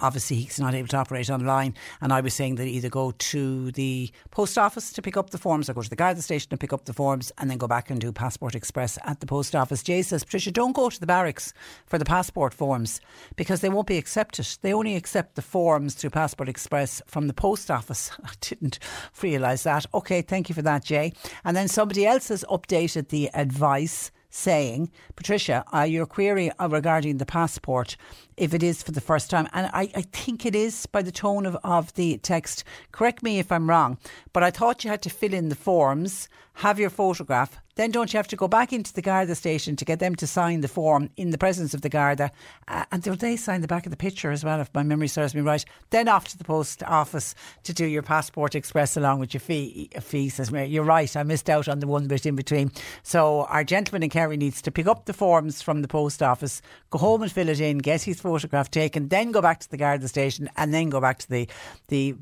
[0.00, 1.74] obviously he's not able to operate online.
[2.00, 5.38] And I was saying that either go to the post office to pick up the
[5.38, 7.66] forms or go to the Garda station to pick up the forms and then go
[7.66, 9.82] back and do Passport Express at the post office.
[9.82, 11.52] Jay says, Patricia, don't go to the barracks
[11.86, 13.00] for the passport forms
[13.36, 14.46] because they won't be accepted.
[14.62, 18.10] They only accept the forms through Passport Express from the post office.
[18.24, 18.78] I didn't
[19.20, 19.86] realise that.
[19.94, 21.12] Okay, thank you for that, Jay.
[21.44, 27.26] And then somebody else has updated the advice saying, Patricia, uh, your query regarding the
[27.26, 27.96] passport,
[28.42, 31.12] if it is for the first time, and I, I think it is by the
[31.12, 33.98] tone of, of the text, correct me if I'm wrong,
[34.32, 38.12] but I thought you had to fill in the forms, have your photograph, then don't
[38.12, 40.68] you have to go back into the Garda station to get them to sign the
[40.68, 42.30] form in the presence of the Garda?
[42.68, 45.08] Uh, and will they sign the back of the picture as well, if my memory
[45.08, 45.64] serves me right.
[45.90, 49.90] Then off to the post office to do your passport express along with your fee.
[50.00, 52.70] fee says, You're right, I missed out on the one bit in between.
[53.02, 56.60] So our gentleman in Kerry needs to pick up the forms from the post office,
[56.90, 59.78] go home and fill it in, get his photograph taken, then go back to the
[59.78, 61.48] Garda station, and then go back to the
[61.88, 62.14] the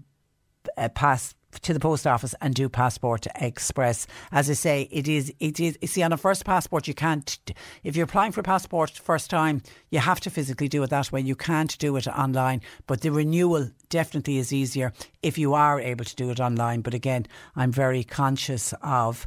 [0.76, 4.06] uh, pass to the post office and do passport express.
[4.32, 7.38] As I say, it is it is you see on a first passport you can't
[7.84, 11.12] if you're applying for a passport first time, you have to physically do it that
[11.12, 11.20] way.
[11.20, 12.60] You can't do it online.
[12.86, 14.92] But the renewal definitely is easier
[15.22, 16.80] if you are able to do it online.
[16.80, 19.26] But again, I'm very conscious of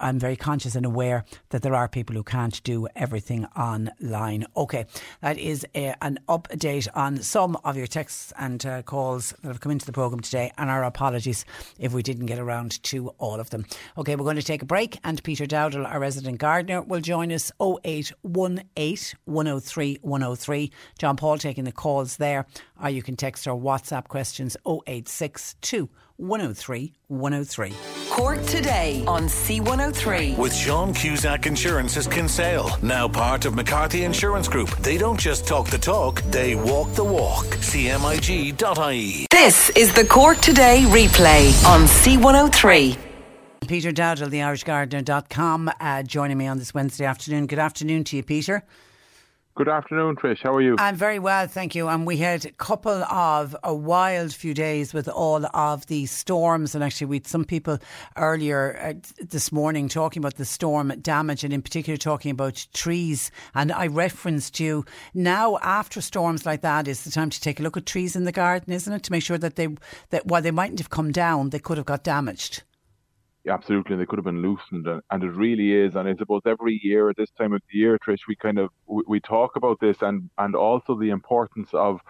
[0.00, 4.46] I'm very conscious and aware that there are people who can't do everything online.
[4.56, 4.86] Okay,
[5.22, 9.60] that is a, an update on some of your texts and uh, calls that have
[9.60, 11.44] come into the programme today, and our apologies
[11.78, 13.64] if we didn't get around to all of them.
[13.96, 17.32] Okay, we're going to take a break, and Peter Dowdall, our resident gardener, will join
[17.32, 20.72] us 0818 103 103.
[20.98, 22.46] John Paul taking the calls there,
[22.82, 27.72] or you can text our WhatsApp questions 0862 103 103.
[28.10, 30.36] Cork today on C103.
[30.36, 34.70] With Sean Cusack Insurance's Kinsale, now part of McCarthy Insurance Group.
[34.78, 37.46] They don't just talk the talk, they walk the walk.
[37.46, 39.26] CMIG.ie.
[39.30, 42.98] This is the Cork Today replay on C103.
[43.68, 47.46] Peter Dowdall, the IrishGardener.com, uh, joining me on this Wednesday afternoon.
[47.46, 48.64] Good afternoon to you, Peter.
[49.58, 50.40] Good afternoon, Trish.
[50.40, 50.76] How are you?
[50.78, 51.88] I'm very well, thank you.
[51.88, 56.76] And we had a couple of a wild few days with all of the storms,
[56.76, 57.80] and actually, we had some people
[58.14, 63.32] earlier uh, this morning talking about the storm damage, and in particular talking about trees.
[63.52, 67.64] And I referenced you now after storms like that is the time to take a
[67.64, 69.02] look at trees in the garden, isn't it?
[69.02, 69.66] To make sure that they
[70.10, 72.62] that while they mightn't have come down, they could have got damaged
[73.48, 75.96] absolutely, and they could have been loosened, and, and, it really is.
[75.96, 78.70] And I suppose every year at this time of the year, Trish, we kind of
[78.86, 82.00] we, we talk about this, and and also the importance of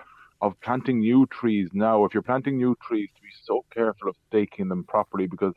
[0.40, 2.04] of planting new trees now.
[2.04, 5.54] If you're planting new trees, to be so careful of staking them properly because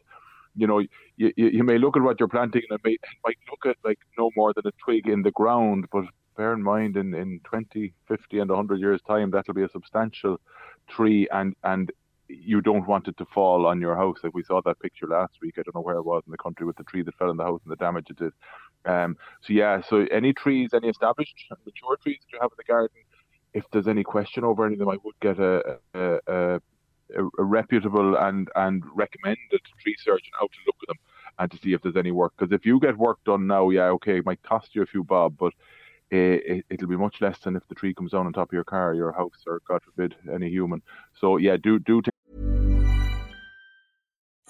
[0.55, 0.79] you know,
[1.17, 3.77] you, you may look at what you're planting and it, may, it might look at
[3.83, 6.05] like no more than a twig in the ground, but
[6.37, 10.39] bear in mind in, in 20, 50 and 100 years time, that'll be a substantial
[10.89, 11.91] tree and, and
[12.39, 14.17] you don't want it to fall on your house.
[14.23, 16.37] Like we saw that picture last week, I don't know where it was in the
[16.37, 18.33] country with the tree that fell in the house and the damage it did.
[18.85, 21.35] Um, so yeah, so any trees, any established
[21.65, 22.97] mature trees that you have in the garden,
[23.53, 26.61] if there's any question over any of them, I would get a, a, a,
[27.37, 30.97] a reputable and, and recommended tree surgeon out to look at them
[31.39, 32.33] and to see if there's any work.
[32.37, 35.03] Because if you get work done now, yeah, okay, it might cost you a few
[35.03, 35.53] bob, but
[36.11, 38.63] it, will be much less than if the tree comes down on top of your
[38.63, 40.81] car, your house, or God forbid, any human.
[41.19, 42.01] So yeah, do do.
[42.01, 42.11] T-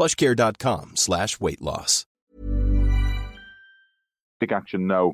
[0.00, 2.06] plushcare.com slash weight loss.
[4.40, 5.12] Take action now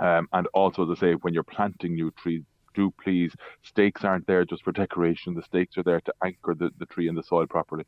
[0.00, 2.42] um, and also, as I say, when you're planting new trees,
[2.74, 5.34] do please, stakes aren't there just for decoration.
[5.34, 7.84] The stakes are there to anchor the, the tree in the soil properly.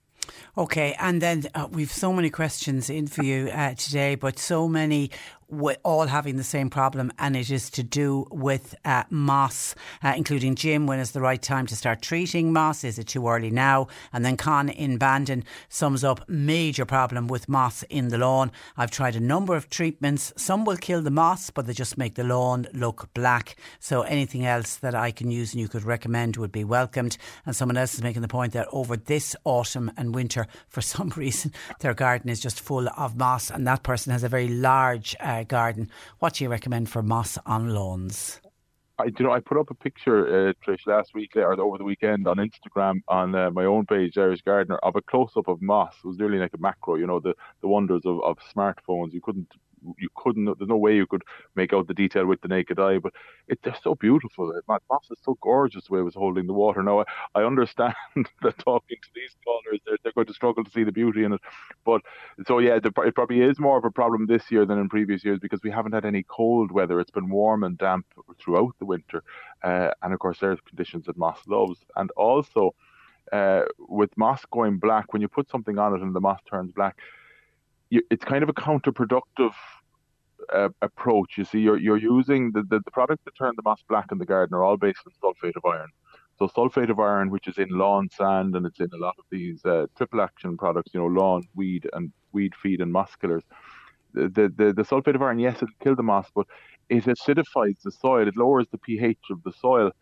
[0.57, 4.69] Okay, and then uh, we've so many questions in for you uh, today, but so
[4.69, 5.11] many
[5.53, 10.15] we're all having the same problem, and it is to do with uh, moss, uh,
[10.17, 10.87] including Jim.
[10.87, 12.85] When is the right time to start treating moss?
[12.85, 13.89] Is it too early now?
[14.15, 18.51] And then Con in Bandon sums up major problem with moss in the lawn.
[18.79, 20.33] I've tried a number of treatments.
[20.37, 23.57] Some will kill the moss, but they just make the lawn look black.
[23.79, 27.19] So anything else that I can use and you could recommend would be welcomed.
[27.45, 31.09] And someone else is making the point that over this autumn and winter, for some
[31.17, 35.15] reason, their garden is just full of moss, and that person has a very large.
[35.21, 35.91] Uh, garden.
[36.19, 38.41] What do you recommend for moss on lawns?
[38.99, 41.85] I you know I put up a picture, uh, Trish, last week or over the
[41.85, 45.61] weekend on Instagram on uh, my own page, Irish Gardener, of a close up of
[45.61, 45.95] moss.
[46.03, 49.13] It was really like a macro, you know, the the wonders of, of smartphones.
[49.13, 49.53] You couldn't
[49.99, 50.45] you couldn't.
[50.45, 51.23] There's no way you could
[51.55, 53.13] make out the detail with the naked eye, but
[53.49, 54.53] it, they're so beautiful.
[54.69, 56.83] My moss is so gorgeous the way it was holding the water.
[56.83, 57.05] Now I,
[57.35, 57.95] I understand
[58.43, 61.33] that talking to these callers, they're, they're going to struggle to see the beauty in
[61.35, 61.41] it.
[61.85, 62.03] But
[62.47, 65.25] so yeah, the, it probably is more of a problem this year than in previous
[65.25, 67.01] years because we haven't had any cold weather.
[67.01, 68.07] It's been warm and damp
[68.41, 69.23] throughout the winter,
[69.63, 72.75] uh, and of course there's conditions that moss loves, and also.
[73.31, 76.71] Uh, with moss going black, when you put something on it and the moss turns
[76.73, 76.99] black,
[77.93, 79.53] you, it's kind of a counterproductive
[80.53, 81.37] uh, approach.
[81.37, 84.19] You see, you're you're using the, the, the products that turn the moss black in
[84.19, 85.91] the garden are all based on sulfate of iron.
[86.39, 89.27] So sulfate of iron, which is in lawn sand and it's in a lot of
[89.31, 93.43] these uh, triple action products, you know, lawn, weed, and weed feed and moss killers.
[94.15, 96.47] The, the, the, the sulfate of iron, yes, it'll kill the moss, but
[96.89, 98.27] it acidifies the soil.
[98.27, 99.93] It lowers the pH of the soil,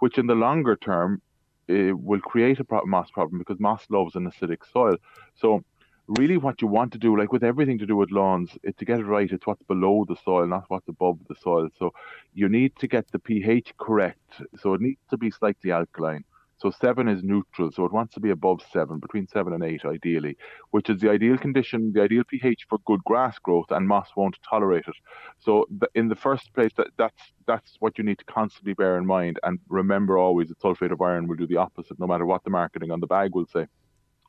[0.00, 1.22] which in the longer term
[1.68, 4.96] it will create a pro- moss problem because moss loves an acidic soil.
[5.36, 5.64] So
[6.08, 8.84] really what you want to do, like with everything to do with lawns, it, to
[8.84, 11.68] get it right, it's what's below the soil, not what's above the soil.
[11.78, 11.92] So
[12.34, 14.40] you need to get the pH correct.
[14.60, 16.24] So it needs to be slightly alkaline.
[16.58, 19.84] So seven is neutral, so it wants to be above seven, between seven and eight,
[19.84, 20.38] ideally,
[20.70, 24.38] which is the ideal condition, the ideal pH for good grass growth, and moss won't
[24.48, 24.94] tolerate it.
[25.38, 29.04] So in the first place, that, that's that's what you need to constantly bear in
[29.04, 32.42] mind, and remember always that sulfate of iron will do the opposite, no matter what
[32.42, 33.66] the marketing on the bag will say.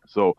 [0.06, 0.36] So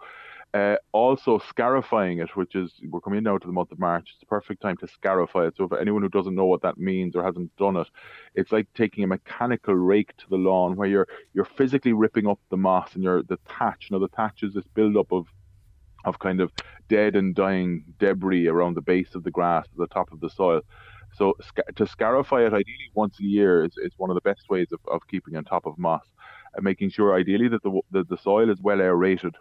[0.54, 4.08] uh, also, scarifying it, which is we're coming now to the month of March.
[4.10, 5.56] It's the perfect time to scarify it.
[5.56, 7.86] So, for anyone who doesn't know what that means or hasn't done it,
[8.34, 12.40] it's like taking a mechanical rake to the lawn where you're you're physically ripping up
[12.50, 13.90] the moss and you're the thatch.
[13.90, 15.26] Know, the thatch is this build up of
[16.04, 16.50] of kind of
[16.88, 20.62] dead and dying debris around the base of the grass, the top of the soil.
[21.14, 21.34] So
[21.76, 24.80] to scarify it ideally once a year is, is one of the best ways of,
[24.88, 26.04] of keeping on top of moss
[26.54, 29.34] and making sure ideally that the, the, the soil is well aerated.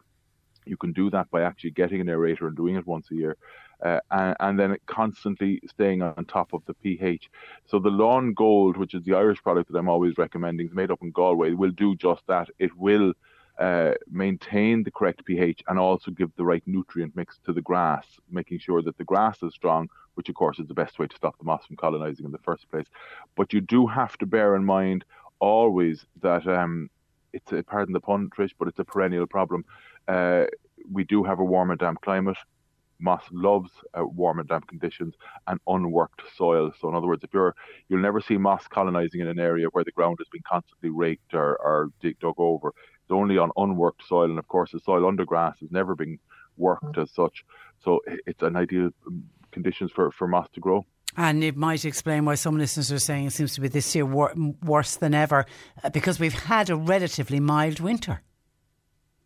[0.70, 3.38] You can do that by actually getting an aerator and doing it once a year.
[3.84, 7.30] Uh, and, and, then constantly staying on top of the pH.
[7.68, 10.90] So the Lawn Gold, which is the Irish product that I'm always recommending, is made
[10.90, 12.50] up in Galway, will do just that.
[12.58, 13.14] It will
[13.60, 18.06] uh, maintain the correct pH and also give the right nutrient mix to the grass,
[18.32, 21.16] making sure that the grass is strong, which of course is the best way to
[21.16, 22.88] stop the moss from colonizing in the first place.
[23.36, 25.06] But you do have to bear in mind
[25.40, 26.90] always that um,
[27.34, 29.66] it's a, pardon the pun, Trish, but it's a perennial problem.
[30.08, 30.46] Uh,
[30.92, 32.38] we do have a warm and damp climate.
[33.00, 35.14] Moss loves uh, warm and damp conditions
[35.46, 36.72] and unworked soil.
[36.80, 37.54] So, in other words, if you're,
[37.90, 41.34] you'll never see moss colonizing in an area where the ground has been constantly raked
[41.34, 42.70] or, or dug over
[43.04, 46.18] It's only on unworked soil, and of course the soil under grass has never been
[46.58, 47.46] worked as such.
[47.84, 50.86] So it's an ideal um, conditions for, for moss to grow.
[51.16, 54.06] And it might explain why some listeners are saying it seems to be this year
[54.06, 55.46] wor- worse than ever
[55.84, 58.22] uh, because we've had a relatively mild winter.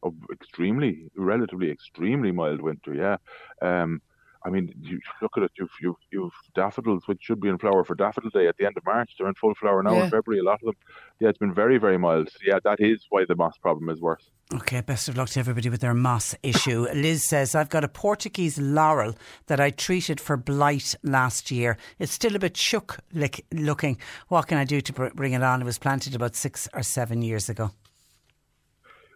[0.03, 3.17] Oh, extremely, relatively extremely mild winter, yeah.
[3.61, 4.01] Um,
[4.43, 5.51] I mean, you look at it.
[5.57, 8.75] You've you've you've daffodils, which should be in flower for Daffodil Day at the end
[8.75, 9.11] of March.
[9.17, 10.05] They're in full flower now yeah.
[10.05, 10.39] in February.
[10.39, 10.75] A lot of them.
[11.19, 12.29] Yeah, it's been very very mild.
[12.31, 14.23] So yeah, that is why the moss problem is worse.
[14.53, 16.85] Okay, best of luck to everybody with their moss issue.
[16.93, 19.15] Liz says, I've got a Portuguese laurel
[19.47, 21.77] that I treated for blight last year.
[21.99, 23.97] It's still a bit shook looking.
[24.27, 25.61] What can I do to bring it on?
[25.61, 27.71] It was planted about six or seven years ago.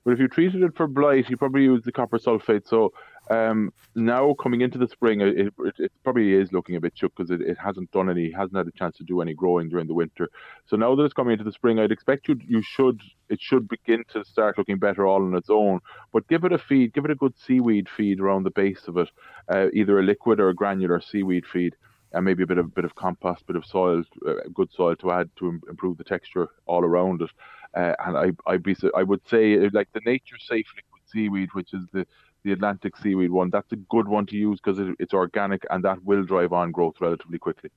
[0.06, 2.68] But if you treated it for blight, you probably use the copper sulfate.
[2.68, 2.94] So
[3.32, 7.14] um, now coming into the spring, it, it, it probably is looking a bit shook
[7.16, 9.88] because it, it hasn't done any, hasn't had a chance to do any growing during
[9.88, 10.30] the winter.
[10.68, 13.68] So now that it's coming into the spring, I'd expect you you should it should
[13.68, 15.80] begin to start looking better all on its own.
[16.14, 18.98] But give it a feed, give it a good seaweed feed around the base of
[18.98, 19.10] it,
[19.50, 21.76] uh, either a liquid or a granular seaweed feed.
[22.14, 25.12] And maybe a bit of bit of compost, bit of soil, uh, good soil to
[25.12, 27.30] add to improve the texture all around it.
[27.76, 31.74] Uh, and I, I be, I would say like the nature safe liquid seaweed, which
[31.74, 32.06] is the
[32.44, 33.50] the Atlantic seaweed one.
[33.50, 36.72] That's a good one to use because it, it's organic and that will drive on
[36.72, 37.72] growth relatively quickly.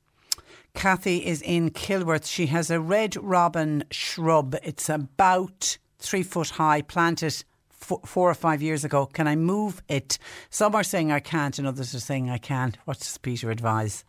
[0.74, 2.26] Kathy is in Kilworth.
[2.26, 4.54] She has a red robin shrub.
[4.62, 9.06] It's about three foot high, planted four or five years ago.
[9.06, 10.18] Can I move it?
[10.50, 12.74] Some are saying I can't, and others are saying I can.
[12.84, 14.04] What does Peter advise?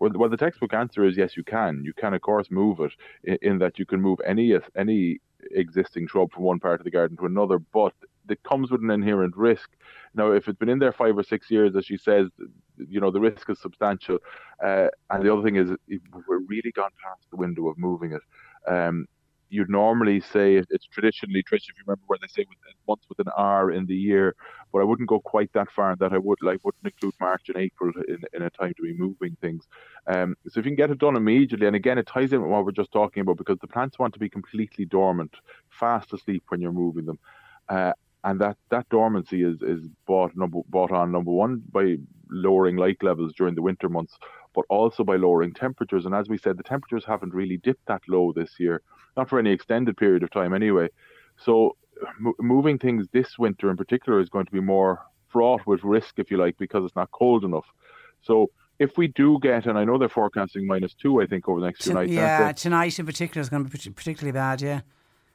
[0.00, 1.82] Well, well, the textbook answer is yes, you can.
[1.84, 2.92] You can, of course, move it
[3.24, 5.20] in, in that you can move any any
[5.52, 7.92] existing shrub from one part of the garden to another, but
[8.28, 9.70] it comes with an inherent risk.
[10.14, 12.28] Now, if it's been in there five or six years, as she says,
[12.76, 14.18] you know the risk is substantial.
[14.64, 15.70] Uh, and the other thing is,
[16.28, 18.22] we're really gone past the window of moving it.
[18.70, 19.06] Um,
[19.48, 23.18] you'd normally say it's traditionally, Trish, if you remember where they say with, once with
[23.20, 24.34] an R in the year,
[24.72, 25.96] but I wouldn't go quite that far.
[25.96, 28.92] That I would like wouldn't include March and April in, in a time to be
[28.92, 29.66] moving things.
[30.06, 32.50] Um, so if you can get it done immediately, and again, it ties in with
[32.50, 35.34] what we're just talking about because the plants want to be completely dormant,
[35.70, 37.18] fast asleep when you're moving them.
[37.68, 37.92] Uh,
[38.24, 41.96] and that, that dormancy is, is bought number bought on number one by
[42.30, 44.18] lowering light levels during the winter months,
[44.54, 46.06] but also by lowering temperatures.
[46.06, 48.82] And as we said, the temperatures haven't really dipped that low this year,
[49.16, 50.88] not for any extended period of time anyway.
[51.36, 51.76] So
[52.24, 56.18] m- moving things this winter in particular is going to be more fraught with risk,
[56.18, 57.66] if you like, because it's not cold enough.
[58.22, 61.60] So if we do get, and I know they're forecasting minus two, I think over
[61.60, 62.12] the next two nights.
[62.12, 64.62] Yeah, tonight in particular is going to be particularly bad.
[64.62, 64.80] Yeah.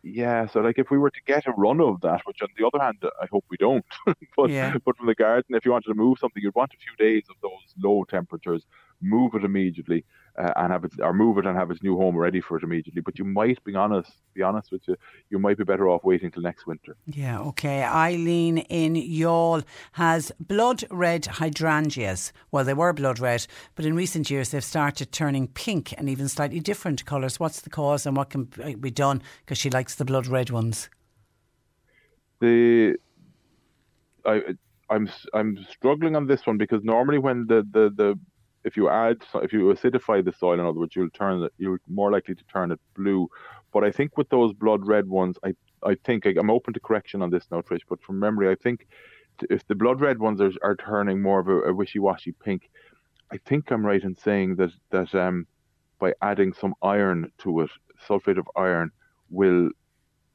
[0.05, 2.67] Yeah, so like if we were to get a run of that, which on the
[2.67, 3.85] other hand I hope we don't,
[4.35, 4.75] but yeah.
[4.84, 7.23] but from the garden, if you wanted to move something, you'd want a few days
[7.30, 8.65] of those low temperatures,
[9.01, 10.03] move it immediately,
[10.38, 12.64] uh, and have it or move it and have its new home ready for it
[12.64, 13.01] immediately.
[13.01, 14.95] But you might be honest, be honest with you,
[15.30, 16.95] you might be better off waiting till next winter.
[17.05, 17.84] Yeah, okay.
[17.84, 22.34] Eileen in Youghal has blood red hydrangeas.
[22.51, 23.45] Well, they were blood red,
[23.76, 27.39] but in recent years they've started turning pink and even slightly different colours.
[27.39, 28.45] What's the cause and what can
[28.80, 29.22] be done?
[29.41, 30.89] Because she likes the blood red ones.
[32.39, 32.95] The
[34.26, 34.41] I
[34.89, 38.19] I'm I'm struggling on this one because normally when the the the
[38.64, 41.53] if you add if you acidify the soil, in other words, you'll turn it.
[41.57, 43.27] You're more likely to turn it blue.
[43.73, 45.53] But I think with those blood red ones, I
[45.84, 47.81] I think I'm open to correction on this now, Trish.
[47.90, 48.88] But from memory, I think
[49.49, 52.69] if the blood red ones are, are turning more of a, a wishy-washy pink,
[53.31, 55.45] I think I'm right in saying that that um,
[55.99, 57.72] by adding some iron to it,
[58.07, 58.91] sulfate of iron
[59.30, 59.69] will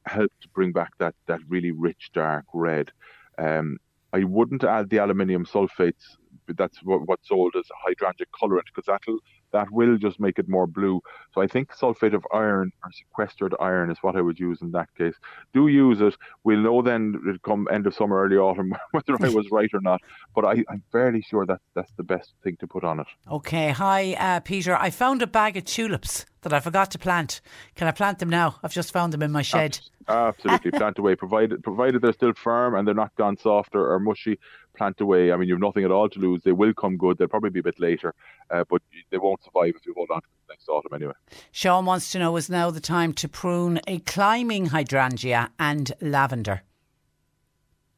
[0.05, 2.91] help to bring back that that really rich dark red.
[3.37, 3.77] Um,
[4.11, 6.17] I wouldn't add the aluminium sulfates
[6.57, 9.19] that's what, what's sold as a hydrangea colorant because that'll
[9.51, 11.01] that will just make it more blue.
[11.33, 14.71] So I think sulfate of iron or sequestered iron is what I would use in
[14.71, 15.15] that case.
[15.53, 16.15] Do use it.
[16.43, 20.01] We'll know then come end of summer, early autumn whether I was right or not.
[20.35, 23.07] But I, am fairly sure that that's the best thing to put on it.
[23.29, 23.69] Okay.
[23.69, 24.75] Hi, uh, Peter.
[24.75, 27.41] I found a bag of tulips that I forgot to plant.
[27.75, 28.55] Can I plant them now?
[28.63, 29.79] I've just found them in my shed.
[30.07, 31.15] Absolutely, plant away.
[31.15, 34.39] Provided provided they're still firm and they're not gone soft or, or mushy,
[34.75, 35.31] plant away.
[35.31, 36.41] I mean, you've nothing at all to lose.
[36.43, 37.17] They will come good.
[37.17, 38.15] They'll probably be a bit later,
[38.49, 41.13] uh, but they won't survive if you hold on to them next autumn anyway.
[41.51, 46.63] Sean wants to know: Is now the time to prune a climbing hydrangea and lavender?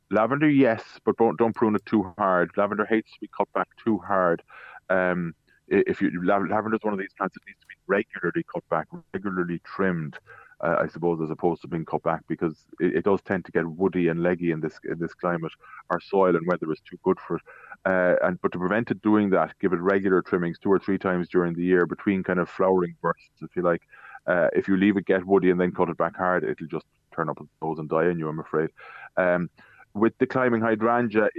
[0.09, 2.51] Lavender, yes, but don't don't prune it too hard.
[2.57, 4.43] Lavender hates to be cut back too hard.
[4.89, 5.33] Um,
[5.71, 8.87] if you lavender is one of these plants that needs to be regularly cut back,
[9.13, 10.17] regularly trimmed
[10.61, 13.51] uh, I suppose, as opposed to being cut back because it, it, does tend to
[13.51, 15.51] get woody and leggy in this in this climate.
[15.89, 17.41] Our soil and weather is too good for it.
[17.83, 20.99] Uh, and but to prevent it doing that, give it regular trimmings two or three
[20.99, 23.81] times during the year between kind of flowering bursts, if you like.
[24.27, 26.85] Uh, if you leave it get woody and then cut it back hard, it'll just
[27.11, 28.29] turn up its nose and die on you.
[28.29, 28.69] I'm afraid.
[29.17, 29.49] Um,
[29.95, 31.29] with the climbing hydrangea,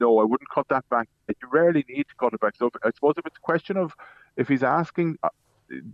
[0.00, 1.08] no, I wouldn't cut that back.
[1.28, 2.56] You rarely need to cut it back.
[2.56, 3.94] So if, I suppose if it's a question of
[4.36, 5.28] if he's asking, uh,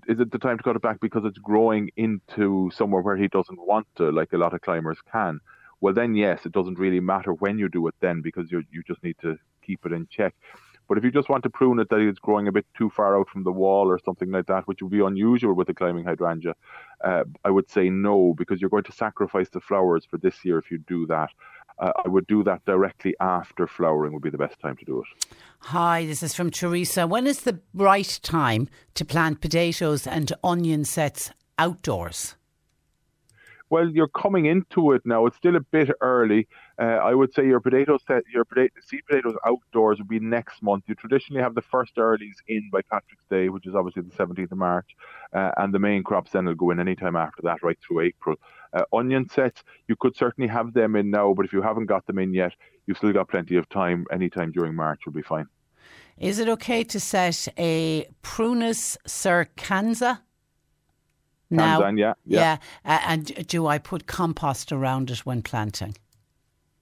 [0.07, 3.29] is it the time to cut it back because it's growing into somewhere where he
[3.29, 5.41] doesn't want to, like a lot of climbers can?
[5.81, 8.83] Well, then yes, it doesn't really matter when you do it then because you you
[8.87, 10.35] just need to keep it in check.
[10.89, 13.19] But if you just want to prune it that it's growing a bit too far
[13.19, 16.07] out from the wall or something like that, which would be unusual with a climbing
[16.07, 16.55] hydrangea,
[17.05, 20.59] uh, I would say no because you're going to sacrifice the flowers for this year
[20.59, 21.31] if you do that
[21.79, 25.01] uh, I would do that directly after flowering would be the best time to do
[25.01, 25.37] it.
[25.61, 27.07] Hi, this is from Teresa.
[27.07, 32.37] When is the right time to plant potatoes and onion sets outdoors?
[33.71, 35.27] Well, you're coming into it now.
[35.27, 36.49] It's still a bit early.
[36.81, 40.63] Uh, I would say your potato set, your potato, seed potatoes outdoors would be next
[40.63, 40.85] month.
[40.87, 44.53] You traditionally have the first earlies in by Patrick's Day, which is obviously the 17th
[44.53, 44.97] of March,
[45.35, 48.01] uh, and the main crops then will go in any time after that, right through
[48.01, 48.37] April.
[48.73, 52.07] Uh, onion sets, you could certainly have them in now, but if you haven't got
[52.07, 52.53] them in yet,
[52.87, 54.07] you've still got plenty of time.
[54.11, 55.47] Any time during March will be fine.
[56.19, 60.21] Is it okay to set a Prunus circansa?
[61.51, 62.41] Now, yeah, yeah.
[62.41, 62.57] yeah.
[62.85, 65.95] Uh, and do I put compost around it when planting?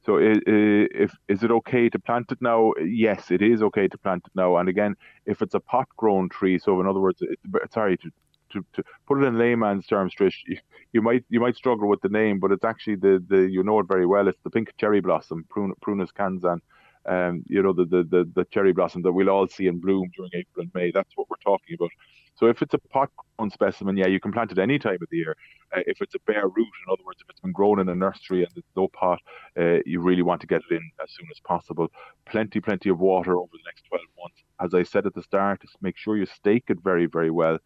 [0.04, 2.72] So, if is it okay to plant it now?
[2.80, 4.56] Yes, it is okay to plant it now.
[4.56, 4.94] And again,
[5.24, 7.38] if it's a pot-grown tree, so in other words, it,
[7.72, 8.10] sorry to,
[8.52, 10.58] to, to put it in layman's terms, Trish, you,
[10.92, 13.80] you, might you might struggle with the name, but it's actually the, the you know
[13.80, 14.28] it very well.
[14.28, 16.60] It's the pink cherry blossom, Prun, Prunus Kanzan.
[17.08, 20.10] Um, you know the, the the the cherry blossom that we'll all see in bloom
[20.16, 20.90] during April and May.
[20.90, 21.90] That's what we're talking about.
[22.34, 25.08] So if it's a pot grown specimen, yeah, you can plant it any time of
[25.10, 25.36] the year.
[25.74, 27.94] Uh, if it's a bare root, in other words, if it's been grown in a
[27.94, 29.20] nursery and there's no pot,
[29.58, 31.88] uh, you really want to get it in as soon as possible.
[32.26, 34.42] Plenty, plenty of water over the next 12 months.
[34.60, 37.58] As I said at the start, make sure you stake it very, very well.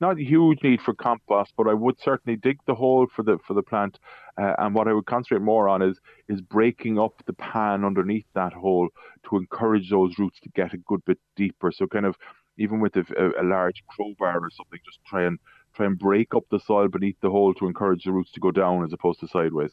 [0.00, 3.54] Not huge need for compost, but I would certainly dig the hole for the for
[3.54, 3.98] the plant.
[4.36, 5.98] Uh, and what I would concentrate more on is
[6.28, 8.88] is breaking up the pan underneath that hole
[9.28, 11.70] to encourage those roots to get a good bit deeper.
[11.70, 12.16] So kind of
[12.56, 13.04] even with a,
[13.40, 15.38] a, large crowbar or something, just try and
[15.74, 18.50] try and break up the soil beneath the hole to encourage the roots to go
[18.50, 19.72] down as opposed to sideways.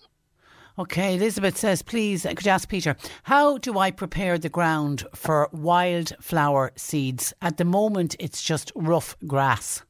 [0.80, 5.50] Okay, Elizabeth says, please, could you ask Peter, how do I prepare the ground for
[5.52, 7.34] wildflower seeds?
[7.42, 9.84] At the moment, it's just rough grass.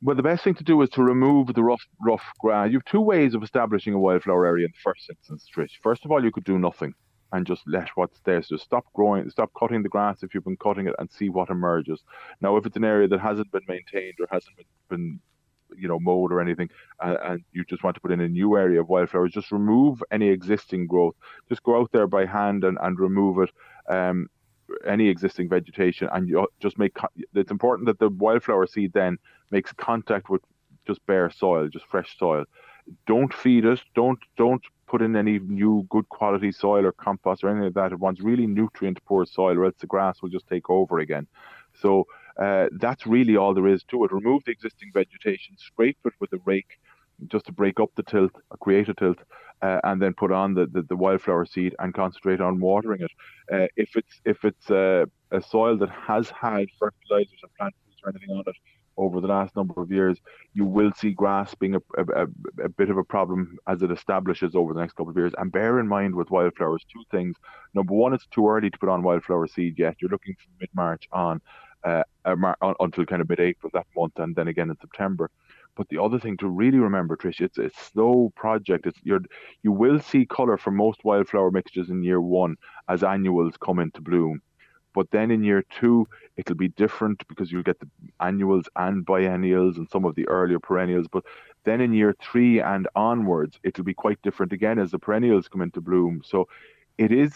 [0.00, 2.70] Well, the best thing to do is to remove the rough, rough grass.
[2.70, 5.48] You have two ways of establishing a wildflower area in the first instance.
[5.82, 6.94] First of all, you could do nothing
[7.32, 8.42] and just let what's there.
[8.42, 11.50] So stop growing, stop cutting the grass if you've been cutting it, and see what
[11.50, 12.02] emerges.
[12.40, 15.20] Now, if it's an area that hasn't been maintained or hasn't been, been
[15.76, 16.70] you know, mowed or anything,
[17.00, 20.02] uh, and you just want to put in a new area of wildflowers, just remove
[20.12, 21.16] any existing growth.
[21.48, 23.50] Just go out there by hand and, and remove it.
[23.92, 24.28] Um,
[24.86, 26.96] any existing vegetation, and you just make.
[27.34, 29.18] It's important that the wildflower seed then
[29.50, 30.42] makes contact with
[30.86, 32.44] just bare soil, just fresh soil.
[33.06, 33.80] Don't feed it.
[33.94, 37.92] Don't don't put in any new good quality soil or compost or anything of that.
[37.92, 41.26] It wants really nutrient poor soil, or else the grass will just take over again.
[41.80, 42.06] So
[42.38, 44.12] uh, that's really all there is to it.
[44.12, 46.78] Remove the existing vegetation, scrape it with a rake
[47.26, 49.18] just to break up the tilth, create a tilth,
[49.62, 53.10] uh, and then put on the, the, the, wildflower seed and concentrate on watering it.
[53.52, 55.06] Uh, if it's if it's a
[55.46, 58.54] soil that has had fertilizers or plant foods or anything on it,
[58.98, 60.18] over the last number of years,
[60.52, 62.26] you will see grass being a, a,
[62.64, 65.32] a, bit of a problem as it establishes over the next couple of years.
[65.38, 67.36] And bear in mind with wildflowers, two things.
[67.74, 69.96] Number one, it's too early to put on wildflower seed yet.
[70.00, 71.40] You're looking from mid March on,
[71.84, 75.30] uh, until kind of mid April that month, and then again in September.
[75.78, 78.86] But the other thing to really remember, Trish, it's a slow project.
[78.86, 79.20] It's you
[79.62, 82.56] you will see colour for most wildflower mixtures in year one
[82.88, 84.42] as annuals come into bloom
[84.94, 87.88] But then in year two, it'll be different because you'll get the
[88.20, 91.08] annuals and biennials and some of the earlier perennials.
[91.08, 91.24] But
[91.64, 95.62] then in year three and onwards, it'll be quite different again as the perennials come
[95.62, 96.22] into bloom.
[96.24, 96.48] So
[96.98, 97.32] it is,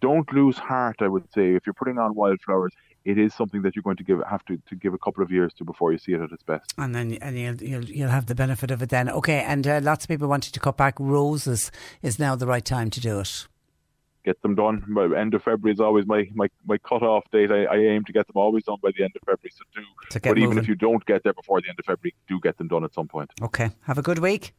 [0.00, 1.54] don't lose heart, I would say.
[1.54, 2.72] If you're putting on wildflowers,
[3.06, 5.30] it is something that you're going to give have to, to give a couple of
[5.30, 6.74] years to before you see it at its best.
[6.76, 9.08] And then and you'll you'll, you'll have the benefit of it then.
[9.08, 11.70] Okay, and uh, lots of people wanted to cut back roses.
[12.02, 13.46] Is now the right time to do it?
[14.24, 14.84] Get them done.
[14.88, 17.52] By end of February is always my my, my cut off date.
[17.52, 19.52] I, I aim to get them always done by the end of February.
[19.54, 20.20] So do.
[20.28, 22.66] But even if you don't get there before the end of February, do get them
[22.66, 23.30] done at some point.
[23.40, 24.52] Okay, have a good week.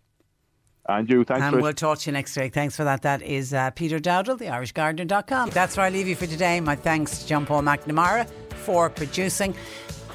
[0.88, 1.44] And you, thanks.
[1.44, 1.62] and Trish.
[1.62, 2.54] we'll talk to you next week.
[2.54, 3.02] Thanks for that.
[3.02, 5.50] That is uh, Peter Dowdall, theirishgardener.com.
[5.50, 6.60] That's where I leave you for today.
[6.62, 9.54] My thanks to John Paul McNamara for producing.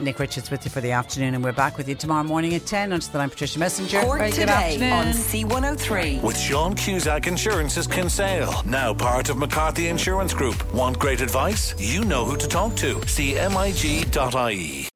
[0.01, 2.65] Nick Richards with you for the afternoon, and we're back with you tomorrow morning at
[2.65, 2.93] 10.
[2.93, 4.03] Until then, I'm Patricia Messinger.
[4.03, 4.93] Cork Very good today afternoon.
[4.93, 6.23] on C103.
[6.23, 10.73] With Sean Cusack Insurance's Kinsale, now part of McCarthy Insurance Group.
[10.73, 11.75] Want great advice?
[11.79, 12.95] You know who to talk to.
[12.97, 14.89] CMIG.ie.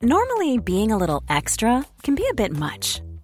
[0.00, 3.00] Normally, being a little extra can be a bit much,